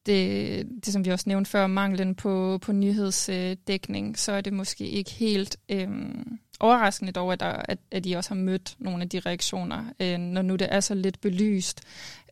det, 0.06 0.66
det 0.84 0.92
som 0.92 1.04
vi 1.04 1.10
også 1.10 1.24
nævnte 1.28 1.50
før, 1.50 1.66
manglen 1.66 2.14
på, 2.14 2.58
på 2.62 2.72
nyhedsdækning, 2.72 4.18
så 4.18 4.32
er 4.32 4.40
det 4.40 4.52
måske 4.52 4.88
ikke 4.88 5.10
helt 5.10 5.56
øhm, 5.68 6.38
overraskende 6.60 7.12
dog, 7.12 7.32
at, 7.32 7.40
der, 7.40 7.46
at, 7.46 7.78
at 7.90 8.06
I 8.06 8.12
også 8.12 8.30
har 8.30 8.40
mødt 8.40 8.74
nogle 8.78 9.02
af 9.02 9.08
de 9.08 9.20
reaktioner, 9.20 9.84
øh, 10.00 10.18
når 10.18 10.42
nu 10.42 10.56
det 10.56 10.68
er 10.70 10.80
så 10.80 10.94
lidt 10.94 11.20
belyst. 11.20 11.80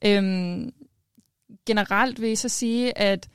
Øhm, 0.04 0.72
generelt 1.66 2.20
vil 2.20 2.28
jeg 2.28 2.38
så 2.38 2.48
sige, 2.48 2.98
at 2.98 3.28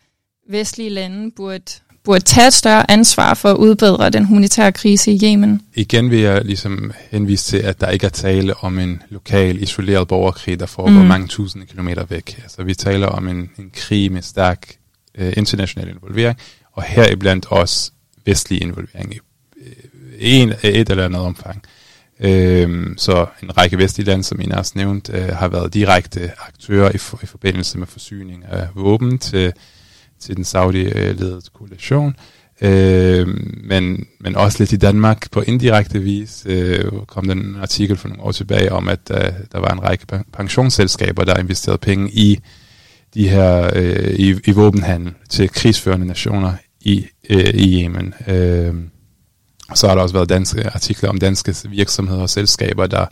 vestlige 0.50 0.90
lande 0.90 1.32
burde, 1.36 1.64
burde 2.04 2.20
tage 2.20 2.48
et 2.48 2.54
større 2.54 2.92
ansvar 2.92 3.34
for 3.34 3.50
at 3.50 3.58
udbedre 3.58 4.10
den 4.10 4.26
humanitære 4.26 4.72
krise 4.72 5.12
i 5.12 5.20
Yemen. 5.24 5.62
Igen 5.76 6.12
vil 6.12 6.20
jeg 6.20 6.46
ligesom 6.46 6.92
henvise 7.12 7.46
til, 7.46 7.58
at 7.58 7.82
der 7.82 7.90
ikke 7.90 8.06
er 8.06 8.10
tale 8.10 8.58
om 8.58 8.80
en 8.80 9.02
lokal, 9.10 9.64
isoleret 9.64 10.08
borgerkrig, 10.08 10.60
der 10.60 10.66
foregår 10.66 11.02
Mm. 11.02 11.08
mange 11.08 11.28
tusinde 11.28 11.66
kilometer 11.66 12.06
væk. 12.06 12.40
Altså 12.44 12.64
vi 12.64 12.74
taler 12.76 13.08
om 13.08 13.28
en, 13.28 13.50
en 13.60 13.72
krig 13.74 14.12
med 14.12 14.22
stærk 14.22 14.76
øh, 15.18 15.34
international 15.38 15.90
involvering, 15.90 16.38
og 16.74 16.84
heriblandt 16.84 17.46
også 17.50 17.92
vestlig 18.26 18.62
involvering 18.62 19.14
i 19.14 19.20
øh, 19.58 19.74
en, 20.20 20.54
et 20.64 20.90
eller 20.90 21.06
andet 21.06 21.22
omfang. 21.22 21.62
Øhm, 22.20 22.98
så 22.98 23.26
en 23.44 23.58
række 23.58 23.78
vestlige 23.78 24.08
lande, 24.08 24.24
som 24.24 24.42
I 24.42 24.52
også 24.52 24.72
nævnt, 24.76 25.10
øh, 25.14 25.28
har 25.28 25.48
været 25.48 25.74
direkte 25.74 26.32
aktører 26.48 26.92
i, 26.92 26.98
for, 26.98 27.20
i 27.24 27.26
forbindelse 27.26 27.78
med 27.78 27.88
forsyning 27.88 28.46
af 28.46 28.68
våben 28.76 29.20
til, 29.20 29.54
til 30.20 30.36
den 30.36 30.44
saudi-ledede 30.44 31.42
koalition. 31.54 32.16
Øh, 32.62 33.28
men, 33.64 34.06
men 34.20 34.36
også 34.36 34.58
lidt 34.60 34.72
i 34.72 34.78
Danmark 34.78 35.32
på 35.32 35.42
indirekte 35.42 36.00
vis 36.00 36.44
øh, 36.46 36.92
kom 37.08 37.28
den 37.28 37.38
en 37.38 37.56
artikel 37.56 37.98
for 37.98 38.08
nogle 38.08 38.24
år 38.24 38.32
tilbage 38.32 38.72
om, 38.72 38.88
at 38.88 39.00
øh, 39.12 39.32
der 39.52 39.60
var 39.60 39.74
en 39.74 39.84
række 39.84 40.06
pensionsselskaber, 40.34 41.24
der 41.24 41.38
investerede 41.38 41.78
penge 41.78 42.10
i 42.12 42.40
de 43.14 43.30
her 43.30 43.70
øh, 43.76 44.14
i, 44.14 44.36
i 44.46 44.52
våbenhandel 44.52 45.14
til 45.30 45.50
krigsførende 45.50 46.08
nationer 46.08 46.54
i, 46.82 47.06
øh, 47.30 47.54
i 47.54 47.84
Yemen. 47.84 48.14
Øh, 48.28 48.74
så 49.76 49.88
har 49.88 49.96
der 49.96 50.02
også 50.02 50.16
været 50.16 50.30
danske 50.30 50.70
artikler 50.70 51.10
om 51.10 51.20
danske 51.20 51.56
virksomheder 51.70 52.22
og 52.22 52.30
selskaber, 52.30 52.88
der, 52.88 53.06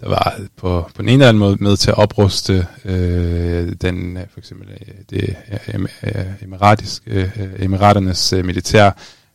der 0.00 0.08
var 0.08 0.40
på, 0.56 0.90
på 0.94 1.02
en 1.02 1.08
eller 1.08 1.28
anden 1.28 1.38
måde 1.38 1.56
med 1.60 1.76
til 1.76 1.90
at 1.90 1.98
opruste 1.98 2.66
øh, 2.84 3.72
den, 3.80 4.16
øh, 4.16 4.22
for 4.32 4.38
eksempel 4.40 4.68
øh, 4.70 4.94
det 5.10 5.36
øh, 5.52 5.74
em- 5.74 6.06
øh, 6.18 6.24
emiratiske, 6.42 7.10
øh, 7.10 7.48
emiraternes 7.58 8.32
øh, 8.32 8.44
militær 8.44 8.90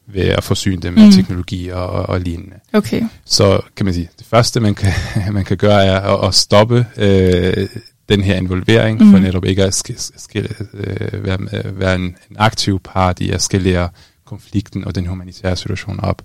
ved 0.08 0.22
at 0.28 0.44
forsyne 0.44 0.82
dem 0.82 0.94
med 0.94 1.06
Mm. 1.06 1.12
teknologi 1.12 1.70
og, 1.70 1.88
og, 1.90 2.10
og 2.10 2.20
lignende. 2.22 2.56
Okay. 2.74 3.02
Så 3.26 3.62
kan 3.76 3.86
man 3.86 3.94
sige, 3.94 4.10
det 4.20 4.28
første 4.28 4.60
man 4.60 4.76
kan, 4.76 4.94
man 5.34 5.46
kan 5.46 5.58
gøre 5.58 5.86
er 5.86 6.00
at, 6.00 6.28
at 6.28 6.36
stoppe 6.36 6.86
øh, 6.98 7.68
den 8.10 8.22
her 8.22 8.36
involvering, 8.36 9.04
mm. 9.04 9.12
for 9.12 9.20
netop 9.20 9.46
ikke 9.46 9.64
at 9.64 9.76
sk- 9.90 10.12
sk- 10.18 10.54
øh, 10.74 11.24
være, 11.26 11.38
øh, 11.66 11.80
være 11.80 11.96
en, 11.96 12.02
en 12.02 12.36
aktiv 12.40 12.80
part 12.80 13.20
i 13.20 13.30
at 13.32 13.42
skalere 13.42 13.90
konflikten 14.26 14.86
og 14.86 14.96
den 14.96 15.06
humanitære 15.06 15.56
situation 15.56 16.00
op. 16.00 16.22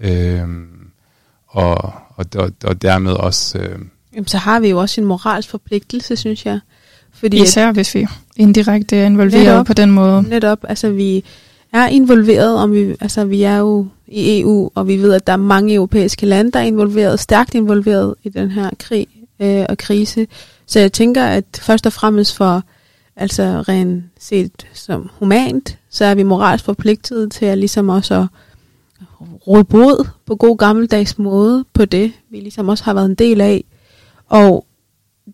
Øhm, 0.00 0.68
og, 1.54 1.92
og, 2.16 2.26
og, 2.36 2.50
og 2.64 2.82
dermed 2.82 3.12
også... 3.12 3.58
Øh, 3.58 3.78
Jamen, 4.14 4.26
så 4.26 4.38
har 4.38 4.60
vi 4.60 4.68
jo 4.68 4.78
også 4.78 5.00
en 5.00 5.06
moralsk 5.06 5.48
forpligtelse, 5.50 6.16
synes 6.16 6.46
jeg. 6.46 6.60
Fordi 7.12 7.38
at- 7.40 7.42
Især 7.44 7.72
hvis 7.72 7.94
vi 7.94 8.06
indirekte 8.36 8.96
er 8.96 9.06
involveret 9.06 9.44
Netop. 9.44 9.66
på 9.66 9.72
den 9.72 9.90
måde. 9.90 10.22
Netop, 10.28 10.58
altså 10.68 10.90
vi 10.90 11.24
er 11.72 11.86
involveret, 11.86 12.56
om 12.56 12.72
vi, 12.72 12.96
altså 13.00 13.24
vi 13.24 13.42
er 13.42 13.56
jo 13.56 13.86
i 14.06 14.40
EU, 14.40 14.70
og 14.74 14.88
vi 14.88 14.96
ved, 14.96 15.12
at 15.14 15.26
der 15.26 15.32
er 15.32 15.36
mange 15.36 15.74
europæiske 15.74 16.26
lande, 16.26 16.50
der 16.52 16.58
er 16.58 16.64
involveret, 16.64 17.20
stærkt 17.20 17.54
involveret 17.54 18.14
i 18.22 18.28
den 18.28 18.50
her 18.50 18.70
krig 18.78 19.06
øh, 19.40 19.64
og 19.68 19.78
krise. 19.78 20.26
Så 20.66 20.80
jeg 20.80 20.92
tænker, 20.92 21.24
at 21.24 21.44
først 21.58 21.86
og 21.86 21.92
fremmest 21.92 22.36
for, 22.36 22.62
altså 23.16 23.42
rent 23.68 24.04
set 24.20 24.66
som 24.72 25.10
humant, 25.18 25.78
så 25.90 26.04
er 26.04 26.14
vi 26.14 26.22
moralsk 26.22 26.64
forpligtet 26.64 27.32
til 27.32 27.44
at 27.44 27.58
ligesom 27.58 27.88
også 27.88 28.14
at 28.14 28.26
råde 29.46 29.64
bod 29.64 30.08
på 30.26 30.36
god 30.36 30.56
gammeldags 30.56 31.18
måde 31.18 31.64
på 31.72 31.84
det, 31.84 32.12
vi 32.30 32.40
ligesom 32.40 32.68
også 32.68 32.84
har 32.84 32.94
været 32.94 33.06
en 33.06 33.14
del 33.14 33.40
af. 33.40 33.64
Og 34.28 34.66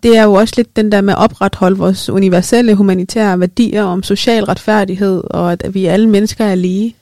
det 0.02 0.16
er 0.16 0.22
jo 0.22 0.32
også 0.32 0.54
lidt 0.56 0.76
den 0.76 0.92
der 0.92 1.00
med 1.00 1.14
at 1.14 1.18
opretholde 1.18 1.78
vores 1.78 2.10
universelle 2.10 2.74
humanitære 2.74 3.40
værdier 3.40 3.82
om 3.82 4.02
social 4.02 4.44
retfærdighed, 4.44 5.22
og 5.30 5.52
at 5.52 5.74
vi 5.74 5.86
alle 5.86 6.08
mennesker 6.08 6.44
er 6.44 6.54
lige. 6.54 6.96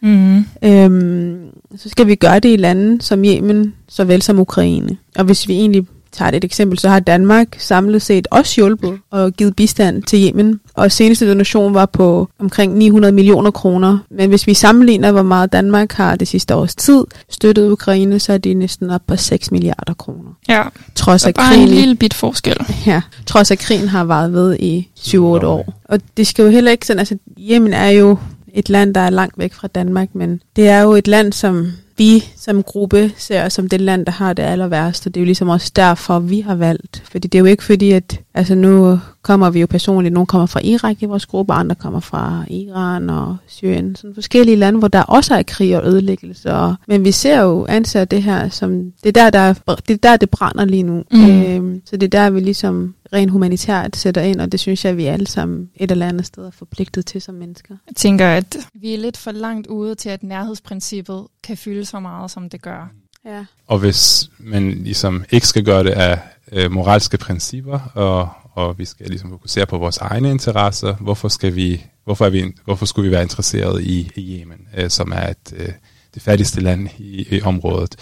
Mm. 0.00 0.44
Øhm, 0.64 1.38
så 1.76 1.88
skal 1.88 2.06
vi 2.06 2.14
gøre 2.14 2.40
det 2.40 2.52
i 2.52 2.56
lande 2.56 3.02
som 3.02 3.24
Yemen, 3.24 3.74
såvel 3.88 4.22
som 4.22 4.38
Ukraine. 4.38 4.96
Og 5.16 5.24
hvis 5.24 5.48
vi 5.48 5.54
egentlig 5.54 5.86
tager 6.14 6.32
et 6.32 6.44
eksempel, 6.44 6.78
så 6.78 6.88
har 6.88 7.00
Danmark 7.00 7.48
samlet 7.58 8.02
set 8.02 8.28
også 8.30 8.54
hjulpet 8.56 8.98
og 9.10 9.32
givet 9.32 9.56
bistand 9.56 10.02
til 10.02 10.28
Yemen. 10.28 10.60
Og 10.74 10.92
seneste 10.92 11.28
donation 11.28 11.74
var 11.74 11.86
på 11.86 12.28
omkring 12.40 12.76
900 12.76 13.12
millioner 13.12 13.50
kroner. 13.50 13.98
Men 14.10 14.28
hvis 14.28 14.46
vi 14.46 14.54
sammenligner, 14.54 15.12
hvor 15.12 15.22
meget 15.22 15.52
Danmark 15.52 15.92
har 15.92 16.16
det 16.16 16.28
sidste 16.28 16.54
års 16.54 16.74
tid 16.74 17.04
støttet 17.30 17.70
Ukraine, 17.70 18.20
så 18.20 18.32
er 18.32 18.38
det 18.38 18.56
næsten 18.56 18.90
op 18.90 19.00
på 19.06 19.16
6 19.16 19.50
milliarder 19.50 19.94
kroner. 19.94 20.30
Ja, 20.48 20.62
Trods 20.94 21.26
at 21.26 21.34
bare 21.34 21.46
en 21.46 21.60
krigen, 21.60 21.68
lille 21.68 21.94
bit 21.94 22.14
forskel. 22.14 22.56
ja, 22.86 23.02
trods 23.26 23.50
at 23.50 23.58
krigen 23.58 23.88
har 23.88 24.04
varet 24.04 24.32
ved 24.32 24.56
i 24.60 24.88
7-8 24.98 25.16
år. 25.18 25.80
Og 25.84 26.00
det 26.16 26.26
skal 26.26 26.42
jo 26.42 26.50
heller 26.50 26.70
ikke 26.70 26.86
sådan, 26.86 26.98
altså 26.98 27.16
Yemen 27.50 27.72
er 27.72 27.88
jo 27.88 28.16
et 28.54 28.68
land, 28.68 28.94
der 28.94 29.00
er 29.00 29.10
langt 29.10 29.38
væk 29.38 29.54
fra 29.54 29.68
Danmark, 29.68 30.08
men 30.14 30.40
det 30.56 30.68
er 30.68 30.80
jo 30.80 30.92
et 30.92 31.08
land, 31.08 31.32
som 31.32 31.66
vi 31.96 32.24
som 32.36 32.62
gruppe 32.62 33.12
ser 33.16 33.48
som 33.48 33.68
det 33.68 33.80
land, 33.80 34.06
der 34.06 34.12
har 34.12 34.32
det 34.32 34.42
aller 34.42 34.66
værste. 34.66 35.10
Det 35.10 35.16
er 35.16 35.20
jo 35.20 35.24
ligesom 35.24 35.48
også 35.48 35.72
derfor, 35.76 36.18
vi 36.18 36.40
har 36.40 36.54
valgt. 36.54 37.02
Fordi 37.10 37.28
det 37.28 37.38
er 37.38 37.40
jo 37.40 37.46
ikke 37.46 37.64
fordi, 37.64 37.90
at 37.90 38.20
altså 38.34 38.54
nu 38.54 38.98
kommer 39.24 39.50
vi 39.50 39.60
jo 39.60 39.66
personligt, 39.66 40.12
nogle 40.12 40.26
kommer 40.26 40.46
fra 40.46 40.60
Irak 40.64 41.02
i 41.02 41.04
vores 41.04 41.26
gruppe, 41.26 41.52
andre 41.52 41.74
kommer 41.74 42.00
fra 42.00 42.44
Iran 42.50 43.10
og 43.10 43.36
Syrien. 43.46 43.96
Sådan 43.96 44.14
forskellige 44.14 44.56
lande, 44.56 44.78
hvor 44.78 44.88
der 44.88 45.02
også 45.02 45.34
er 45.34 45.42
krig 45.42 45.76
og 45.76 45.86
ødelæggelse. 45.86 46.54
Og, 46.54 46.74
men 46.88 47.04
vi 47.04 47.12
ser 47.12 47.40
jo, 47.40 47.66
anser 47.68 48.04
det 48.04 48.22
her 48.22 48.48
som, 48.48 48.92
det 49.02 49.16
er 49.16 49.22
der, 49.22 49.30
der, 49.30 49.38
er, 49.38 49.74
det, 49.88 49.94
er 49.94 49.98
der 50.02 50.16
det 50.16 50.30
brænder 50.30 50.64
lige 50.64 50.82
nu. 50.82 51.04
Mm. 51.10 51.30
Øhm, 51.30 51.82
så 51.86 51.96
det 51.96 52.02
er 52.14 52.20
der, 52.20 52.30
vi 52.30 52.40
ligesom 52.40 52.94
rent 53.12 53.30
humanitært 53.30 53.96
sætter 53.96 54.22
ind, 54.22 54.40
og 54.40 54.52
det 54.52 54.60
synes 54.60 54.84
jeg, 54.84 54.96
vi 54.96 55.04
alle 55.06 55.26
sammen 55.26 55.70
et 55.76 55.90
eller 55.90 56.08
andet 56.08 56.26
sted 56.26 56.44
er 56.44 56.50
forpligtet 56.50 57.06
til 57.06 57.22
som 57.22 57.34
mennesker. 57.34 57.74
Jeg 57.86 57.96
tænker, 57.96 58.28
at 58.28 58.56
vi 58.74 58.94
er 58.94 58.98
lidt 58.98 59.16
for 59.16 59.30
langt 59.30 59.66
ude 59.66 59.94
til, 59.94 60.08
at 60.08 60.22
nærhedsprincippet 60.22 61.26
kan 61.42 61.56
fylde 61.56 61.84
så 61.84 62.00
meget, 62.00 62.30
som 62.30 62.50
det 62.50 62.62
gør. 62.62 62.90
Ja. 63.26 63.44
Og 63.66 63.78
hvis 63.78 64.30
man 64.38 64.70
ligesom 64.70 65.24
ikke 65.30 65.46
skal 65.46 65.64
gøre 65.64 65.84
det 65.84 65.90
af 65.90 66.18
øh, 66.52 66.70
moralske 66.70 67.18
principper, 67.18 67.78
og, 67.94 68.28
og 68.54 68.78
vi 68.78 68.84
skal 68.84 69.06
ligesom 69.06 69.30
fokusere 69.30 69.66
på 69.66 69.78
vores 69.78 69.96
egne 69.96 70.30
interesser, 70.30 70.94
hvorfor 70.94 71.28
skal 71.28 71.54
vi, 71.54 71.84
hvorfor, 72.04 72.26
er 72.26 72.30
vi, 72.30 72.52
hvorfor 72.64 72.86
skulle 72.86 73.08
vi 73.08 73.14
være 73.14 73.22
interesseret 73.22 73.82
i, 73.82 74.12
i 74.14 74.40
Yemen, 74.40 74.68
øh, 74.76 74.90
som 74.90 75.12
er 75.12 75.28
et, 75.28 75.52
øh, 75.56 75.72
det 76.14 76.22
fattigste 76.22 76.60
land 76.60 76.88
i, 76.98 77.36
i 77.36 77.42
området? 77.42 77.96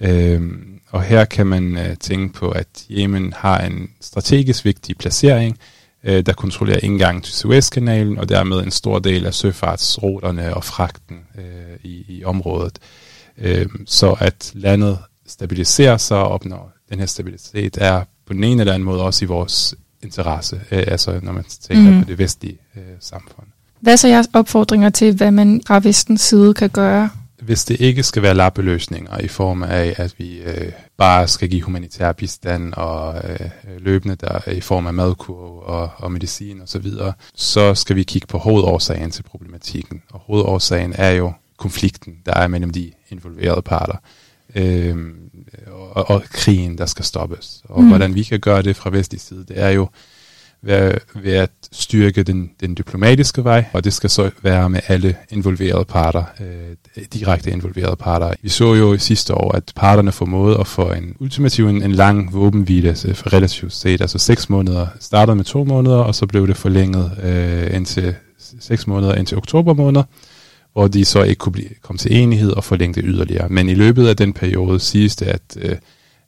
Øh, 0.00 0.42
og 0.90 1.02
her 1.02 1.24
kan 1.24 1.46
man 1.46 1.78
øh, 1.78 1.96
tænke 1.96 2.34
på, 2.34 2.50
at 2.50 2.86
Yemen 2.90 3.32
har 3.36 3.60
en 3.60 3.90
strategisk 4.00 4.64
vigtig 4.64 4.96
placering, 4.96 5.58
øh, 6.04 6.26
der 6.26 6.32
kontrollerer 6.32 6.80
indgangen 6.82 7.22
til 7.22 7.34
Suezkanalen, 7.34 8.18
og 8.18 8.28
dermed 8.28 8.58
en 8.58 8.70
stor 8.70 8.98
del 8.98 9.26
af 9.26 9.34
søfartsruterne 9.34 10.54
og 10.54 10.64
fragten 10.64 11.18
øh, 11.38 11.78
i, 11.82 12.04
i 12.08 12.24
området. 12.24 12.78
Øh, 13.38 13.66
så 13.86 14.16
at 14.20 14.50
landet 14.54 14.98
stabiliserer 15.26 15.96
sig 15.96 16.18
og 16.18 16.28
opnår 16.28 16.72
den 16.90 16.98
her 16.98 17.06
stabilitet, 17.06 17.78
er 17.80 18.04
på 18.26 18.32
den 18.32 18.44
ene 18.44 18.62
eller 18.62 18.74
anden 18.74 18.84
måde 18.84 19.02
også 19.02 19.24
i 19.24 19.28
vores 19.28 19.74
interesse, 20.02 20.60
øh, 20.70 20.84
altså 20.86 21.20
når 21.22 21.32
man 21.32 21.44
tænker 21.60 21.90
Mhm. 21.90 22.02
på 22.02 22.08
det 22.08 22.18
vestlige 22.18 22.58
øh, 22.76 22.82
samfund. 23.00 23.46
Hvad 23.80 23.92
er 23.92 23.96
så 23.96 24.08
jeres 24.08 24.28
opfordringer 24.32 24.90
til, 24.90 25.16
hvad 25.16 25.30
man 25.30 25.60
fra 25.66 25.78
vestens 25.82 26.20
side 26.20 26.54
kan 26.54 26.70
gøre? 26.70 27.10
Hvis 27.42 27.64
det 27.64 27.80
ikke 27.80 28.02
skal 28.02 28.22
være 28.22 28.34
lappeløsninger 28.34 29.18
i 29.18 29.28
form 29.28 29.62
af, 29.62 29.94
at 29.98 30.14
vi 30.18 30.38
øh, 30.42 30.72
bare 30.98 31.28
skal 31.28 31.48
give 31.48 31.62
humanitær 31.62 32.12
bistand 32.12 32.72
og 32.74 33.22
øh, 33.30 33.50
løbende 33.78 34.16
der 34.16 34.48
i 34.50 34.60
form 34.60 34.86
af 34.86 34.94
madkurve 34.94 35.62
og, 35.62 35.90
og 35.96 36.12
medicin 36.12 36.60
osv., 36.60 36.66
så, 36.66 36.78
videre, 36.78 37.12
så 37.34 37.74
skal 37.74 37.96
vi 37.96 38.02
kigge 38.02 38.26
på 38.26 38.38
hovedårsagen 38.38 39.10
til 39.10 39.22
problematikken. 39.22 40.02
Og 40.12 40.20
hovedårsagen 40.26 40.92
er 40.96 41.10
jo 41.10 41.32
konflikten, 41.56 42.14
der 42.26 42.34
er 42.34 42.48
mellem 42.48 42.70
de 42.70 42.90
involverede 43.10 43.62
parter. 43.62 43.96
Øhm, 44.54 45.12
og, 45.92 46.10
og 46.10 46.22
krigen, 46.32 46.78
der 46.78 46.86
skal 46.86 47.04
stoppes. 47.04 47.62
Og 47.68 47.82
Mm. 47.82 47.88
hvordan 47.88 48.14
vi 48.14 48.22
kan 48.22 48.40
gøre 48.40 48.62
det 48.62 48.76
fra 48.76 48.90
vestlig 48.90 49.20
side, 49.20 49.44
det 49.48 49.60
er 49.60 49.68
jo 49.70 49.88
ved, 50.62 50.92
ved 51.14 51.32
at 51.32 51.50
styrke 51.72 52.22
den, 52.22 52.50
den 52.60 52.74
diplomatiske 52.74 53.44
vej, 53.44 53.64
og 53.72 53.84
det 53.84 53.92
skal 53.92 54.10
så 54.10 54.30
være 54.42 54.70
med 54.70 54.80
alle 54.88 55.16
involverede 55.30 55.84
parter, 55.84 56.24
øh, 56.40 57.06
direkte 57.12 57.50
involverede 57.50 57.96
parter. 57.96 58.32
Vi 58.42 58.48
så 58.48 58.74
jo 58.74 58.94
i 58.94 58.98
sidste 58.98 59.34
år, 59.34 59.52
at 59.52 59.72
parterne 59.76 60.12
formåede 60.12 60.58
at 60.60 60.66
få 60.66 60.92
en 60.92 61.16
ultimativ, 61.20 61.68
en, 61.68 61.82
en 61.82 61.92
lang 61.92 62.32
våbenhvile, 62.32 62.88
altså 62.88 63.14
for 63.14 63.32
relativt 63.32 63.72
set, 63.72 64.00
altså 64.00 64.18
seks 64.18 64.48
måneder, 64.50 64.86
startede 65.00 65.36
med 65.36 65.44
to 65.44 65.64
måneder, 65.64 65.96
og 65.96 66.14
så 66.14 66.26
blev 66.26 66.46
det 66.46 66.56
forlænget 66.56 67.18
øh, 67.22 67.76
indtil 67.76 68.14
seks 68.60 68.86
måneder, 68.86 69.14
indtil 69.14 69.36
oktober 69.36 69.74
måned, 69.74 70.02
hvor 70.72 70.88
de 70.88 71.04
så 71.04 71.22
ikke 71.22 71.38
kunne 71.38 71.52
blive, 71.52 71.68
komme 71.82 71.98
til 71.98 72.16
enighed 72.16 72.50
og 72.50 72.64
forlænge 72.64 72.94
det 72.94 73.04
yderligere. 73.06 73.48
Men 73.48 73.68
i 73.68 73.74
løbet 73.74 74.06
af 74.06 74.16
den 74.16 74.32
periode 74.32 74.80
siges 74.80 75.16
det, 75.16 75.26
at, 75.26 75.42
øh, 75.56 75.76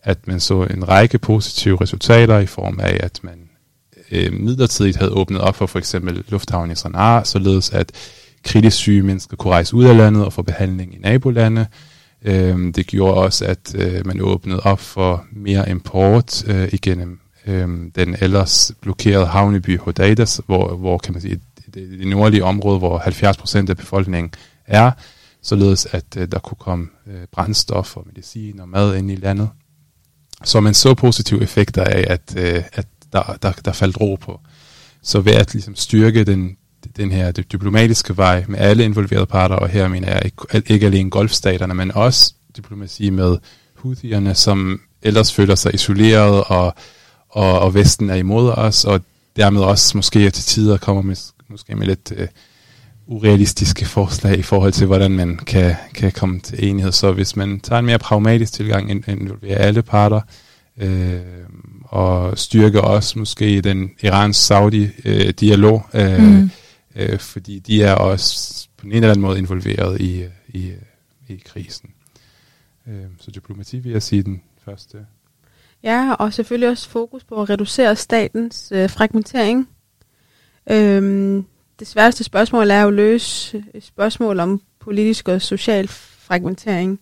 at 0.03 0.27
man 0.27 0.41
så 0.41 0.63
en 0.63 0.89
række 0.89 1.19
positive 1.19 1.81
resultater 1.81 2.39
i 2.39 2.47
form 2.47 2.81
af, 2.81 2.97
at 3.01 3.21
man 3.23 3.39
øh, 4.11 4.33
midlertidigt 4.33 4.97
havde 4.97 5.13
åbnet 5.13 5.41
op 5.41 5.57
for 5.57 5.67
for 5.67 5.79
eksempel 5.79 6.25
lufthavnen 6.29 6.73
i 6.73 6.77
Sanaa, 6.77 7.25
således 7.25 7.71
at 7.71 7.93
kritisk 8.45 8.77
syge 8.77 9.03
mennesker 9.03 9.37
kunne 9.37 9.53
rejse 9.53 9.75
ud 9.75 9.85
af 9.85 9.97
landet 9.97 10.25
og 10.25 10.33
få 10.33 10.43
behandling 10.43 10.95
i 10.95 10.99
nabolande. 10.99 11.67
Øh, 12.25 12.75
det 12.75 12.87
gjorde 12.87 13.15
også, 13.15 13.45
at 13.45 13.75
øh, 13.79 14.07
man 14.07 14.21
åbnede 14.21 14.61
op 14.61 14.81
for 14.81 15.25
mere 15.33 15.71
import 15.71 16.45
øh, 16.49 16.69
igennem 16.73 17.21
øh, 17.47 17.69
den 17.95 18.17
ellers 18.21 18.73
blokerede 18.81 19.27
havneby 19.27 19.79
Hodeidas, 19.79 20.41
hvor, 20.47 20.77
hvor 20.77 20.99
kan 20.99 21.13
man 21.13 21.23
sige, 21.23 21.41
det, 21.75 21.99
det 21.99 22.07
nordlige 22.07 22.45
område, 22.45 22.79
hvor 22.79 22.99
70% 22.99 23.71
af 23.71 23.77
befolkningen 23.77 24.33
er, 24.67 24.91
således 25.43 25.87
at 25.87 26.05
øh, 26.17 26.29
der 26.33 26.39
kunne 26.39 26.59
komme 26.61 26.89
øh, 27.07 27.23
brændstof 27.33 27.97
og 27.97 28.05
medicin 28.07 28.61
og 28.61 28.69
mad 28.69 28.97
ind 28.97 29.11
i 29.11 29.17
landet. 29.17 29.49
Så 30.45 30.61
man 30.61 30.75
så 30.75 30.95
positive 30.95 31.43
effekter 31.43 31.85
af, 31.85 32.05
at, 32.09 32.35
øh, 32.37 32.63
at 32.73 32.87
der, 33.13 33.37
der, 33.43 33.53
der 33.53 33.73
faldt 33.73 34.01
ro 34.01 34.15
på. 34.15 34.41
Så 35.03 35.21
ved 35.21 35.33
at 35.33 35.53
ligesom 35.53 35.77
styrke 35.77 36.25
den, 36.25 36.57
den 36.97 37.13
her 37.13 37.31
diplomatiske 37.31 38.17
vej 38.17 38.45
med 38.49 38.59
alle 38.59 38.85
involverede 38.85 39.27
parter, 39.27 39.57
og 39.57 39.69
her 39.69 39.89
mener 39.89 40.13
jeg 40.13 40.23
ikke, 40.25 40.63
ikke 40.75 40.87
alene 40.87 41.11
golfstaterne, 41.11 41.75
men 41.75 41.93
også 41.93 42.35
diplomati 42.57 43.11
med 43.11 43.39
Houthierne, 43.75 44.35
som 44.35 44.81
ellers 45.03 45.33
føler 45.33 45.55
sig 45.55 45.75
isoleret, 45.75 46.45
og, 46.45 46.75
og, 47.29 47.61
og 47.61 47.75
Vesten 47.75 48.11
er 48.11 48.15
imod 48.15 48.51
os, 48.51 48.85
og 48.85 49.01
dermed 49.37 49.61
også 49.61 49.97
måske 49.99 50.31
til 50.31 50.45
tider 50.45 50.77
kommer 50.77 51.03
med, 51.03 51.17
måske 51.49 51.77
med 51.77 51.87
lidt 51.87 52.13
øh, 52.17 52.29
urealistiske 53.07 53.85
forslag 53.87 54.39
i 54.39 54.43
forhold 54.43 54.73
til, 54.73 54.87
hvordan 54.87 55.11
man 55.11 55.37
kan, 55.37 55.75
kan 55.95 56.13
komme 56.13 56.41
til 56.41 56.69
enighed. 56.69 56.93
Så 56.93 57.13
hvis 57.13 57.37
man 57.37 57.61
tager 57.61 57.79
en 57.79 57.87
mere 57.87 57.99
pragmatisk 57.99 58.53
tilgang, 58.53 58.91
involverer 59.09 59.59
alle 59.59 59.83
parter, 59.83 60.21
øh, 60.77 61.21
og 61.85 62.39
styrker 62.39 62.81
også 62.81 63.19
måske 63.19 63.61
den 63.61 63.91
Iran-Saudi-dialog, 64.03 65.87
øh, 65.95 66.19
Mm. 66.23 66.51
øh, 66.97 67.19
fordi 67.19 67.59
de 67.59 67.83
er 67.83 67.95
også 67.95 68.69
på 68.77 68.87
en 68.87 68.93
eller 68.93 69.09
anden 69.09 69.23
måde 69.23 69.39
involveret 69.39 70.01
i, 70.01 70.25
i, 70.49 70.73
i 71.29 71.43
krisen. 71.45 71.91
Øh, 72.89 73.05
så 73.21 73.31
diplomati 73.31 73.79
vil 73.79 73.93
jeg 73.93 74.03
sige 74.03 74.23
den 74.23 74.43
første. 74.65 74.99
Ja, 75.83 76.13
og 76.13 76.33
selvfølgelig 76.33 76.69
også 76.69 76.89
fokus 76.89 77.25
på 77.25 77.43
at 77.43 77.51
reducere 77.51 77.97
statens 77.97 78.73
øh, 78.75 78.91
fragmentering. 78.91 79.69
Øhm, 80.71 81.45
det 81.79 81.87
sværeste 81.87 82.25
spørgsmål 82.25 82.71
er 82.71 82.81
jo 82.81 82.89
at 82.89 82.95
løse 82.95 83.65
spørgsmål 83.81 84.41
om 84.41 84.61
politisk 84.81 85.29
og 85.29 85.43
social 85.43 85.89
fragmentering. 85.89 87.01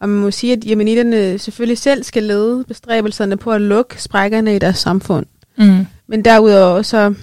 Og 0.00 0.08
man 0.08 0.18
må 0.18 0.30
sige, 0.30 0.52
at 0.52 0.64
jemenitterne 0.66 1.38
selvfølgelig 1.38 1.78
selv 1.78 2.02
skal 2.02 2.22
lede 2.22 2.64
bestræbelserne 2.68 3.36
på 3.36 3.52
at 3.52 3.60
lukke 3.60 4.02
sprækkerne 4.02 4.56
i 4.56 4.58
deres 4.58 4.78
samfund. 4.78 5.26
Mm. 5.58 5.86
Men 6.06 6.24
derudover 6.24 6.82
så 6.82 7.14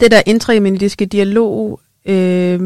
det 0.00 0.10
der 0.10 0.22
intra-jemenitiske 0.26 1.06
dialog 1.06 1.80
øh, 2.06 2.60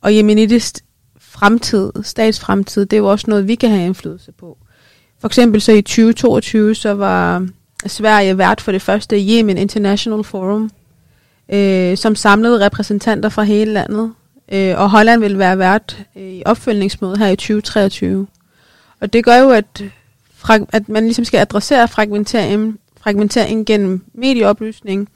og 0.00 0.16
jemenitisk 0.16 0.74
fremtid, 1.18 1.92
statsfremtid, 2.02 2.86
det 2.86 2.92
er 2.96 3.00
jo 3.00 3.10
også 3.10 3.24
noget, 3.28 3.48
vi 3.48 3.54
kan 3.54 3.70
have 3.70 3.86
indflydelse 3.86 4.32
på. 4.32 4.58
For 5.20 5.28
eksempel 5.28 5.60
så 5.60 5.72
i 5.72 5.82
2022, 5.82 6.74
så 6.74 6.94
var 6.94 7.46
Sverige 7.86 8.38
vært 8.38 8.60
for 8.60 8.72
det 8.72 8.82
første 8.82 9.16
Yemen 9.16 9.58
International 9.58 10.24
Forum, 10.24 10.70
øh, 11.52 11.96
som 11.96 12.14
samlede 12.14 12.66
repræsentanter 12.66 13.28
fra 13.28 13.42
hele 13.42 13.72
landet. 13.72 14.12
Øh, 14.52 14.74
og 14.78 14.90
Holland 14.90 15.20
vil 15.20 15.38
være 15.38 15.58
vært 15.58 15.98
øh, 16.16 16.22
i 16.22 16.42
opfølgningsmødet 16.46 17.18
her 17.18 17.28
i 17.28 17.36
2023. 17.36 18.26
Og 19.00 19.12
det 19.12 19.24
gør 19.24 19.36
jo, 19.36 19.50
at, 19.50 19.84
at 20.72 20.88
man 20.88 21.04
ligesom 21.04 21.24
skal 21.24 21.38
adressere 21.38 21.88
fragmentering, 21.88 22.78
fragmentering 23.00 23.66
gennem 23.66 24.04
medieoplysning, 24.14 25.08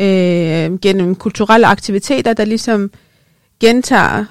øh, 0.00 0.78
gennem 0.78 1.14
kulturelle 1.14 1.66
aktiviteter, 1.66 2.32
der 2.32 2.44
ligesom 2.44 2.90
gentager 3.60 4.24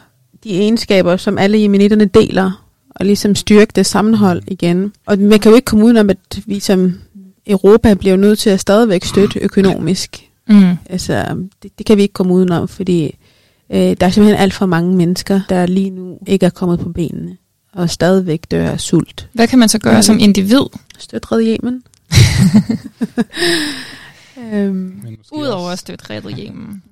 de 0.44 0.50
egenskaber, 0.50 1.18
som 1.18 1.38
alle 1.38 1.62
jemenitterne 1.62 2.06
deler, 2.06 2.68
og 2.90 3.06
ligesom 3.06 3.36
styrke 3.36 3.72
det 3.76 3.86
sammenhold 3.86 4.42
igen. 4.48 4.94
Og 5.06 5.20
man 5.20 5.40
kan 5.40 5.50
jo 5.50 5.56
ikke 5.56 5.66
komme 5.66 5.86
udenom, 5.86 6.10
at 6.10 6.40
vi 6.46 6.60
som 6.60 6.94
Europa 7.48 7.94
bliver 7.94 8.16
nødt 8.16 8.40
til 8.40 8.50
at 8.50 8.60
stadigvæk 8.60 9.04
støtte 9.04 9.40
økonomisk. 9.40 10.27
Mm. 10.50 10.76
Altså, 10.90 11.46
det, 11.64 11.72
det 11.78 11.86
kan 11.86 11.98
vi 11.98 12.02
ikke 12.02 12.14
komme 12.14 12.34
udenom, 12.34 12.68
fordi 12.68 13.16
Øh, 13.72 13.78
der 14.00 14.06
er 14.06 14.10
simpelthen 14.10 14.42
alt 14.42 14.54
for 14.54 14.66
mange 14.66 14.96
mennesker, 14.96 15.42
der 15.50 15.66
lige 15.66 15.90
nu 15.90 16.18
ikke 16.28 16.46
er 16.46 16.50
kommet 16.50 16.80
på 16.80 16.90
benene, 16.90 17.38
og 17.74 17.90
stadigvæk 17.90 18.44
dør 18.52 18.70
af 18.70 18.80
sult. 18.80 19.30
Hvad 19.34 19.48
kan 19.48 19.60
man 19.60 19.70
så 19.70 19.80
gøre 19.80 19.94
Ja. 19.96 20.02
som 20.02 20.20
individ, 20.20 20.62
Støt 20.98 21.32
Red 21.32 21.42
Yemen. 21.42 21.84
øhm, 24.54 25.02
udover 25.32 25.70
at 25.70 25.80
støtte 25.80 26.06
Red 26.10 26.22
Yemen? 26.40 26.84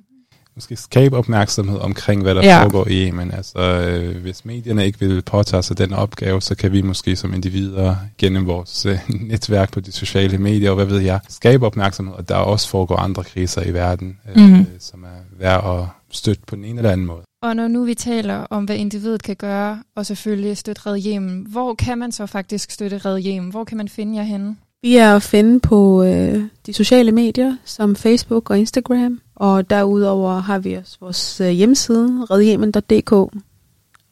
Måske 0.55 0.75
skabe 0.75 1.17
opmærksomhed 1.17 1.79
omkring, 1.79 2.21
hvad 2.21 2.35
der 2.35 2.43
Ja. 2.43 2.63
foregår 2.63 2.87
i 2.87 3.07
Yemen. 3.07 3.31
Altså, 3.31 3.59
øh, 3.59 4.21
hvis 4.21 4.45
medierne 4.45 4.85
ikke 4.85 4.99
vil 4.99 5.21
påtage 5.21 5.63
sig 5.63 5.77
den 5.77 5.93
opgave, 5.93 6.41
så 6.41 6.55
kan 6.55 6.71
vi 6.71 6.81
måske 6.81 7.15
som 7.15 7.33
individer 7.33 7.95
gennem 8.17 8.47
vores 8.47 8.85
øh, 8.85 8.99
netværk 9.31 9.71
på 9.71 9.79
de 9.79 9.91
sociale 9.91 10.37
medier, 10.37 10.69
og 10.69 10.75
hvad 10.75 10.85
ved 10.85 10.99
jeg, 10.99 11.19
skabe 11.29 11.65
opmærksomhed, 11.65 12.13
og 12.13 12.29
der 12.29 12.35
også 12.35 12.69
foregår 12.69 12.95
andre 12.95 13.23
kriser 13.23 13.63
i 13.63 13.73
verden, 13.73 14.17
øh, 14.35 14.49
mm. 14.49 14.65
som 14.79 15.03
er 15.03 15.39
værd 15.39 15.79
at 15.79 15.87
støtte 16.11 16.41
på 16.47 16.55
den 16.55 16.65
ene 16.65 16.77
eller 16.77 16.91
anden 16.91 17.07
måde. 17.07 17.21
Og 17.43 17.55
når 17.55 17.67
nu 17.67 17.83
vi 17.83 17.93
taler 17.93 18.35
om, 18.49 18.63
hvad 18.65 18.75
individet 18.75 19.23
kan 19.23 19.35
gøre, 19.35 19.83
og 19.95 20.05
selvfølgelig 20.05 20.57
støtte 20.57 20.81
Red 20.85 21.05
Yemen, 21.05 21.45
hvor 21.49 21.73
kan 21.73 21.97
man 21.97 22.11
så 22.11 22.25
faktisk 22.25 22.71
støtte 22.71 22.97
Red 22.97 23.25
Yemen? 23.25 23.49
Hvor 23.51 23.63
kan 23.63 23.77
man 23.77 23.89
finde 23.89 24.17
jer 24.17 24.23
henne? 24.23 24.55
Vi 24.81 24.95
er 24.97 25.15
at 25.15 25.23
finde 25.23 25.59
på 25.59 26.03
øh, 26.03 26.43
de 26.65 26.73
sociale 26.73 27.11
medier, 27.11 27.55
som 27.65 27.95
Facebook 27.95 28.49
og 28.49 28.59
Instagram. 28.59 29.19
Og 29.35 29.69
derudover 29.69 30.39
har 30.39 30.59
vi 30.59 30.73
også 30.73 30.97
vores 31.01 31.41
øh, 31.41 31.49
hjemmeside, 31.49 32.25
redhjemmen.dk, 32.31 33.11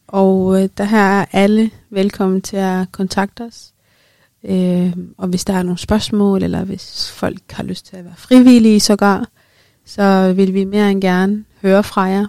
Og 0.08 0.64
øh, 0.64 0.70
der 0.78 0.84
her 0.84 1.00
er 1.00 1.26
alle 1.32 1.72
velkommen 1.90 2.42
til 2.42 2.58
at 2.58 2.92
kontakte 2.92 3.42
os. 3.42 3.74
Øh, 4.44 4.94
og 5.18 5.28
hvis 5.28 5.46
der 5.46 5.54
er 5.54 5.64
nogle 5.64 5.78
spørgsmål, 5.78 6.44
eller 6.44 6.64
hvis 6.64 7.12
folk 7.12 7.52
har 7.52 7.64
lyst 7.64 7.86
til 7.86 7.98
at 7.98 8.06
være 8.06 8.14
frivillige 8.18 8.80
sågar, 8.80 9.28
så 9.86 10.34
vil 10.36 10.54
vi 10.54 10.66
mere 10.66 10.92
end 10.92 11.02
gerne 11.02 11.44
høre 11.62 11.84
fra 11.84 12.02
jer. 12.02 12.28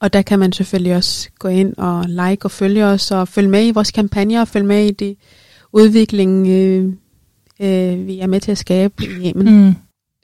Og 0.00 0.12
der 0.12 0.22
kan 0.22 0.38
man 0.38 0.52
selvfølgelig 0.52 0.96
også 0.96 1.28
gå 1.38 1.48
ind 1.48 1.74
og 1.76 2.04
like 2.08 2.44
og 2.44 2.50
følge 2.50 2.84
os, 2.84 3.10
og 3.10 3.28
følge 3.28 3.48
med 3.48 3.66
i 3.66 3.70
vores 3.70 3.90
kampagner, 3.90 4.40
og 4.40 4.48
følge 4.48 4.66
med 4.66 4.86
i 4.86 4.90
det 4.90 5.16
udvikling, 5.72 6.48
øh, 6.48 6.84
øh, 7.60 8.06
vi 8.06 8.18
er 8.18 8.26
med 8.26 8.40
til 8.40 8.50
at 8.50 8.58
skabe 8.58 9.04
i 9.04 9.06
Yemen. 9.06 9.66
Mm. 9.66 9.74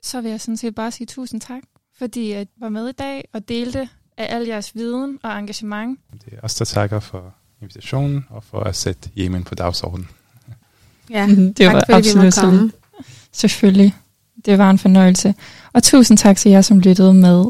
Så 0.05 0.21
vil 0.21 0.31
jeg 0.31 0.41
sådan 0.41 0.57
set 0.57 0.75
bare 0.75 0.91
sige 0.91 1.07
tusind 1.07 1.41
tak, 1.41 1.61
fordi 1.97 2.41
I 2.41 2.45
var 2.57 2.69
med 2.69 2.89
i 2.89 2.91
dag 2.91 3.29
og 3.33 3.49
delte 3.49 3.89
af 4.17 4.35
al 4.35 4.47
jeres 4.47 4.75
viden 4.75 5.19
og 5.23 5.39
engagement. 5.39 5.99
Det 6.11 6.33
er 6.33 6.37
os, 6.43 6.55
der 6.55 6.65
takker 6.65 6.99
for 6.99 7.33
invitationen 7.61 8.25
og 8.29 8.43
for 8.43 8.59
at 8.59 8.75
sætte 8.75 9.09
Yemen 9.17 9.43
på 9.43 9.55
dagsordenen. 9.55 10.07
Ja, 11.09 11.27
det 11.27 11.57
tak 11.57 11.73
var 11.73 11.83
vi 11.87 11.93
absolut 11.93 12.33
komme. 12.41 12.71
Selvfølgelig. 13.31 13.95
Det 14.45 14.57
var 14.57 14.69
en 14.69 14.79
fornøjelse. 14.79 15.35
Og 15.73 15.83
tusind 15.83 16.17
tak 16.17 16.37
til 16.37 16.51
jer, 16.51 16.61
som 16.61 16.79
lyttede 16.79 17.13
med. 17.13 17.45